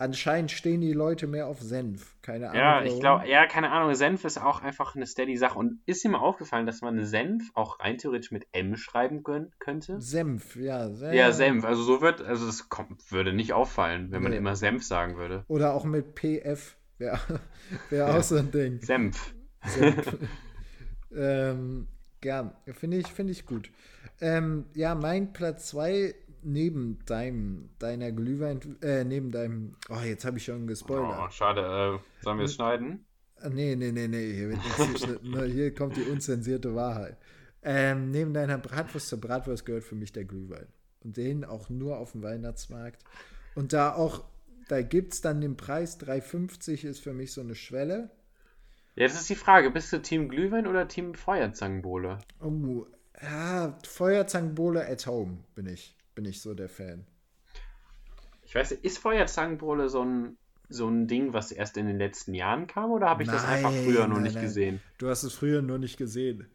Anscheinend 0.00 0.50
stehen 0.50 0.80
die 0.80 0.94
Leute 0.94 1.26
mehr 1.26 1.46
auf 1.46 1.60
Senf. 1.60 2.16
Keine 2.22 2.48
Ahnung. 2.48 2.58
Ja, 2.62 2.82
ich 2.82 2.98
glaube, 3.00 3.28
ja, 3.28 3.46
keine 3.46 3.70
Ahnung, 3.70 3.94
Senf 3.94 4.24
ist 4.24 4.38
auch 4.38 4.62
einfach 4.62 4.96
eine 4.96 5.06
steady 5.06 5.36
Sache. 5.36 5.58
Und 5.58 5.80
ist 5.84 6.02
dir 6.02 6.08
mal 6.08 6.20
aufgefallen, 6.20 6.64
dass 6.64 6.80
man 6.80 7.04
Senf 7.04 7.50
auch 7.54 7.80
rein 7.80 7.98
theoretisch 7.98 8.30
mit 8.30 8.46
M 8.52 8.76
schreiben 8.76 9.22
können, 9.22 9.52
könnte? 9.58 10.00
Senf, 10.00 10.56
ja. 10.56 10.88
Senf. 10.88 11.12
Ja, 11.14 11.32
Senf. 11.32 11.66
Also 11.66 11.82
so 11.82 12.00
wird, 12.00 12.22
also 12.22 12.46
das 12.46 12.70
kommt, 12.70 13.12
würde 13.12 13.34
nicht 13.34 13.52
auffallen, 13.52 14.10
wenn 14.10 14.22
man 14.22 14.32
Nee. 14.32 14.38
immer 14.38 14.56
Senf 14.56 14.84
sagen 14.84 15.18
würde. 15.18 15.44
Oder 15.48 15.74
auch 15.74 15.84
mit 15.84 16.14
PF. 16.14 16.76
Ja, 16.98 17.20
wäre 17.90 18.08
Ja. 18.10 18.18
auch 18.18 18.22
so 18.22 18.36
ein 18.36 18.50
Ding. 18.50 18.80
Senf. 18.80 19.34
Senf. 19.66 20.16
ähm, 21.14 21.88
ja, 22.24 22.52
finde 22.72 22.96
ich, 22.98 23.06
finde 23.08 23.32
ich 23.32 23.44
gut. 23.46 23.70
Ähm, 24.20 24.64
ja, 24.74 24.94
mein 24.94 25.32
Platz 25.32 25.68
2 25.68 26.14
neben 26.42 26.98
deinem, 27.06 27.70
deiner 27.78 28.12
Glühwein, 28.12 28.60
äh, 28.82 29.04
neben 29.04 29.30
deinem, 29.30 29.76
oh, 29.88 30.00
jetzt 30.04 30.24
habe 30.24 30.38
ich 30.38 30.44
schon 30.44 30.64
Oh, 30.64 30.66
gespoilert. 30.66 31.32
schade. 31.32 31.60
Äh, 32.00 32.22
sollen 32.24 32.38
wir 32.38 32.44
es 32.46 32.54
schneiden? 32.54 33.04
Ah, 33.40 33.48
Nee, 33.48 33.74
nee, 33.76 33.90
nee, 33.92 34.08
nee, 34.08 34.32
hier 34.34 34.50
wird 34.50 34.62
nichts 34.64 34.92
geschnitten. 34.92 35.30
Ne, 35.30 35.44
Hier 35.44 35.74
kommt 35.74 35.96
die 35.96 36.02
unzensierte 36.02 36.74
Wahrheit. 36.74 37.16
Ähm, 37.62 38.10
neben 38.10 38.32
deiner 38.34 38.58
Bratwurst 38.58 39.08
zur 39.08 39.20
Bratwurst 39.20 39.64
gehört 39.66 39.84
für 39.84 39.94
mich 39.94 40.12
der 40.12 40.24
Glühwein. 40.24 40.66
Und 41.02 41.16
den 41.16 41.44
auch 41.44 41.68
nur 41.70 41.98
auf 41.98 42.12
dem 42.12 42.22
Weihnachtsmarkt. 42.22 43.02
Und 43.54 43.72
da 43.72 43.94
auch, 43.94 44.24
da 44.68 44.82
gibt 44.82 45.14
es 45.14 45.20
dann 45.22 45.40
den 45.40 45.56
Preis, 45.56 45.98
3,50 46.00 46.84
ist 46.86 47.00
für 47.00 47.12
mich 47.14 47.32
so 47.32 47.40
eine 47.40 47.54
Schwelle. 47.54 48.10
Jetzt 48.96 49.14
ist 49.14 49.30
die 49.30 49.34
Frage, 49.34 49.70
bist 49.70 49.92
du 49.92 50.02
Team 50.02 50.28
Glühwein 50.28 50.66
oder 50.66 50.86
Team 50.88 51.14
Feuerzangenbowle? 51.14 52.18
Oh, 52.40 52.86
ja, 53.22 53.78
Feuerzangenbowle 53.86 54.86
at 54.86 55.06
home 55.06 55.38
bin 55.54 55.66
ich, 55.66 55.96
bin 56.20 56.28
ich 56.30 56.42
so 56.42 56.52
der 56.52 56.68
Fan. 56.68 57.06
Ich 58.42 58.54
weiß 58.54 58.72
nicht, 58.72 58.84
ist 58.84 58.98
Feuerzangenbowle 58.98 59.88
so 59.88 60.04
ein, 60.04 60.36
so 60.68 60.86
ein 60.86 61.06
Ding, 61.06 61.32
was 61.32 61.50
erst 61.50 61.78
in 61.78 61.86
den 61.86 61.96
letzten 61.96 62.34
Jahren 62.34 62.66
kam 62.66 62.90
oder 62.90 63.08
habe 63.08 63.22
ich 63.22 63.30
das 63.30 63.42
einfach 63.42 63.70
Nein, 63.70 63.84
früher 63.84 64.06
noch 64.06 64.16
nein, 64.16 64.24
nicht 64.24 64.34
nein. 64.34 64.44
gesehen? 64.44 64.82
Du 64.98 65.08
hast 65.08 65.22
es 65.22 65.32
früher 65.32 65.62
nur 65.62 65.78
nicht 65.78 65.96
gesehen. 65.96 66.46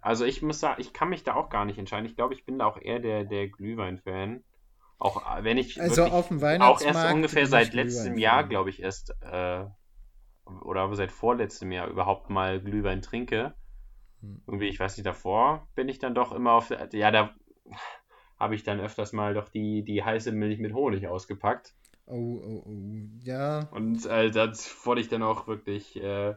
Also 0.00 0.24
ich 0.24 0.42
muss 0.42 0.60
sagen, 0.60 0.80
ich 0.80 0.92
kann 0.92 1.08
mich 1.08 1.24
da 1.24 1.34
auch 1.34 1.50
gar 1.50 1.64
nicht 1.64 1.76
entscheiden. 1.76 2.06
Ich 2.06 2.14
glaube, 2.14 2.34
ich 2.34 2.44
bin 2.44 2.60
da 2.60 2.66
auch 2.66 2.80
eher 2.80 3.00
der, 3.00 3.24
der 3.24 3.48
Glühwein-Fan. 3.48 4.44
Auch 5.00 5.38
äh, 5.38 5.42
wenn 5.42 5.58
ich 5.58 5.80
Also 5.80 6.04
auf 6.04 6.28
dem 6.28 6.40
auch 6.62 6.80
erst 6.80 7.12
ungefähr 7.12 7.48
seit 7.48 7.74
letztem. 7.74 8.16
Jahr, 8.16 8.44
glaube 8.44 8.70
ich, 8.70 8.80
erst 8.80 9.10
äh, 9.22 9.64
oder 10.62 10.82
aber 10.82 10.94
seit 10.94 11.10
vorletztem 11.10 11.72
Jahr 11.72 11.88
überhaupt 11.88 12.30
mal 12.30 12.60
Glühwein 12.60 13.02
trinke. 13.02 13.54
Irgendwie, 14.46 14.68
ich 14.68 14.78
weiß 14.78 14.96
nicht, 14.96 15.06
davor 15.06 15.68
bin 15.74 15.88
ich 15.88 15.98
dann 15.98 16.14
doch 16.14 16.32
immer 16.32 16.52
auf 16.52 16.68
der, 16.68 16.88
ja, 16.92 17.10
da 17.10 17.34
habe 18.38 18.54
ich 18.54 18.62
dann 18.62 18.80
öfters 18.80 19.12
mal 19.12 19.34
doch 19.34 19.48
die, 19.48 19.82
die 19.82 20.02
heiße 20.02 20.32
Milch 20.32 20.58
mit 20.58 20.74
Honig 20.74 21.06
ausgepackt. 21.06 21.74
Oh, 22.06 22.40
oh, 22.44 22.62
oh. 22.66 22.76
Ja, 23.22 23.68
Und 23.70 24.04
äh, 24.06 24.30
das 24.30 24.84
wurde 24.84 25.00
ich 25.00 25.08
dann 25.08 25.22
auch 25.22 25.46
wirklich 25.46 25.96
äh, 26.02 26.34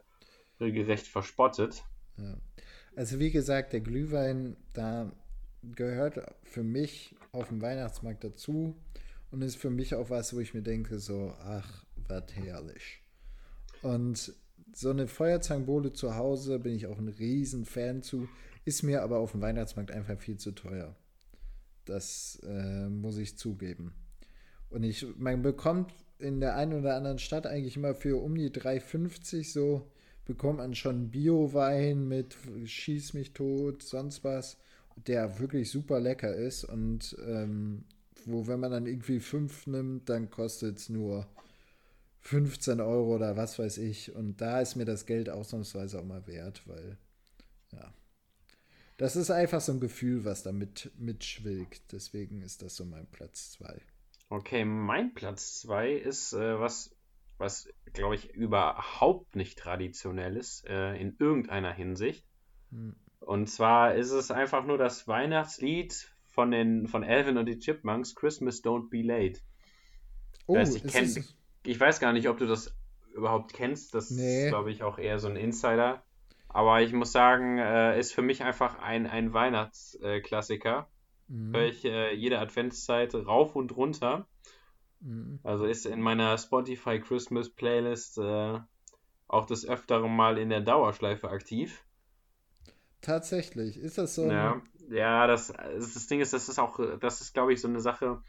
regelrecht 0.60 1.08
verspottet. 1.08 1.84
Ja. 2.18 2.38
Also 2.96 3.20
wie 3.20 3.32
gesagt, 3.32 3.74
der 3.74 3.82
Glühwein, 3.82 4.56
da 4.74 5.12
gehört 5.64 6.20
für 6.44 6.64
mich 6.64 7.16
auf 7.32 7.48
dem 7.48 7.62
Weihnachtsmarkt 7.62 8.24
dazu 8.24 8.76
und 9.32 9.42
ist 9.42 9.56
für 9.56 9.72
mich 9.72 9.96
auch 9.96 10.12
was, 10.12 10.36
wo 10.36 10.40
ich 10.40 10.54
mir 10.54 10.62
denke, 10.62 11.00
so, 11.00 11.34
ach, 11.44 11.86
was 11.96 12.26
herrlich. 12.36 13.02
Und 13.82 14.34
so 14.74 14.90
eine 14.90 15.08
Feuerzangenbowle 15.08 15.94
zu 15.94 16.16
Hause 16.16 16.60
bin 16.60 16.76
ich 16.76 16.88
auch 16.88 16.98
ein 16.98 17.08
riesen 17.08 17.66
Fan 17.66 18.02
zu, 18.02 18.28
ist 18.66 18.84
mir 18.84 19.04
aber 19.04 19.20
auf 19.20 19.32
dem 19.32 19.42
Weihnachtsmarkt 19.42 19.92
einfach 19.92 20.18
viel 20.18 20.38
zu 20.38 20.52
teuer. 20.52 20.96
Das 21.86 22.42
äh, 22.48 22.90
muss 22.90 23.18
ich 23.18 23.38
zugeben. 23.38 23.94
Und 24.70 24.84
ich, 24.84 25.06
man 25.18 25.42
bekommt 25.42 25.94
in 26.18 26.40
der 26.40 26.56
einen 26.56 26.74
oder 26.74 26.96
anderen 26.96 27.20
Stadt 27.20 27.46
eigentlich 27.46 27.78
immer 27.78 27.94
für 27.94 28.22
um 28.22 28.36
die 28.36 28.50
3,50 28.50 29.52
so 29.52 29.88
bekommt 30.26 30.60
man 30.60 30.74
schon 30.74 31.12
Bio-Wein 31.12 32.08
mit 32.08 32.38
Schieß 32.66 33.14
mich 33.14 33.34
tot, 33.34 33.84
sonst 33.84 34.24
was, 34.24 34.58
der 35.08 35.40
wirklich 35.40 35.70
super 35.70 36.00
lecker 36.00 36.34
ist 36.34 36.64
und 36.64 37.16
ähm, 37.28 37.84
wo 38.26 38.48
wenn 38.48 38.60
man 38.60 38.72
dann 38.72 38.86
irgendwie 38.86 39.20
fünf 39.20 39.68
nimmt, 39.68 40.08
dann 40.10 40.30
kostet 40.30 40.78
es 40.78 40.90
nur 40.90 41.28
15 42.24 42.80
Euro 42.80 43.16
oder 43.16 43.36
was 43.36 43.60
weiß 43.60 43.78
ich. 43.78 44.16
Und 44.16 44.42
da 44.42 44.62
ist 44.62 44.76
mir 44.76 44.86
das 44.86 45.06
Geld 45.06 45.30
ausnahmsweise 45.30 46.00
auch 46.00 46.06
mal 46.06 46.26
wert, 46.26 46.68
weil, 46.68 46.98
ja. 47.72 47.94
Das 48.98 49.16
ist 49.16 49.32
einfach 49.32 49.60
so 49.60 49.74
ein 49.74 49.80
Gefühl, 49.80 50.24
was 50.24 50.44
da 50.44 50.52
mit, 50.52 50.92
mitschwilgt. 50.98 51.92
Deswegen 51.92 52.42
ist 52.42 52.62
das 52.62 52.76
so 52.76 52.86
mein 52.86 53.08
Platz 53.08 53.52
2. 53.54 53.82
Okay, 54.30 54.64
mein 54.66 55.14
Platz 55.14 55.60
2 55.62 55.92
ist 55.92 56.34
äh, 56.34 56.60
was, 56.60 56.96
was 57.38 57.68
glaube 57.92 58.16
ich 58.16 58.34
überhaupt 58.34 59.36
nicht 59.36 59.60
traditionell 59.60 60.38
ist, 60.38 60.66
äh, 60.68 60.96
in 60.96 61.16
irgendeiner 61.20 61.74
Hinsicht. 61.74 62.26
Hm. 62.72 62.96
Und 63.20 63.48
zwar 63.48 63.96
ist 63.96 64.12
es 64.12 64.32
einfach 64.32 64.66
nur 64.66 64.78
das 64.78 65.08
Weihnachtslied 65.08 66.14
von 66.28 66.52
den 66.52 66.88
von 66.88 67.04
Alvin 67.04 67.38
und 67.38 67.48
die 67.48 67.60
Chipmunks, 67.60 68.16
Christmas 68.16 68.64
Don't 68.64 68.90
Be 68.90 69.02
Late. 69.02 69.40
Oh, 70.46 70.58
ich, 70.58 70.84
kenn, 70.84 71.24
ich 71.66 71.80
weiß 71.80 71.99
gar 71.99 72.14
nicht, 72.14 72.30
ob 72.30 72.38
du 72.38 72.45
das 72.45 72.76
überhaupt 73.14 73.53
kennst. 73.53 73.93
Das 73.93 74.09
nee. 74.09 74.45
ist, 74.45 74.49
glaube 74.49 74.72
ich, 74.72 74.84
auch 74.84 74.97
eher 74.97 75.20
so 75.20 75.28
ein 75.28 75.36
Insider. 75.36 76.03
Aber 76.49 76.82
ich 76.82 76.93
muss 76.93 77.11
sagen, 77.11 77.57
äh, 77.57 77.99
ist 77.99 78.14
für 78.14 78.22
mich 78.22 78.43
einfach 78.43 78.80
ein, 78.80 79.07
ein 79.07 79.34
Weihnachtsklassiker. 79.34 80.88
Mhm. 81.28 81.55
Höre 81.55 81.66
ich 81.66 81.86
äh, 81.86 82.14
jede 82.14 82.39
Adventszeit 82.39 83.16
rauf 83.16 83.55
und 83.55 83.76
runter. 83.76 84.28
Mhm. 84.99 85.39
Also 85.43 85.66
ist 85.66 85.86
in 85.86 86.01
meiner 86.01 86.38
Spotify 86.38 86.99
Christmas 86.99 87.49
Playlist 87.49 88.18
äh, 88.20 88.59
auch 89.28 89.45
des 89.45 89.68
Öfteren 89.68 90.16
mal 90.16 90.38
in 90.38 90.49
der 90.49 90.61
Dauerschleife 90.61 91.30
aktiv. 91.30 91.84
Tatsächlich, 93.01 93.78
ist 93.78 93.97
das 93.97 94.16
so? 94.16 94.26
Ja, 94.32 94.61
ja 94.89 95.28
das, 95.28 95.51
das 95.51 96.07
Ding 96.07 96.22
ist, 96.22 96.34
das 96.34 96.47
ist 96.47 96.59
auch, 96.59 96.80
das 96.99 97.20
ist, 97.20 97.34
glaube 97.34 97.51
ich, 97.51 97.59
so 97.59 97.68
eine 97.68 97.82
Sache, 97.82 98.22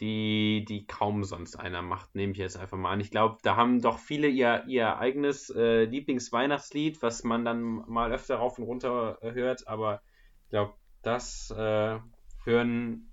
die, 0.00 0.64
die 0.68 0.86
kaum 0.86 1.24
sonst 1.24 1.56
einer 1.56 1.82
macht, 1.82 2.14
nehme 2.14 2.32
ich 2.32 2.38
jetzt 2.38 2.56
einfach 2.56 2.76
mal 2.76 2.92
an. 2.92 3.00
Ich 3.00 3.10
glaube, 3.10 3.38
da 3.42 3.56
haben 3.56 3.80
doch 3.80 3.98
viele 3.98 4.28
ihr, 4.28 4.64
ihr 4.68 4.98
eigenes 4.98 5.50
äh, 5.50 5.84
Lieblingsweihnachtslied, 5.84 7.02
was 7.02 7.24
man 7.24 7.44
dann 7.44 7.84
mal 7.88 8.12
öfter 8.12 8.36
rauf 8.36 8.58
und 8.58 8.64
runter 8.64 9.18
äh, 9.22 9.32
hört, 9.32 9.66
aber 9.66 10.02
ich 10.44 10.50
glaube, 10.50 10.74
das 11.02 11.50
äh, 11.50 11.98
hören, 12.44 13.12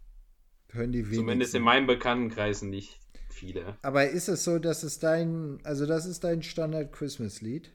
hören 0.69 0.91
die 0.91 1.03
zumindest 1.03 1.55
in 1.55 1.63
meinem 1.63 1.87
Bekanntenkreis 1.87 2.61
nicht 2.61 2.99
viele. 3.29 3.77
Aber 3.81 4.09
ist 4.09 4.29
es 4.29 4.43
so, 4.43 4.59
dass 4.59 4.83
es 4.83 4.99
dein, 4.99 5.59
also 5.63 5.85
das 5.85 6.05
ist 6.05 6.23
dein 6.23 6.43
Standard-Christmas-Lied? 6.43 7.74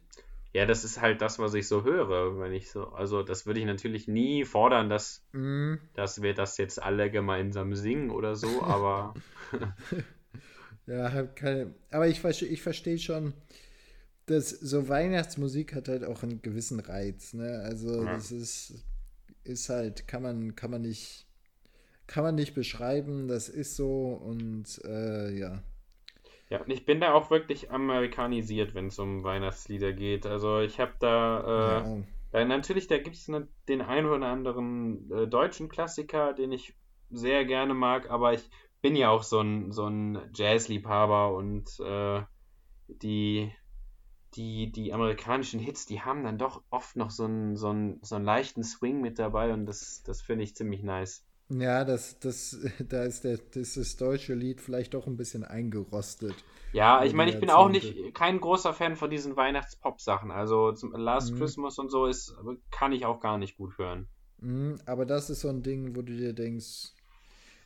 Ja, 0.52 0.66
das 0.66 0.82
ist 0.82 1.00
halt 1.00 1.20
das, 1.20 1.38
was 1.38 1.54
ich 1.54 1.68
so 1.68 1.84
höre, 1.84 2.40
wenn 2.40 2.52
ich 2.52 2.70
so, 2.70 2.88
also 2.88 3.22
das 3.22 3.46
würde 3.46 3.60
ich 3.60 3.66
natürlich 3.66 4.08
nie 4.08 4.44
fordern, 4.44 4.88
dass, 4.88 5.24
mm. 5.32 5.74
dass 5.94 6.22
wir 6.22 6.34
das 6.34 6.58
jetzt 6.58 6.82
alle 6.82 7.08
gemeinsam 7.08 7.74
singen 7.74 8.10
oder 8.10 8.34
so, 8.34 8.48
aber. 8.62 9.14
ja, 10.86 11.22
keine, 11.22 11.72
aber 11.92 12.08
ich, 12.08 12.24
ich 12.24 12.62
verstehe 12.62 12.98
schon, 12.98 13.32
dass 14.26 14.50
so 14.50 14.88
Weihnachtsmusik 14.88 15.74
hat 15.74 15.88
halt 15.88 16.04
auch 16.04 16.24
einen 16.24 16.42
gewissen 16.42 16.80
Reiz, 16.80 17.32
ne? 17.32 17.60
Also 17.64 18.04
ja. 18.04 18.12
das 18.14 18.32
ist, 18.32 18.74
ist 19.44 19.68
halt, 19.68 20.08
kann 20.08 20.22
man, 20.22 20.56
kann 20.56 20.72
man 20.72 20.82
nicht, 20.82 21.26
kann 22.08 22.24
man 22.24 22.34
nicht 22.34 22.54
beschreiben, 22.54 23.28
das 23.28 23.48
ist 23.48 23.76
so 23.76 24.08
und 24.08 24.80
äh, 24.84 25.30
ja. 25.30 25.62
Ja, 26.50 26.60
und 26.60 26.70
ich 26.70 26.84
bin 26.84 27.00
da 27.00 27.14
auch 27.14 27.30
wirklich 27.30 27.70
amerikanisiert, 27.70 28.74
wenn 28.74 28.88
es 28.88 28.98
um 28.98 29.22
Weihnachtslieder 29.22 29.92
geht. 29.92 30.26
Also 30.26 30.60
ich 30.60 30.80
habe 30.80 30.92
da, 30.98 31.84
äh, 32.32 32.38
ja. 32.40 32.44
natürlich, 32.44 32.88
da 32.88 32.98
gibt 32.98 33.14
es 33.14 33.28
ne, 33.28 33.46
den 33.68 33.80
einen 33.80 34.08
oder 34.08 34.26
anderen 34.26 35.10
äh, 35.12 35.28
deutschen 35.28 35.68
Klassiker, 35.68 36.32
den 36.32 36.50
ich 36.50 36.74
sehr 37.08 37.44
gerne 37.44 37.72
mag, 37.72 38.10
aber 38.10 38.34
ich 38.34 38.50
bin 38.82 38.96
ja 38.96 39.10
auch 39.10 39.22
so 39.22 39.40
ein, 39.40 39.70
so 39.70 39.86
ein 39.86 40.18
Jazzliebhaber 40.34 41.34
und 41.34 41.78
äh, 41.80 42.22
die, 42.88 43.52
die, 44.34 44.72
die 44.72 44.92
amerikanischen 44.92 45.60
Hits, 45.60 45.86
die 45.86 46.00
haben 46.00 46.24
dann 46.24 46.38
doch 46.38 46.62
oft 46.70 46.96
noch 46.96 47.10
so 47.10 47.24
einen, 47.24 47.56
so 47.56 47.68
einen, 47.68 48.00
so 48.02 48.16
einen 48.16 48.24
leichten 48.24 48.64
Swing 48.64 49.00
mit 49.00 49.20
dabei 49.20 49.52
und 49.52 49.66
das, 49.66 50.02
das 50.04 50.20
finde 50.20 50.42
ich 50.42 50.56
ziemlich 50.56 50.82
nice. 50.82 51.24
Ja, 51.50 51.84
das, 51.84 52.18
das, 52.20 52.58
da 52.88 53.02
ist, 53.02 53.24
der, 53.24 53.38
das, 53.54 53.74
das 53.74 53.96
deutsche 53.96 54.34
Lied 54.34 54.60
vielleicht 54.60 54.94
doch 54.94 55.06
ein 55.06 55.16
bisschen 55.16 55.44
eingerostet. 55.44 56.34
Ja, 56.72 57.04
ich 57.04 57.12
meine, 57.12 57.32
ich 57.32 57.40
bin 57.40 57.50
auch 57.50 57.68
nicht 57.68 58.14
kein 58.14 58.40
großer 58.40 58.72
Fan 58.72 58.94
von 58.94 59.10
diesen 59.10 59.36
Weihnachtspop-Sachen. 59.36 60.30
Also 60.30 60.72
zum 60.72 60.92
Last 60.92 61.32
mhm. 61.32 61.38
Christmas 61.38 61.78
und 61.78 61.90
so 61.90 62.06
ist, 62.06 62.34
kann 62.70 62.92
ich 62.92 63.04
auch 63.04 63.20
gar 63.20 63.38
nicht 63.38 63.56
gut 63.56 63.76
hören. 63.76 64.08
Mhm, 64.38 64.78
aber 64.86 65.04
das 65.04 65.28
ist 65.30 65.40
so 65.40 65.48
ein 65.48 65.62
Ding, 65.62 65.96
wo 65.96 66.02
du 66.02 66.16
dir 66.16 66.32
denkst, 66.32 66.94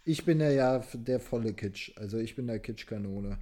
ich 0.04 0.24
bin 0.24 0.40
ja 0.40 0.50
ja 0.50 0.82
der 0.94 1.20
volle 1.20 1.52
Kitsch. 1.52 1.92
Also 1.96 2.18
ich 2.18 2.34
bin 2.34 2.46
der 2.46 2.60
Kitschkanone. 2.60 3.38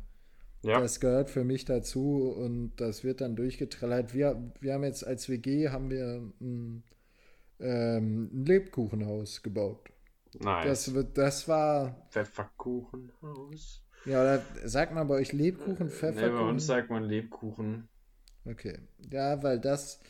Ja. 0.63 0.81
Das 0.81 1.01
gehört 1.01 1.31
für 1.31 1.45
mich 1.45 1.65
dazu 1.65 2.35
und 2.37 2.73
das 2.77 3.03
wird 3.05 3.21
dann 3.21 3.37
durchgetrellert. 3.37 4.15
Wir, 4.15 4.53
wir 4.61 4.75
haben 4.75 4.85
jetzt 4.85 5.05
als 5.05 5.29
WG 5.29 5.71
haben 5.71 5.91
wir 5.91 6.23
ein, 6.41 6.83
ähm, 7.61 8.31
ein 8.33 8.45
Lebkuchenhaus 8.45 9.43
gebaut. 9.43 9.92
Nice. 10.41 10.93
Das, 10.93 11.07
das 11.15 11.49
war. 11.49 12.07
Pfefferkuchenhaus. 12.11 13.85
Ja, 14.05 14.23
oder 14.23 14.43
sagt 14.65 14.93
man 14.93 15.07
bei 15.07 15.15
euch 15.15 15.33
Lebkuchen, 15.33 15.91
Pfefferkuchen? 15.91 16.35
Nee, 16.35 16.43
bei 16.43 16.49
uns 16.49 16.67
sagt 16.67 16.91
man 16.91 17.05
Lebkuchen. 17.05 17.89
Okay. 18.45 18.79
Ja, 19.11 19.43
weil 19.43 19.61
das. 19.61 20.01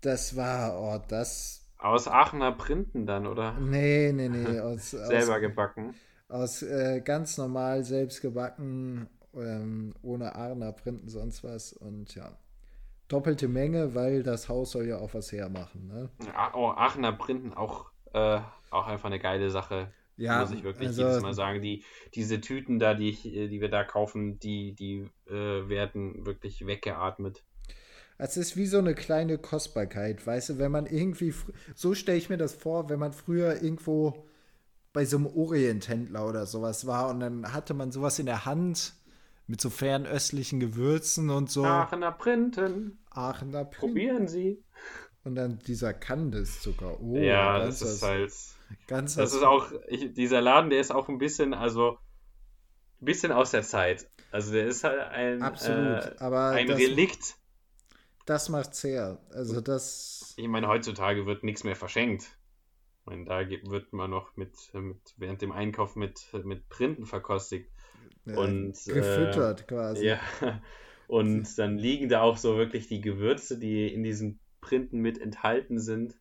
Das 0.00 0.36
war. 0.36 0.80
Oh, 0.80 1.02
das. 1.08 1.68
Aus 1.78 2.08
Aachener 2.08 2.52
Printen 2.52 3.06
dann, 3.06 3.26
oder? 3.26 3.52
Nee, 3.54 4.12
nee, 4.12 4.28
nee. 4.28 4.60
Aus, 4.60 4.90
Selber 4.90 5.34
aus, 5.34 5.40
gebacken. 5.40 5.94
Aus 6.28 6.62
äh, 6.62 7.00
ganz 7.00 7.36
normal 7.38 7.84
selbst 7.84 8.22
gebacken, 8.22 9.08
ähm, 9.34 9.94
ohne 10.02 10.34
Aachener 10.34 10.72
Printen, 10.72 11.08
sonst 11.08 11.44
was. 11.44 11.72
Und 11.72 12.14
ja. 12.14 12.38
Doppelte 13.08 13.46
Menge, 13.46 13.94
weil 13.94 14.24
das 14.24 14.48
Haus 14.48 14.72
soll 14.72 14.86
ja 14.86 14.98
auch 14.98 15.14
was 15.14 15.30
hermachen. 15.30 15.86
Ne? 15.86 16.10
Oh, 16.54 16.70
Aachener 16.70 17.12
Printen 17.12 17.54
auch 17.54 17.92
äh, 18.12 18.40
auch 18.70 18.86
einfach 18.86 19.06
eine 19.06 19.18
geile 19.18 19.50
Sache. 19.50 19.92
Ja, 20.16 20.40
muss 20.40 20.52
ich 20.52 20.64
wirklich 20.64 20.88
also, 20.88 21.02
jedes 21.02 21.22
Mal 21.22 21.34
sagen. 21.34 21.60
Die, 21.60 21.84
diese 22.14 22.40
Tüten 22.40 22.78
da, 22.78 22.94
die, 22.94 23.10
ich, 23.10 23.22
die 23.22 23.60
wir 23.60 23.68
da 23.68 23.84
kaufen, 23.84 24.38
die, 24.38 24.74
die 24.74 25.10
äh, 25.28 25.68
werden 25.68 26.24
wirklich 26.24 26.66
weggeatmet. 26.66 27.44
Es 28.18 28.38
ist 28.38 28.56
wie 28.56 28.66
so 28.66 28.78
eine 28.78 28.94
kleine 28.94 29.36
Kostbarkeit, 29.36 30.26
weißt 30.26 30.50
du, 30.50 30.58
wenn 30.58 30.72
man 30.72 30.86
irgendwie, 30.86 31.34
so 31.74 31.94
stelle 31.94 32.16
ich 32.16 32.30
mir 32.30 32.38
das 32.38 32.54
vor, 32.54 32.88
wenn 32.88 32.98
man 32.98 33.12
früher 33.12 33.62
irgendwo 33.62 34.26
bei 34.94 35.04
so 35.04 35.18
einem 35.18 35.26
Orienthändler 35.26 36.26
oder 36.26 36.46
sowas 36.46 36.86
war 36.86 37.10
und 37.10 37.20
dann 37.20 37.52
hatte 37.52 37.74
man 37.74 37.92
sowas 37.92 38.18
in 38.18 38.24
der 38.24 38.46
Hand 38.46 38.94
mit 39.46 39.60
so 39.60 39.68
fernöstlichen 39.68 40.58
Gewürzen 40.60 41.28
und 41.28 41.50
so. 41.50 41.66
Aachener 41.66 42.12
Printen. 42.12 42.98
Aachener 43.10 43.66
Printen. 43.66 43.94
Probieren 43.94 44.28
Sie. 44.28 44.64
Und 45.24 45.34
dann 45.34 45.58
dieser 45.66 45.92
Kandiszucker. 45.92 46.98
Oh, 47.00 47.16
ja, 47.16 47.58
das 47.58 47.82
ist 47.82 48.02
halt. 48.02 48.32
Ganz 48.86 49.14
das 49.14 49.34
ist 49.34 49.42
auch, 49.42 49.72
ich, 49.88 50.12
dieser 50.12 50.40
Laden, 50.40 50.70
der 50.70 50.80
ist 50.80 50.92
auch 50.92 51.08
ein 51.08 51.18
bisschen, 51.18 51.54
also 51.54 51.98
ein 53.00 53.04
bisschen 53.04 53.32
aus 53.32 53.50
der 53.50 53.62
Zeit. 53.62 54.08
Also 54.30 54.52
der 54.52 54.66
ist 54.66 54.84
halt 54.84 55.00
ein, 55.00 55.42
Absolut, 55.42 56.04
äh, 56.04 56.14
aber 56.18 56.50
ein 56.50 56.66
das, 56.66 56.78
Relikt. 56.78 57.36
Das 58.26 58.48
macht's 58.48 58.82
her. 58.82 59.18
Also 59.32 59.60
das. 59.60 60.34
Ich 60.36 60.48
meine, 60.48 60.68
heutzutage 60.68 61.26
wird 61.26 61.44
nichts 61.44 61.64
mehr 61.64 61.76
verschenkt. 61.76 62.24
Ich 63.00 63.06
meine, 63.06 63.24
da 63.24 63.48
wird 63.48 63.92
man 63.92 64.10
noch 64.10 64.36
mit, 64.36 64.52
mit 64.74 64.98
während 65.16 65.42
dem 65.42 65.52
Einkauf 65.52 65.94
mit, 65.94 66.26
mit 66.44 66.68
Printen 66.68 67.06
verkostigt. 67.06 67.70
Ja, 68.24 68.38
und, 68.38 68.72
gefüttert 68.72 69.62
äh, 69.62 69.64
quasi. 69.64 70.06
Ja. 70.06 70.20
Und 71.08 71.46
dann 71.58 71.78
liegen 71.78 72.08
da 72.08 72.22
auch 72.22 72.36
so 72.36 72.56
wirklich 72.56 72.88
die 72.88 73.00
Gewürze, 73.00 73.58
die 73.58 73.92
in 73.92 74.02
diesen 74.02 74.40
Printen 74.60 74.98
mit 75.00 75.20
enthalten 75.20 75.78
sind. 75.78 76.16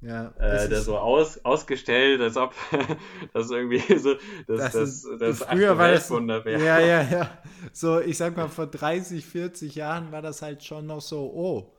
Ja, 0.00 0.32
äh, 0.38 0.68
da 0.68 0.80
so 0.80 0.96
aus, 0.96 1.44
ausgestellt, 1.44 2.20
als 2.20 2.36
ob 2.36 2.54
das 3.32 3.50
irgendwie 3.50 3.80
so 3.98 4.14
das, 4.46 4.72
das, 4.72 5.02
das, 5.02 5.18
das 5.18 5.42
früher 5.42 5.76
war 5.76 5.90
das, 5.90 6.08
wäre. 6.10 6.64
Ja, 6.64 6.78
ja, 6.78 7.02
ja. 7.10 7.38
So, 7.72 8.00
ich 8.00 8.16
sag 8.16 8.36
mal, 8.36 8.48
vor 8.48 8.68
30, 8.68 9.26
40 9.26 9.74
Jahren 9.74 10.12
war 10.12 10.22
das 10.22 10.40
halt 10.40 10.62
schon 10.62 10.86
noch 10.86 11.00
so, 11.00 11.32
oh, 11.34 11.72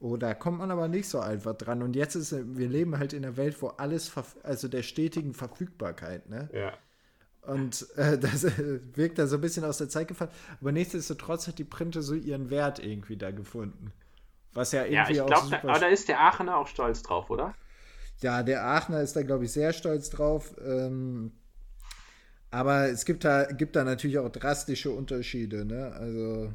oh, 0.00 0.16
da 0.16 0.32
kommt 0.32 0.58
man 0.58 0.70
aber 0.70 0.88
nicht 0.88 1.08
so 1.08 1.20
einfach 1.20 1.54
dran. 1.54 1.82
Und 1.82 1.94
jetzt 1.94 2.14
ist, 2.14 2.34
wir 2.56 2.68
leben 2.68 2.98
halt 2.98 3.12
in 3.12 3.24
einer 3.24 3.36
Welt, 3.36 3.60
wo 3.60 3.68
alles, 3.68 4.10
also 4.42 4.68
der 4.68 4.82
stetigen 4.82 5.34
Verfügbarkeit, 5.34 6.28
ne? 6.30 6.48
Ja. 6.54 6.72
Und 7.42 7.86
äh, 7.96 8.18
das 8.18 8.44
äh, 8.44 8.80
wirkt 8.94 9.18
da 9.18 9.26
so 9.26 9.36
ein 9.36 9.40
bisschen 9.40 9.64
aus 9.64 9.78
der 9.78 9.88
Zeit 9.88 10.08
gefallen. 10.08 10.30
Aber 10.60 10.72
nichtsdestotrotz 10.72 11.48
hat 11.48 11.58
die 11.58 11.64
Printe 11.64 12.02
so 12.02 12.14
ihren 12.14 12.50
Wert 12.50 12.78
irgendwie 12.78 13.16
da 13.16 13.30
gefunden. 13.30 13.92
Was 14.52 14.72
ja 14.72 14.84
irgendwie 14.84 15.14
ja, 15.14 15.24
ich 15.24 15.26
glaube, 15.26 15.62
aber 15.62 15.78
da 15.78 15.86
ist 15.86 16.08
der 16.08 16.20
Aachener 16.20 16.56
auch 16.56 16.66
stolz 16.66 17.02
drauf, 17.02 17.30
oder? 17.30 17.54
Ja, 18.20 18.42
der 18.42 18.64
Aachener 18.64 19.00
ist 19.00 19.14
da, 19.14 19.22
glaube 19.22 19.44
ich, 19.44 19.52
sehr 19.52 19.72
stolz 19.72 20.10
drauf. 20.10 20.54
Ähm, 20.64 21.32
aber 22.50 22.88
es 22.88 23.04
gibt 23.04 23.24
da, 23.24 23.44
gibt 23.44 23.76
da 23.76 23.84
natürlich 23.84 24.18
auch 24.18 24.30
drastische 24.30 24.90
Unterschiede. 24.90 25.64
Ne? 25.64 25.92
Also 25.92 26.52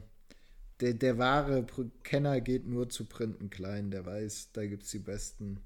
der, 0.82 0.94
der 0.94 1.18
wahre 1.18 1.66
Kenner 2.04 2.42
geht 2.42 2.68
nur 2.68 2.90
zu 2.90 3.06
Printen 3.06 3.50
klein. 3.50 3.92
Der 3.92 4.06
weiß, 4.06 4.52
da 4.54 4.66
gibt 4.66 4.84
es 4.84 4.92
die 4.92 5.00
besten. 5.00 5.64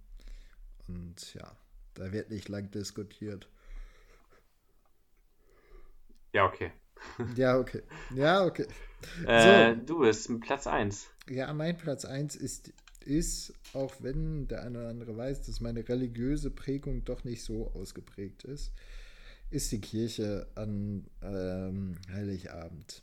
Und 0.88 1.34
ja, 1.34 1.52
da 1.94 2.12
wird 2.12 2.30
nicht 2.30 2.50
lang 2.50 2.70
diskutiert. 2.72 3.50
Ja, 6.34 6.46
okay. 6.46 6.72
Ja, 7.36 7.58
okay. 7.58 7.82
Ja, 8.16 8.46
okay. 8.46 8.68
Äh, 9.26 9.76
Du 9.86 10.00
bist 10.00 10.30
Platz 10.42 10.68
1. 10.68 11.08
Ja, 11.30 11.54
mein 11.54 11.78
Platz 11.78 12.06
1 12.06 12.36
ist, 12.36 12.74
ist, 13.06 13.54
auch 13.74 13.94
wenn 14.00 14.48
der 14.48 14.64
eine 14.64 14.80
oder 14.80 14.90
andere 14.90 15.18
weiß, 15.18 15.44
dass 15.44 15.62
meine 15.62 15.88
religiöse 15.88 16.52
Prägung 16.52 17.04
doch 17.06 17.24
nicht 17.24 17.44
so 17.44 17.72
ausgeprägt 17.74 18.44
ist, 18.44 18.72
ist 19.50 19.72
die 19.72 19.82
Kirche 19.82 20.48
an 20.56 21.06
ähm, 21.22 21.96
Heiligabend. 22.12 23.02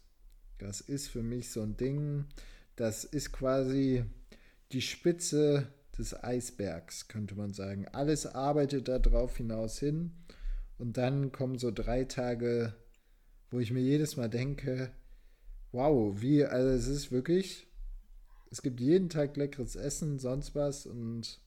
Das 0.59 0.81
ist 0.81 1.09
für 1.09 1.23
mich 1.23 1.51
so 1.51 1.63
ein 1.63 1.77
Ding, 1.77 2.27
das 2.77 3.05
ist 3.05 3.33
quasi 3.33 4.05
die 4.73 4.83
Spitze 4.83 5.69
des 5.99 6.23
Eisbergs, 6.23 7.09
könnte 7.09 7.35
man 7.35 7.53
sagen. 7.53 7.87
Alles 7.93 8.27
arbeitet 8.27 8.89
darauf 8.89 9.37
hinaus 9.37 9.79
hin 9.79 10.13
und 10.79 10.97
dann 10.97 11.33
kommen 11.33 11.59
so 11.59 11.71
drei 11.71 12.05
Tage, 12.05 12.75
wo 13.55 13.61
ich 13.61 13.71
mir 13.71 13.81
jedes 13.81 14.17
Mal 14.17 14.29
denke, 14.29 14.91
wow, 15.71 16.21
wie, 16.21 16.45
also 16.45 16.71
es 16.71 16.89
ist 16.89 17.13
wirklich, 17.13 17.69
es 18.51 18.63
gibt 18.63 18.81
jeden 18.81 19.09
Tag 19.09 19.37
leckeres 19.37 19.77
Essen, 19.77 20.19
sonst 20.19 20.57
was 20.57 20.87
und 20.87 21.41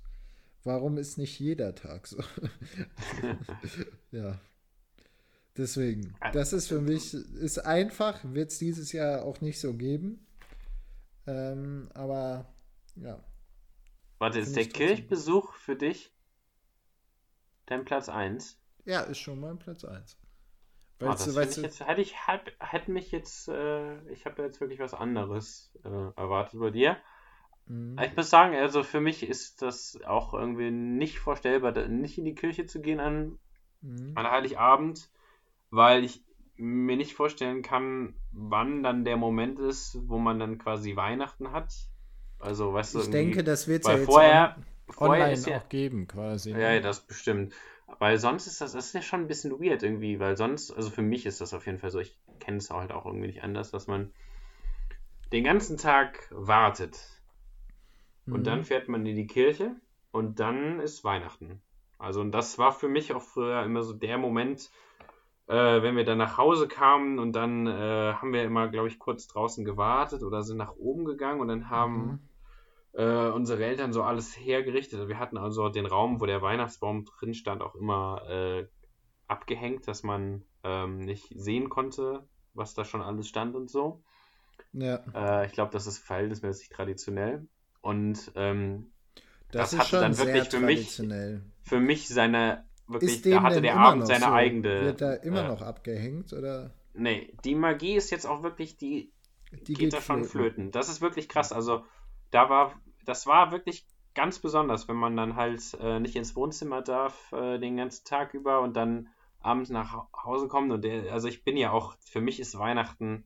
warum 0.64 0.98
ist 0.98 1.18
nicht 1.18 1.38
jeder 1.38 1.76
Tag 1.76 2.08
so? 2.08 2.24
ja. 4.12 4.40
Deswegen, 5.58 6.16
das 6.32 6.54
ist 6.54 6.68
für 6.68 6.80
mich, 6.80 7.14
ist 7.14 7.60
einfach, 7.60 8.24
wird 8.24 8.52
es 8.52 8.58
dieses 8.58 8.94
Jahr 8.94 9.26
auch 9.26 9.42
nicht 9.42 9.60
so 9.60 9.74
geben. 9.74 10.26
Ähm, 11.26 11.90
aber 11.94 12.46
ja. 12.96 13.22
Warte, 14.20 14.40
ist 14.40 14.56
der 14.56 14.66
Kirchbesuch 14.66 15.54
für 15.56 15.76
dich 15.76 16.14
dein 17.66 17.84
Platz 17.84 18.08
1? 18.08 18.58
Ja, 18.86 19.02
ist 19.02 19.18
schon 19.18 19.42
mein 19.42 19.60
Platz 19.60 19.84
1. 19.84 20.18
Weil 21.00 21.10
oh, 21.10 21.12
das 21.12 21.36
weißt 21.36 21.58
ich 21.58 21.64
jetzt, 21.64 21.86
hätte 21.86 22.02
ich 22.02 22.28
halb, 22.28 22.52
hätte 22.60 22.92
mich 22.92 23.12
jetzt, 23.12 23.48
äh, 23.50 24.02
ich 24.12 24.26
habe 24.26 24.42
jetzt 24.42 24.60
wirklich 24.60 24.80
was 24.80 24.94
anderes 24.94 25.72
äh, 25.84 25.90
erwartet 25.90 26.60
bei 26.60 26.72
dir. 26.72 26.98
Mhm. 27.68 28.00
Ich 28.04 28.16
muss 28.16 28.30
sagen, 28.30 28.56
also 28.56 28.84
für 28.84 29.02
mich 29.02 29.28
ist 29.28 29.62
das 29.62 30.00
auch 30.06 30.34
irgendwie 30.34 30.72
nicht 30.72 31.20
vorstellbar, 31.20 31.72
nicht 31.88 32.18
in 32.18 32.26
die 32.26 32.36
Kirche 32.36 32.66
zu 32.66 32.82
gehen 32.82 33.00
an, 33.00 33.38
mhm. 33.82 34.14
an 34.16 34.30
Heiligabend, 34.30 35.10
weil 35.70 36.04
ich 36.04 36.24
mir 36.56 36.98
nicht 36.98 37.14
vorstellen 37.14 37.62
kann, 37.62 38.16
wann 38.32 38.82
dann 38.82 39.06
der 39.06 39.18
Moment 39.18 39.60
ist, 39.60 40.00
wo 40.08 40.18
man 40.18 40.40
dann 40.40 40.58
quasi 40.58 40.96
Weihnachten 40.96 41.52
hat. 41.52 41.74
Also, 42.40 42.74
weißt 42.74 42.96
du, 42.96 43.00
ich 43.02 43.10
denke, 43.10 43.44
das 43.44 43.68
wird 43.68 43.84
es 43.84 43.88
ja 43.88 43.98
jetzt 43.98 44.06
vorher, 44.06 44.56
on, 44.58 44.94
vorher 44.94 45.26
online 45.26 45.42
ja, 45.48 45.58
auch 45.58 45.70
geben, 45.70 46.08
quasi. 46.08 46.54
Ne? 46.54 46.62
Ja, 46.62 46.80
das 46.80 47.02
bestimmt. 47.02 47.54
Weil 48.00 48.18
sonst 48.18 48.48
ist 48.48 48.62
das, 48.62 48.74
das 48.74 48.88
ist 48.88 48.94
ja 48.94 49.02
schon 49.02 49.22
ein 49.22 49.28
bisschen 49.28 49.60
weird 49.60 49.82
irgendwie, 49.82 50.20
weil 50.20 50.36
sonst, 50.36 50.72
also 50.72 50.90
für 50.90 51.02
mich 51.02 51.26
ist 51.26 51.42
das 51.42 51.54
auf 51.54 51.66
jeden 51.66 51.80
Fall 51.80 51.90
so, 51.90 52.00
ich 52.00 52.18
kenne 52.40 52.58
es 52.58 52.70
halt 52.70 52.92
auch 52.92 53.06
irgendwie 53.06 53.28
nicht 53.28 53.44
anders, 53.44 53.72
dass 53.72 53.88
man 53.88 54.12
den 55.32 55.44
ganzen 55.44 55.78
Tag 55.78 56.28
wartet. 56.32 57.00
Und 58.26 58.42
mhm. 58.42 58.44
dann 58.44 58.64
fährt 58.66 58.90
man 58.90 59.06
in 59.06 59.16
die 59.16 59.28
Kirche 59.28 59.76
und 60.12 60.40
dann 60.40 60.80
ist 60.80 61.04
Weihnachten. 61.06 61.62
Also, 61.98 62.22
und 62.22 62.32
das 62.32 62.60
war 62.60 62.72
für 62.74 62.90
mich 62.90 63.14
auch 63.14 63.22
früher 63.22 63.64
immer 63.64 63.82
so 63.84 63.94
der 63.94 64.18
Moment, 64.18 64.70
äh, 65.48 65.82
wenn 65.82 65.96
wir 65.96 66.04
dann 66.04 66.18
nach 66.18 66.38
Hause 66.38 66.68
kamen 66.68 67.20
und 67.20 67.32
dann 67.34 67.68
äh, 67.68 68.14
haben 68.14 68.34
wir 68.34 68.44
immer, 68.44 68.68
glaube 68.68 68.90
ich, 68.90 69.00
kurz 69.00 69.28
draußen 69.28 69.64
gewartet 69.64 70.24
oder 70.24 70.44
sind 70.44 70.58
nach 70.58 70.76
oben 70.76 71.06
gegangen 71.06 71.40
und 71.40 71.48
dann 71.48 71.70
haben 71.70 72.06
mhm 72.06 72.20
äh, 72.98 73.30
unsere 73.30 73.64
Eltern 73.64 73.94
so 73.94 74.02
alles 74.02 74.36
hergerichtet. 74.36 75.08
Wir 75.08 75.20
hatten 75.20 75.38
also 75.38 75.70
den 75.70 75.86
Raum, 75.86 76.20
wo 76.20 76.26
der 76.26 76.42
Weihnachtsbaum 76.42 77.06
drin 77.06 77.36
stand, 77.36 77.62
auch 77.62 77.76
immer 77.76 78.24
äh, 78.28 78.68
abgehängt, 79.28 79.88
dass 79.88 80.02
man 80.02 80.44
ähm, 80.64 81.00
nicht 81.02 81.32
sehen 81.36 81.70
konnte, 81.70 82.28
was 82.56 82.74
da 82.74 82.86
schon 82.86 83.04
alles 83.04 83.28
stand 83.28 83.56
und 83.56 83.70
so. 83.70 84.02
Ja. 84.74 85.04
Äh, 85.14 85.46
ich 85.46 85.52
glaube, 85.52 85.72
das 85.72 85.86
ist 85.86 86.00
verhältnismäßig 86.00 86.70
traditionell. 86.70 87.48
Und 87.82 88.32
ähm, 88.36 88.92
das, 89.52 89.72
das 89.72 89.80
hatte 89.80 90.00
dann 90.00 90.18
wirklich 90.18 90.50
für 90.50 90.60
mich, 90.60 91.02
für 91.62 91.80
mich 91.80 92.08
seine, 92.08 92.66
wirklich, 92.88 93.22
da 93.22 93.44
hatte 93.44 93.62
der 93.62 93.78
Abend 93.78 94.08
seine 94.08 94.26
so? 94.26 94.32
eigene. 94.32 94.82
Wird 94.82 95.02
da 95.02 95.14
immer 95.14 95.48
noch 95.48 95.62
abgehängt 95.62 96.34
oder? 96.34 96.72
Nee, 96.96 97.32
die 97.46 97.54
Magie 97.54 97.96
ist 97.96 98.10
jetzt 98.10 98.26
auch 98.26 98.42
wirklich, 98.42 98.76
die, 98.78 99.14
die 99.52 99.76
geht, 99.76 99.78
geht 99.78 99.94
da 99.94 100.02
schon 100.02 100.24
flöten. 100.24 100.72
Das 100.72 100.90
ist 100.90 101.00
wirklich 101.00 101.30
krass. 101.30 101.54
Also 101.54 101.86
da 102.32 102.50
war 102.50 102.74
das 103.08 103.26
war 103.26 103.52
wirklich 103.52 103.86
ganz 104.14 104.40
besonders, 104.40 104.88
wenn 104.88 104.96
man 104.96 105.16
dann 105.16 105.36
halt 105.36 105.78
äh, 105.80 106.00
nicht 106.00 106.16
ins 106.16 106.36
Wohnzimmer 106.36 106.82
darf 106.82 107.32
äh, 107.32 107.58
den 107.60 107.78
ganzen 107.78 108.06
Tag 108.06 108.34
über 108.34 108.62
und 108.62 108.76
dann 108.76 109.10
abends 109.40 109.70
nach 109.70 110.08
Hause 110.24 110.48
kommt. 110.48 110.72
Und 110.72 110.84
der, 110.84 111.14
also 111.14 111.28
ich 111.28 111.44
bin 111.44 111.56
ja 111.56 111.72
auch, 111.72 111.96
für 112.00 112.20
mich 112.20 112.40
ist 112.40 112.58
Weihnachten 112.58 113.24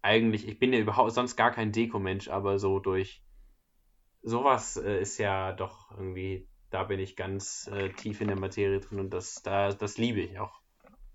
eigentlich, 0.00 0.46
ich 0.48 0.58
bin 0.58 0.72
ja 0.72 0.78
überhaupt 0.78 1.12
sonst 1.12 1.36
gar 1.36 1.50
kein 1.50 1.72
Deko-Mensch, 1.72 2.28
aber 2.28 2.58
so 2.58 2.78
durch 2.78 3.22
sowas 4.22 4.76
äh, 4.76 5.00
ist 5.00 5.18
ja 5.18 5.52
doch 5.52 5.90
irgendwie, 5.90 6.48
da 6.70 6.84
bin 6.84 7.00
ich 7.00 7.16
ganz 7.16 7.68
äh, 7.72 7.90
tief 7.90 8.20
in 8.20 8.28
der 8.28 8.38
Materie 8.38 8.80
drin 8.80 9.00
und 9.00 9.10
das, 9.10 9.42
da, 9.42 9.72
das 9.72 9.98
liebe 9.98 10.20
ich 10.20 10.38
auch. 10.38 10.60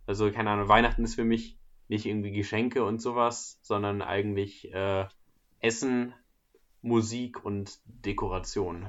Also, 0.05 0.29
keine 0.31 0.51
Ahnung, 0.51 0.67
Weihnachten 0.67 1.03
ist 1.03 1.15
für 1.15 1.23
mich 1.23 1.57
nicht 1.87 2.05
irgendwie 2.05 2.31
Geschenke 2.31 2.83
und 2.83 3.01
sowas, 3.01 3.59
sondern 3.61 4.01
eigentlich 4.01 4.71
äh, 4.73 5.07
Essen, 5.59 6.13
Musik 6.83 7.43
und 7.43 7.79
Dekoration. 8.05 8.85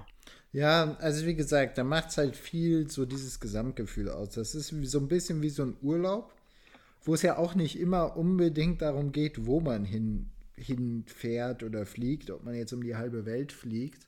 Ja, 0.52 0.96
also 1.00 1.26
wie 1.26 1.34
gesagt, 1.34 1.78
da 1.78 1.84
macht 1.84 2.10
es 2.10 2.18
halt 2.18 2.36
viel 2.36 2.90
so 2.90 3.06
dieses 3.06 3.40
Gesamtgefühl 3.40 4.08
aus. 4.08 4.30
Das 4.30 4.54
ist 4.54 4.68
so 4.68 4.98
ein 4.98 5.08
bisschen 5.08 5.42
wie 5.42 5.48
so 5.48 5.62
ein 5.62 5.76
Urlaub, 5.82 6.32
wo 7.02 7.14
es 7.14 7.22
ja 7.22 7.38
auch 7.38 7.54
nicht 7.54 7.78
immer 7.78 8.16
unbedingt 8.16 8.82
darum 8.82 9.12
geht, 9.12 9.46
wo 9.46 9.60
man 9.60 9.84
hin, 9.84 10.30
hinfährt 10.56 11.62
oder 11.62 11.86
fliegt, 11.86 12.30
ob 12.30 12.44
man 12.44 12.54
jetzt 12.54 12.72
um 12.72 12.82
die 12.82 12.96
halbe 12.96 13.26
Welt 13.26 13.52
fliegt. 13.52 14.06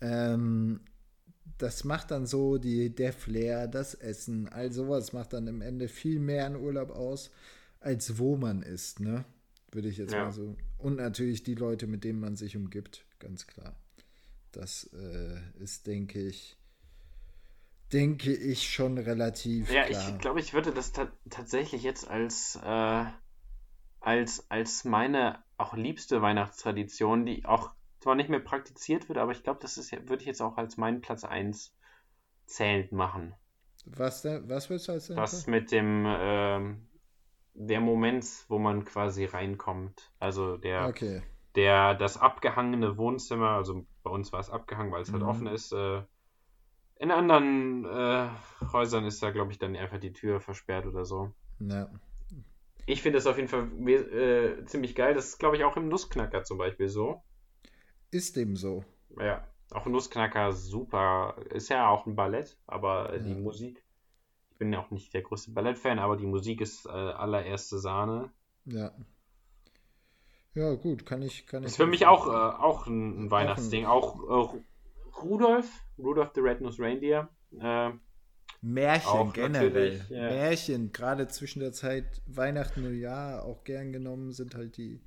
Ähm, 0.00 0.80
das 1.58 1.84
macht 1.84 2.10
dann 2.10 2.26
so 2.26 2.58
die, 2.58 2.94
der 2.94 3.12
Flair, 3.12 3.68
das 3.68 3.94
Essen, 3.94 4.48
all 4.48 4.72
sowas 4.72 5.12
macht 5.12 5.32
dann 5.32 5.46
im 5.46 5.60
Ende 5.60 5.88
viel 5.88 6.18
mehr 6.18 6.46
einen 6.46 6.56
Urlaub 6.56 6.90
aus, 6.90 7.30
als 7.80 8.18
wo 8.18 8.36
man 8.36 8.62
ist, 8.62 9.00
ne? 9.00 9.24
Würde 9.70 9.88
ich 9.88 9.96
jetzt 9.96 10.12
ja. 10.12 10.24
mal 10.24 10.32
so. 10.32 10.54
Und 10.82 10.96
natürlich 10.96 11.44
die 11.44 11.54
Leute, 11.54 11.86
mit 11.86 12.02
denen 12.02 12.18
man 12.18 12.36
sich 12.36 12.56
umgibt, 12.56 13.06
ganz 13.20 13.46
klar. 13.46 13.76
Das 14.50 14.90
äh, 14.92 15.40
ist, 15.62 15.86
denke 15.86 16.20
ich, 16.20 16.58
denke 17.92 18.34
ich 18.34 18.68
schon 18.68 18.98
relativ. 18.98 19.70
Ja, 19.70 19.84
klar. 19.84 20.08
ich 20.08 20.18
glaube, 20.18 20.40
ich 20.40 20.52
würde 20.54 20.72
das 20.72 20.92
ta 20.92 21.10
tatsächlich 21.30 21.84
jetzt 21.84 22.08
als, 22.08 22.58
äh, 22.62 23.04
als, 24.00 24.50
als 24.50 24.84
meine 24.84 25.42
auch 25.56 25.74
liebste 25.74 26.20
Weihnachtstradition, 26.20 27.26
die 27.26 27.44
auch 27.44 27.70
zwar 28.00 28.16
nicht 28.16 28.28
mehr 28.28 28.40
praktiziert 28.40 29.08
wird, 29.08 29.18
aber 29.18 29.30
ich 29.30 29.44
glaube, 29.44 29.60
das 29.62 29.78
ist 29.78 29.92
würde 29.92 30.22
ich 30.22 30.26
jetzt 30.26 30.42
auch 30.42 30.56
als 30.56 30.76
meinen 30.76 31.00
Platz 31.00 31.22
1 31.22 31.72
zählend 32.46 32.90
machen. 32.90 33.34
Was 33.84 34.22
denn? 34.22 34.48
Was 34.48 34.68
willst 34.68 34.88
du 34.88 34.92
als 34.92 35.10
Was 35.10 35.46
mit 35.46 35.70
dem 35.70 36.04
ähm, 36.06 36.88
der 37.54 37.80
Moment, 37.80 38.26
wo 38.48 38.58
man 38.58 38.84
quasi 38.84 39.24
reinkommt. 39.24 40.10
Also 40.18 40.56
der, 40.56 40.88
okay. 40.88 41.22
der, 41.54 41.94
das 41.94 42.16
abgehangene 42.16 42.96
Wohnzimmer, 42.96 43.50
also 43.50 43.86
bei 44.02 44.10
uns 44.10 44.32
war 44.32 44.40
es 44.40 44.50
abgehangen, 44.50 44.92
weil 44.92 45.02
es 45.02 45.12
halt 45.12 45.22
mhm. 45.22 45.28
offen 45.28 45.46
ist. 45.46 45.72
Äh, 45.72 46.02
in 46.96 47.10
anderen 47.10 47.84
äh, 47.84 48.28
Häusern 48.72 49.04
ist 49.04 49.22
da, 49.22 49.30
glaube 49.30 49.52
ich, 49.52 49.58
dann 49.58 49.76
einfach 49.76 49.98
die 49.98 50.12
Tür 50.12 50.40
versperrt 50.40 50.86
oder 50.86 51.04
so. 51.04 51.32
Ja. 51.58 51.88
Ich 52.86 53.02
finde 53.02 53.18
das 53.18 53.26
auf 53.26 53.36
jeden 53.36 53.48
Fall 53.48 53.68
äh, 53.88 54.64
ziemlich 54.64 54.94
geil. 54.94 55.14
Das 55.14 55.28
ist, 55.28 55.38
glaube 55.38 55.56
ich, 55.56 55.64
auch 55.64 55.76
im 55.76 55.88
Nussknacker 55.88 56.44
zum 56.44 56.58
Beispiel 56.58 56.88
so. 56.88 57.22
Ist 58.10 58.36
dem 58.36 58.56
so. 58.56 58.84
Ja, 59.18 59.44
auch 59.72 59.86
Nussknacker 59.86 60.52
super. 60.52 61.36
Ist 61.50 61.68
ja 61.68 61.88
auch 61.88 62.06
ein 62.06 62.16
Ballett, 62.16 62.58
aber 62.66 63.12
ja. 63.14 63.18
die 63.18 63.34
Musik 63.34 63.84
bin 64.62 64.72
ja 64.72 64.78
auch 64.78 64.92
nicht 64.92 65.12
der 65.12 65.22
größte 65.22 65.50
Ballettfan, 65.50 65.98
aber 65.98 66.16
die 66.16 66.26
Musik 66.26 66.60
ist 66.60 66.86
äh, 66.86 66.90
allererste 66.90 67.80
Sahne. 67.80 68.30
Ja. 68.64 68.92
Ja, 70.54 70.74
gut, 70.74 71.04
kann 71.04 71.20
ich. 71.20 71.48
Kann 71.48 71.64
ist 71.64 71.76
für 71.76 71.88
mich 71.88 72.06
auch, 72.06 72.28
äh, 72.28 72.30
auch 72.30 72.86
ein, 72.86 73.24
ein 73.24 73.30
Weihnachtsding. 73.32 73.86
Auch, 73.86 74.54
äh, 74.54 74.60
Rudolf, 75.20 75.68
Rudolf 75.98 76.30
the 76.36 76.40
Red-Nosed 76.42 76.78
Reindeer. 76.78 77.28
Äh, 77.58 77.90
Märchen 78.60 79.32
generell. 79.32 80.00
Ja. 80.08 80.30
Märchen, 80.30 80.92
gerade 80.92 81.26
zwischen 81.26 81.58
der 81.58 81.72
Zeit 81.72 82.22
Weihnachten 82.26 82.86
und 82.86 82.96
Jahr 82.96 83.44
auch 83.44 83.64
gern 83.64 83.90
genommen 83.90 84.30
sind 84.30 84.54
halt 84.54 84.76
die, 84.76 85.00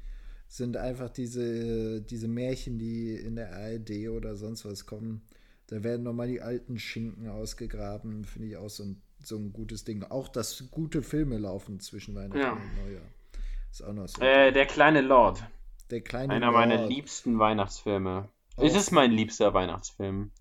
sind 0.50 0.76
einfach 0.76 1.10
diese, 1.10 2.02
diese 2.02 2.28
Märchen, 2.28 2.78
die 2.78 3.16
in 3.16 3.38
der 3.38 3.56
ARD 3.56 4.10
oder 4.10 4.36
sonst 4.36 4.66
was 4.66 4.86
kommen. 4.86 5.22
Da 5.68 5.82
werden 5.82 6.04
nochmal 6.04 6.28
die 6.28 6.42
alten 6.42 6.78
Schinken 6.78 7.30
ausgegraben, 7.30 8.26
finde 8.26 8.50
ich 8.50 8.58
auch 8.58 8.70
so 8.70 8.84
ein 8.84 9.02
so 9.28 9.38
ein 9.38 9.54
gutes 9.54 9.84
Ding. 9.84 10.04
Auch, 10.04 10.28
dass 10.28 10.70
gute 10.72 11.02
Filme 11.02 11.38
laufen 11.38 11.80
zwischen 11.80 12.16
Weihnachten 12.16 12.40
ja. 12.40 12.52
und 12.54 12.84
Neujahr. 12.84 13.06
Ist 13.72 13.84
auch 13.84 13.94
noch 13.94 14.08
so. 14.08 14.22
Äh, 14.22 14.52
der 14.52 14.66
kleine 14.66 15.02
Lord. 15.02 15.44
Der 15.90 16.02
kleine 16.02 16.34
Einer 16.34 16.52
Lord. 16.52 16.56
meiner 16.56 16.88
liebsten 16.88 17.40
Weihnachtsfilme. 17.40 18.30
Auch. 18.56 18.64
Es 18.64 18.76
ist 18.76 18.92
mein 18.92 19.12
liebster 19.12 19.54
Weihnachtsfilm. 19.54 20.32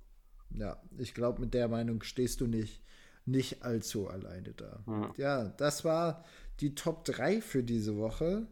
Ja, 0.51 0.77
ich 0.99 1.15
glaube, 1.15 1.41
mit 1.41 1.53
der 1.53 1.69
Meinung 1.69 2.03
stehst 2.03 2.41
du 2.41 2.47
nicht, 2.47 2.81
nicht 3.27 3.65
allzu 3.65 4.09
alleine 4.09 4.53
da. 4.53 4.85
Ja. 4.87 5.13
ja, 5.17 5.49
das 5.49 5.85
war, 5.85 6.25
die 6.61 6.75
Top 6.75 7.05
3 7.05 7.41
für 7.41 7.63
diese 7.63 7.97
Woche. 7.97 8.47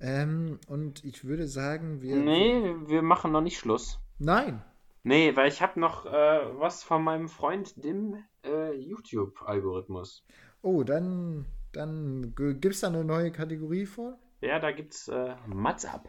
Ähm, 0.00 0.58
und 0.66 1.04
ich 1.04 1.24
würde 1.24 1.46
sagen, 1.48 2.02
wir. 2.02 2.16
Nee, 2.16 2.74
wir 2.86 3.02
machen 3.02 3.32
noch 3.32 3.40
nicht 3.40 3.58
Schluss. 3.58 3.98
Nein. 4.18 4.62
Nee, 5.04 5.36
weil 5.36 5.48
ich 5.48 5.62
habe 5.62 5.78
noch 5.78 6.04
äh, 6.04 6.40
was 6.58 6.82
von 6.82 7.02
meinem 7.02 7.28
Freund, 7.28 7.82
dem 7.84 8.14
äh, 8.14 8.18
YouTube-Algorithmus. 8.78 10.24
Oh, 10.62 10.82
dann, 10.82 11.46
dann 11.72 12.34
gibt 12.36 12.66
es 12.66 12.80
da 12.80 12.88
eine 12.88 13.04
neue 13.04 13.32
Kategorie 13.32 13.86
vor? 13.86 14.18
Ja, 14.40 14.58
da 14.58 14.72
gibt's 14.72 15.08
äh, 15.08 15.34
Mats 15.46 15.84
ab. 15.84 16.08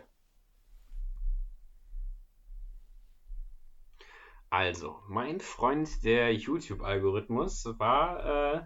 Also, 4.50 5.00
mein 5.08 5.42
Freund, 5.42 6.04
der 6.06 6.34
YouTube-Algorithmus, 6.34 7.66
war, 7.78 8.56
äh, 8.56 8.62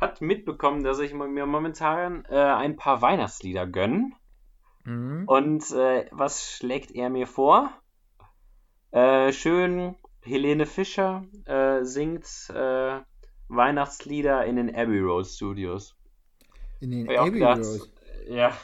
hat 0.00 0.20
mitbekommen, 0.20 0.84
dass 0.84 0.98
ich 0.98 1.14
mir 1.14 1.46
momentan 1.46 2.24
äh, 2.26 2.36
ein 2.36 2.76
paar 2.76 3.00
Weihnachtslieder 3.00 3.66
gönne. 3.66 4.12
Mhm. 4.84 5.24
Und 5.26 5.70
äh, 5.70 6.06
was 6.10 6.50
schlägt 6.50 6.90
er 6.90 7.08
mir 7.08 7.26
vor? 7.26 7.70
Äh, 8.90 9.32
schön, 9.32 9.96
Helene 10.20 10.66
Fischer 10.66 11.24
äh, 11.46 11.82
singt 11.84 12.26
äh, 12.54 13.00
Weihnachtslieder 13.54 14.44
in 14.46 14.56
den 14.56 14.74
Abbey 14.74 15.00
Road 15.00 15.26
Studios. 15.26 15.96
In 16.80 16.90
den 16.90 17.08
Hab 17.08 17.26
Abbey 17.26 17.30
gedacht, 17.30 17.60
Road. 17.60 17.90
Ja, 18.28 18.56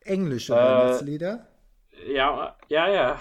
Englische 0.00 0.54
Äh, 0.54 0.56
Weihnachtslieder? 0.56 1.48
ja, 2.06 2.56
ja, 2.68 2.88
ja. 2.88 3.20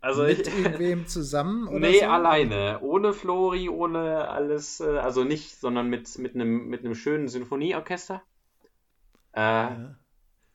Also 0.00 0.22
Mit 0.24 0.46
ich, 0.46 0.48
irgendwem 0.48 1.06
zusammen 1.06 1.68
oder 1.68 1.90
nee, 1.90 2.00
so? 2.00 2.06
alleine. 2.06 2.80
Ohne 2.82 3.12
Flori, 3.12 3.68
ohne 3.68 4.28
alles. 4.28 4.80
Äh, 4.80 4.98
also 4.98 5.24
nicht, 5.24 5.58
sondern 5.60 5.88
mit, 5.88 6.18
mit, 6.18 6.34
einem, 6.34 6.68
mit 6.68 6.84
einem 6.84 6.94
schönen 6.94 7.28
Sinfonieorchester. 7.28 8.22
Äh, 9.32 9.40
Ja. 9.40 9.96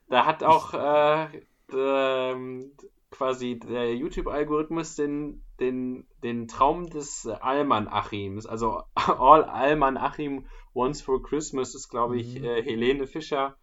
Da 0.09 0.25
hat 0.25 0.43
auch 0.43 0.73
äh, 0.73 1.41
ähm, 1.73 2.71
quasi 3.09 3.59
der 3.59 3.95
YouTube-Algorithmus 3.95 4.95
den, 4.95 5.43
den, 5.59 6.07
den 6.23 6.47
Traum 6.47 6.89
des 6.89 7.27
Alman-Achims. 7.27 8.45
Also 8.45 8.83
All 8.95 9.43
Alman-Achim 9.43 10.47
Once 10.73 11.01
for 11.01 11.21
Christmas 11.21 11.75
ist, 11.75 11.89
glaube 11.89 12.17
ich, 12.17 12.39
Mhm. 12.39 12.45
äh, 12.45 12.63
Helene 12.63 13.05
Fischer, 13.07 13.57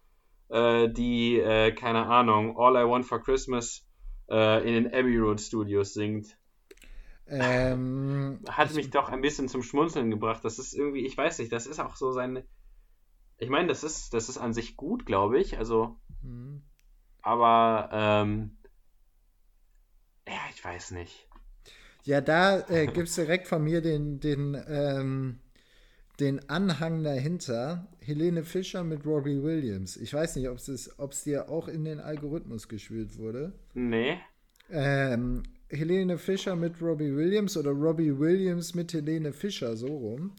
äh, 0.49 0.89
die, 0.89 1.39
äh, 1.39 1.71
keine 1.73 2.05
Ahnung, 2.05 2.57
All 2.57 2.75
I 2.75 2.87
Want 2.87 3.05
for 3.05 3.21
Christmas 3.21 3.85
äh, 4.29 4.67
in 4.67 4.83
den 4.83 4.93
Abbey 4.93 5.17
Road 5.17 5.41
Studios 5.41 5.93
singt. 5.93 6.37
Ähm, 7.27 8.39
Hat 8.49 8.73
mich 8.73 8.89
doch 8.89 9.09
ein 9.09 9.21
bisschen 9.21 9.47
zum 9.47 9.63
Schmunzeln 9.63 10.09
gebracht. 10.09 10.43
Das 10.43 10.59
ist 10.59 10.73
irgendwie, 10.73 11.05
ich 11.05 11.17
weiß 11.17 11.39
nicht, 11.39 11.51
das 11.51 11.65
ist 11.65 11.79
auch 11.79 11.95
so 11.95 12.11
seine. 12.11 12.45
Ich 13.37 13.49
meine, 13.49 13.67
das 13.67 13.83
ist, 13.83 14.13
das 14.13 14.29
ist 14.29 14.37
an 14.37 14.53
sich 14.53 14.77
gut, 14.77 15.05
glaube 15.05 15.39
ich. 15.39 15.57
Also, 15.57 15.97
hm. 16.21 16.61
aber 17.21 17.89
ähm, 17.91 18.57
ja, 20.27 20.39
ich 20.53 20.63
weiß 20.63 20.91
nicht. 20.91 21.27
Ja, 22.03 22.21
da 22.21 22.67
äh, 22.67 22.87
gibt 22.87 23.09
es 23.09 23.15
direkt 23.15 23.47
von 23.47 23.63
mir 23.63 23.81
den, 23.81 24.19
den, 24.19 24.57
ähm, 24.67 25.39
den 26.19 26.49
Anhang 26.49 27.03
dahinter. 27.03 27.87
Helene 27.99 28.43
Fischer 28.43 28.83
mit 28.83 29.05
Robbie 29.05 29.43
Williams. 29.43 29.97
Ich 29.97 30.13
weiß 30.13 30.35
nicht, 30.35 30.49
ob 30.49 30.57
es 30.57 31.23
dir 31.23 31.49
auch 31.49 31.67
in 31.67 31.85
den 31.85 31.99
Algorithmus 31.99 32.67
geschwült 32.67 33.17
wurde. 33.17 33.53
Nee. 33.75 34.17
Ähm, 34.71 35.43
Helene 35.69 36.17
Fischer 36.17 36.55
mit 36.55 36.81
Robbie 36.81 37.15
Williams 37.15 37.55
oder 37.55 37.71
Robbie 37.71 38.17
Williams 38.17 38.73
mit 38.73 38.93
Helene 38.93 39.31
Fischer, 39.31 39.77
so 39.77 39.87
rum. 39.87 40.35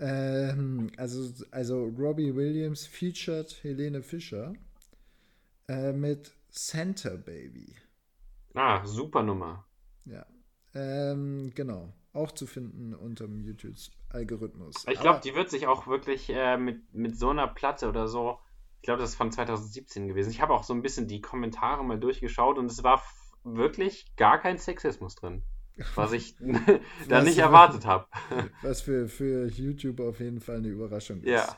Ähm, 0.00 0.90
also, 0.96 1.44
also 1.50 1.84
Robbie 1.98 2.34
Williams 2.34 2.86
featured 2.86 3.54
Helene 3.62 4.02
Fischer 4.02 4.54
äh, 5.68 5.92
mit 5.92 6.32
Santa 6.50 7.16
Baby. 7.16 7.76
Ah, 8.54 8.84
super 8.84 9.22
Nummer. 9.22 9.64
Ähm, 10.74 11.52
genau. 11.54 11.92
Auch 12.12 12.32
zu 12.32 12.46
finden 12.46 12.94
unter 12.94 13.26
dem 13.26 13.40
YouTube-Algorithmus. 13.40 14.84
Ich 14.90 15.00
glaube, 15.00 15.20
die 15.24 15.34
wird 15.34 15.48
sich 15.48 15.66
auch 15.66 15.86
wirklich 15.86 16.28
äh, 16.28 16.58
mit, 16.58 16.94
mit 16.94 17.18
so 17.18 17.30
einer 17.30 17.48
Platte 17.48 17.88
oder 17.88 18.06
so. 18.06 18.38
Ich 18.80 18.82
glaube, 18.82 19.00
das 19.00 19.10
ist 19.10 19.16
von 19.16 19.32
2017 19.32 20.08
gewesen. 20.08 20.30
Ich 20.30 20.42
habe 20.42 20.52
auch 20.52 20.64
so 20.64 20.74
ein 20.74 20.82
bisschen 20.82 21.06
die 21.06 21.20
Kommentare 21.20 21.84
mal 21.84 21.98
durchgeschaut 21.98 22.58
und 22.58 22.66
es 22.66 22.82
war 22.82 23.02
wirklich 23.44 24.14
gar 24.16 24.40
kein 24.40 24.58
Sexismus 24.58 25.14
drin. 25.14 25.42
Was 25.94 26.12
ich 26.12 26.36
da 27.08 27.18
Was 27.18 27.24
nicht 27.24 27.38
erwartet 27.38 27.86
habe. 27.86 28.06
Was 28.62 28.82
für, 28.82 29.08
für 29.08 29.46
YouTube 29.46 30.00
auf 30.00 30.20
jeden 30.20 30.40
Fall 30.40 30.56
eine 30.56 30.68
Überraschung 30.68 31.22
ist. 31.22 31.30
Ja. 31.30 31.56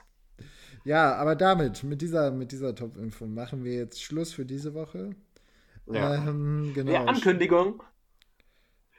Ja, 0.84 1.14
aber 1.16 1.34
damit, 1.34 1.82
mit 1.82 2.02
dieser, 2.02 2.30
mit 2.30 2.52
dieser 2.52 2.74
Top-Info 2.74 3.26
machen 3.26 3.64
wir 3.64 3.72
jetzt 3.72 4.02
Schluss 4.02 4.34
für 4.34 4.44
diese 4.44 4.74
Woche. 4.74 5.10
ja. 5.86 6.14
Ähm, 6.14 6.72
genau. 6.74 6.92
Ja, 6.92 7.04
Ankündigung. 7.04 7.82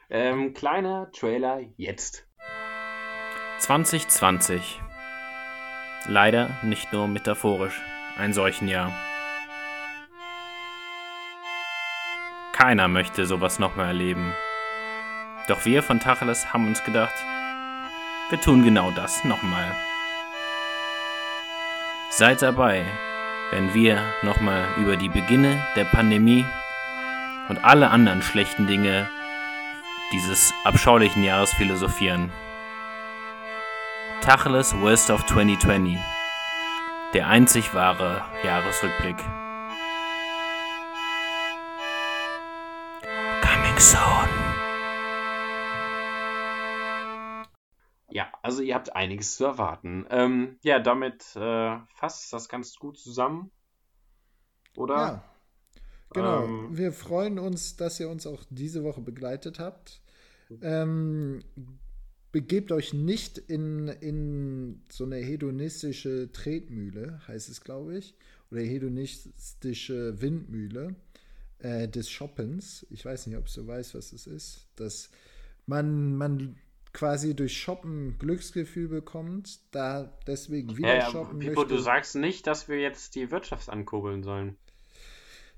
Ähm, 0.10 0.54
kleiner 0.54 1.12
Trailer 1.12 1.62
jetzt. 1.78 2.28
2020. 3.60 4.82
Leider 6.08 6.52
nicht 6.62 6.94
nur 6.94 7.08
metaphorisch 7.08 7.82
ein 8.18 8.34
solchen 8.34 8.68
Jahr. 8.68 8.92
Keiner 12.54 12.88
möchte 12.88 13.26
sowas 13.26 13.60
nochmal 13.60 13.88
erleben. 13.88 14.34
Doch 15.48 15.66
wir 15.66 15.84
von 15.84 16.00
Tacheles 16.00 16.54
haben 16.54 16.68
uns 16.68 16.84
gedacht, 16.84 17.16
wir 18.30 18.40
tun 18.40 18.64
genau 18.64 18.92
das 18.92 19.24
nochmal. 19.24 19.76
Seid 22.10 22.42
dabei, 22.42 22.86
wenn 23.52 23.74
wir 23.74 24.02
nochmal 24.22 24.68
über 24.78 24.96
die 24.96 25.10
Beginne 25.10 25.66
der 25.76 25.86
Pandemie 25.86 26.46
und 27.50 27.64
alle 27.64 27.90
anderen 27.90 28.22
schlechten 28.22 28.68
Dinge 28.68 29.10
dieses 30.12 30.54
abscheulichen 30.64 31.24
Jahres 31.24 31.54
philosophieren. 31.54 32.32
Tacheles 34.22 34.80
Worst 34.82 35.12
of 35.12 35.26
2020. 35.26 35.98
Der 37.14 37.28
einzig 37.28 37.74
wahre 37.74 38.24
Jahresrückblick. 38.44 39.18
Coming 43.42 43.80
soon. 43.80 44.30
Ja, 48.10 48.28
also 48.42 48.62
ihr 48.62 48.76
habt 48.76 48.96
einiges 48.96 49.36
zu 49.36 49.46
erwarten. 49.46 50.06
Ähm, 50.10 50.58
ja, 50.64 50.80
damit 50.80 51.36
äh, 51.36 51.78
fasst 51.96 52.32
das 52.34 52.50
ganz 52.50 52.76
gut 52.78 52.98
zusammen. 52.98 53.52
Oder? 54.76 54.96
Ja. 54.96 55.24
Genau. 56.16 56.46
Ähm, 56.46 56.78
wir 56.78 56.92
freuen 56.92 57.40
uns, 57.40 57.76
dass 57.76 58.00
ihr 58.00 58.10
uns 58.10 58.26
auch 58.26 58.44
diese 58.50 58.84
Woche 58.84 59.02
begleitet 59.02 59.60
habt. 59.60 60.02
Ähm, 60.62 61.44
begebt 62.32 62.72
euch 62.72 62.94
nicht 62.94 63.38
in, 63.38 63.88
in 63.88 64.82
so 64.90 65.06
eine 65.06 65.18
hedonistische 65.18 66.32
Tretmühle, 66.32 67.22
heißt 67.28 67.50
es, 67.50 67.62
glaube 67.62 67.98
ich, 67.98 68.16
oder 68.52 68.62
hedonistische 68.62 70.22
Windmühle 70.22 70.96
äh, 71.60 71.88
des 71.88 72.10
Shoppens. 72.10 72.86
Ich 72.90 73.06
weiß 73.06 73.28
nicht, 73.28 73.38
ob 73.38 73.52
du 73.52 73.68
weißt, 73.68 73.96
was 73.96 74.14
es 74.14 74.28
ist. 74.28 74.68
Dass 74.76 75.10
man, 75.66 76.16
man 76.16 76.58
quasi 76.94 77.36
durch 77.36 77.58
Shoppen 77.58 78.18
Glücksgefühl 78.20 78.88
bekommt, 78.88 79.60
da 79.72 80.18
deswegen 80.28 80.78
wieder 80.78 80.90
Ja, 80.90 80.96
ja, 80.96 81.12
shoppen 81.12 81.40
Pippo, 81.40 81.62
möchte. 81.62 81.76
du 81.76 81.82
sagst 81.82 82.16
nicht, 82.16 82.48
dass 82.48 82.68
wir 82.68 82.80
jetzt 82.80 83.16
die 83.16 83.32
Wirtschaft 83.32 83.70
ankurbeln 83.70 84.24
sollen. 84.24 84.56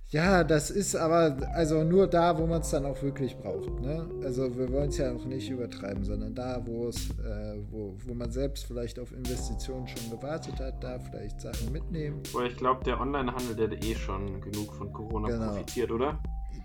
Ja, 0.09 0.45
das 0.45 0.71
ist 0.71 0.95
aber 0.95 1.35
also 1.53 1.83
nur 1.83 2.07
da, 2.07 2.37
wo 2.37 2.45
man 2.47 2.61
es 2.61 2.69
dann 2.69 2.85
auch 2.85 3.01
wirklich 3.03 3.35
braucht. 3.35 3.81
Ne? 3.81 4.09
Also 4.23 4.57
wir 4.57 4.71
wollen 4.71 4.87
es 4.87 4.97
ja 4.97 5.11
auch 5.13 5.25
nicht 5.25 5.49
übertreiben, 5.49 6.05
sondern 6.05 6.33
da, 6.33 6.61
wo 6.65 6.87
es, 6.87 7.09
äh, 7.09 7.57
wo, 7.69 7.93
wo 8.05 8.13
man 8.13 8.31
selbst 8.31 8.65
vielleicht 8.67 8.99
auf 8.99 9.11
Investitionen 9.11 9.85
schon 9.85 10.09
gewartet 10.09 10.61
hat, 10.61 10.81
da 10.81 10.97
vielleicht 10.97 11.41
Sachen 11.41 11.73
mitnehmen. 11.73 12.21
Aber 12.33 12.45
ich 12.45 12.55
glaube, 12.55 12.85
der 12.85 13.01
Onlinehandel, 13.01 13.55
der 13.57 13.69
hat 13.77 13.85
eh 13.85 13.95
schon 13.95 14.39
genug 14.39 14.73
von 14.75 14.93
Corona 14.93 15.27
Genau. 15.27 15.47
profitiert, 15.51 15.91
oder? 15.91 16.19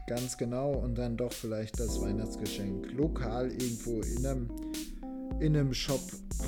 Ganz 0.07 0.37
genau 0.39 0.73
und 0.75 0.97
dann 0.97 1.17
doch 1.17 1.33
vielleicht 1.33 1.81
das 1.81 2.01
Weihnachtsgeschenk 2.01 2.93
lokal 2.93 3.49
irgendwo 3.51 4.01
in 4.03 4.25
einem, 4.27 4.51
in 5.41 5.57
einem 5.57 5.75
Shop 5.75 6.01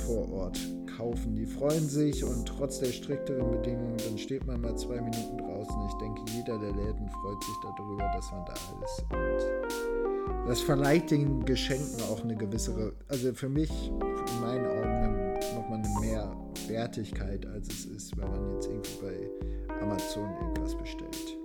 vor 0.05 0.31
Ort 0.31 0.59
kaufen. 0.97 1.35
Die 1.35 1.45
freuen 1.45 1.87
sich 1.87 2.23
und 2.23 2.45
trotz 2.45 2.79
der 2.79 2.91
strikteren 2.91 3.51
Bedingungen, 3.51 3.97
dann 3.97 4.17
steht 4.17 4.45
man 4.45 4.61
mal 4.61 4.75
zwei 4.77 5.01
Minuten 5.01 5.37
draußen. 5.37 5.75
Ich 5.87 5.93
denke, 5.95 6.21
jeder 6.31 6.57
der 6.59 6.71
Läden 6.71 7.09
freut 7.09 7.43
sich 7.43 7.55
darüber, 7.61 8.11
dass 8.13 8.31
man 8.31 8.45
da 8.45 8.53
ist. 8.53 9.03
Und 9.11 10.47
das 10.47 10.61
verleiht 10.61 11.11
den 11.11 11.43
Geschenken 11.45 12.01
auch 12.09 12.23
eine 12.23 12.35
gewisse, 12.35 12.93
also 13.07 13.33
für 13.33 13.49
mich, 13.49 13.71
in 13.89 14.41
meinen 14.41 14.65
Augen, 14.65 15.33
nochmal 15.55 15.79
eine 15.79 15.99
mehr 15.99 16.35
Wertigkeit, 16.67 17.45
als 17.45 17.67
es 17.67 17.85
ist, 17.85 18.17
wenn 18.17 18.29
man 18.29 18.53
jetzt 18.53 18.67
irgendwie 18.67 19.01
bei 19.01 19.75
Amazon 19.81 20.29
irgendwas 20.41 20.75
bestellt. 20.75 21.37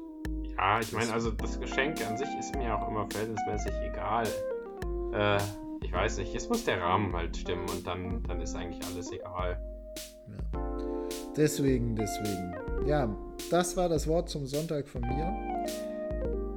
Ja, 0.57 0.81
ich 0.81 0.93
meine, 0.93 1.13
also 1.13 1.31
das 1.31 1.59
Geschenk 1.59 2.07
an 2.07 2.17
sich 2.17 2.29
ist 2.39 2.55
mir 2.55 2.75
auch 2.75 2.89
immer 2.89 3.07
verhältnismäßig 3.11 3.73
egal. 3.91 4.27
Äh, 5.13 5.39
ich 5.83 5.93
weiß 5.93 6.19
nicht, 6.19 6.35
es 6.35 6.49
muss 6.49 6.65
der 6.65 6.81
Rahmen 6.81 7.15
halt 7.15 7.37
stimmen 7.37 7.69
und 7.69 7.87
dann, 7.87 8.23
dann 8.25 8.41
ist 8.41 8.55
eigentlich 8.55 8.85
alles 8.87 9.13
egal. 9.13 9.61
Ja. 10.29 10.61
Deswegen, 11.37 11.97
deswegen. 11.97 12.55
Ja, 12.87 13.09
das 13.51 13.77
war 13.77 13.89
das 13.89 14.07
Wort 14.07 14.29
zum 14.29 14.47
Sonntag 14.47 14.89
von 14.89 15.03
mir. 15.03 15.33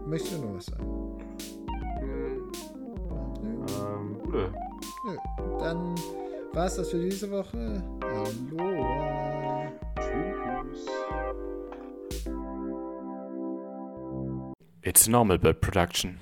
Möchtest 0.06 0.36
du 0.38 0.42
noch 0.46 0.56
was 0.56 0.66
sagen? 0.66 1.18
Hm, 2.00 2.52
Nö. 3.42 3.66
ähm, 3.80 4.18
nö. 4.30 4.48
Nö. 5.06 5.18
Dann 5.60 5.96
war 6.54 6.66
es 6.66 6.76
das 6.76 6.90
für 6.90 7.00
diese 7.00 7.30
Woche. 7.32 7.84
Hallo. 8.04 9.72
Tschüss. 10.00 10.86
It's 14.82 15.08
normal 15.08 15.40
bird 15.40 15.62
production. 15.62 16.20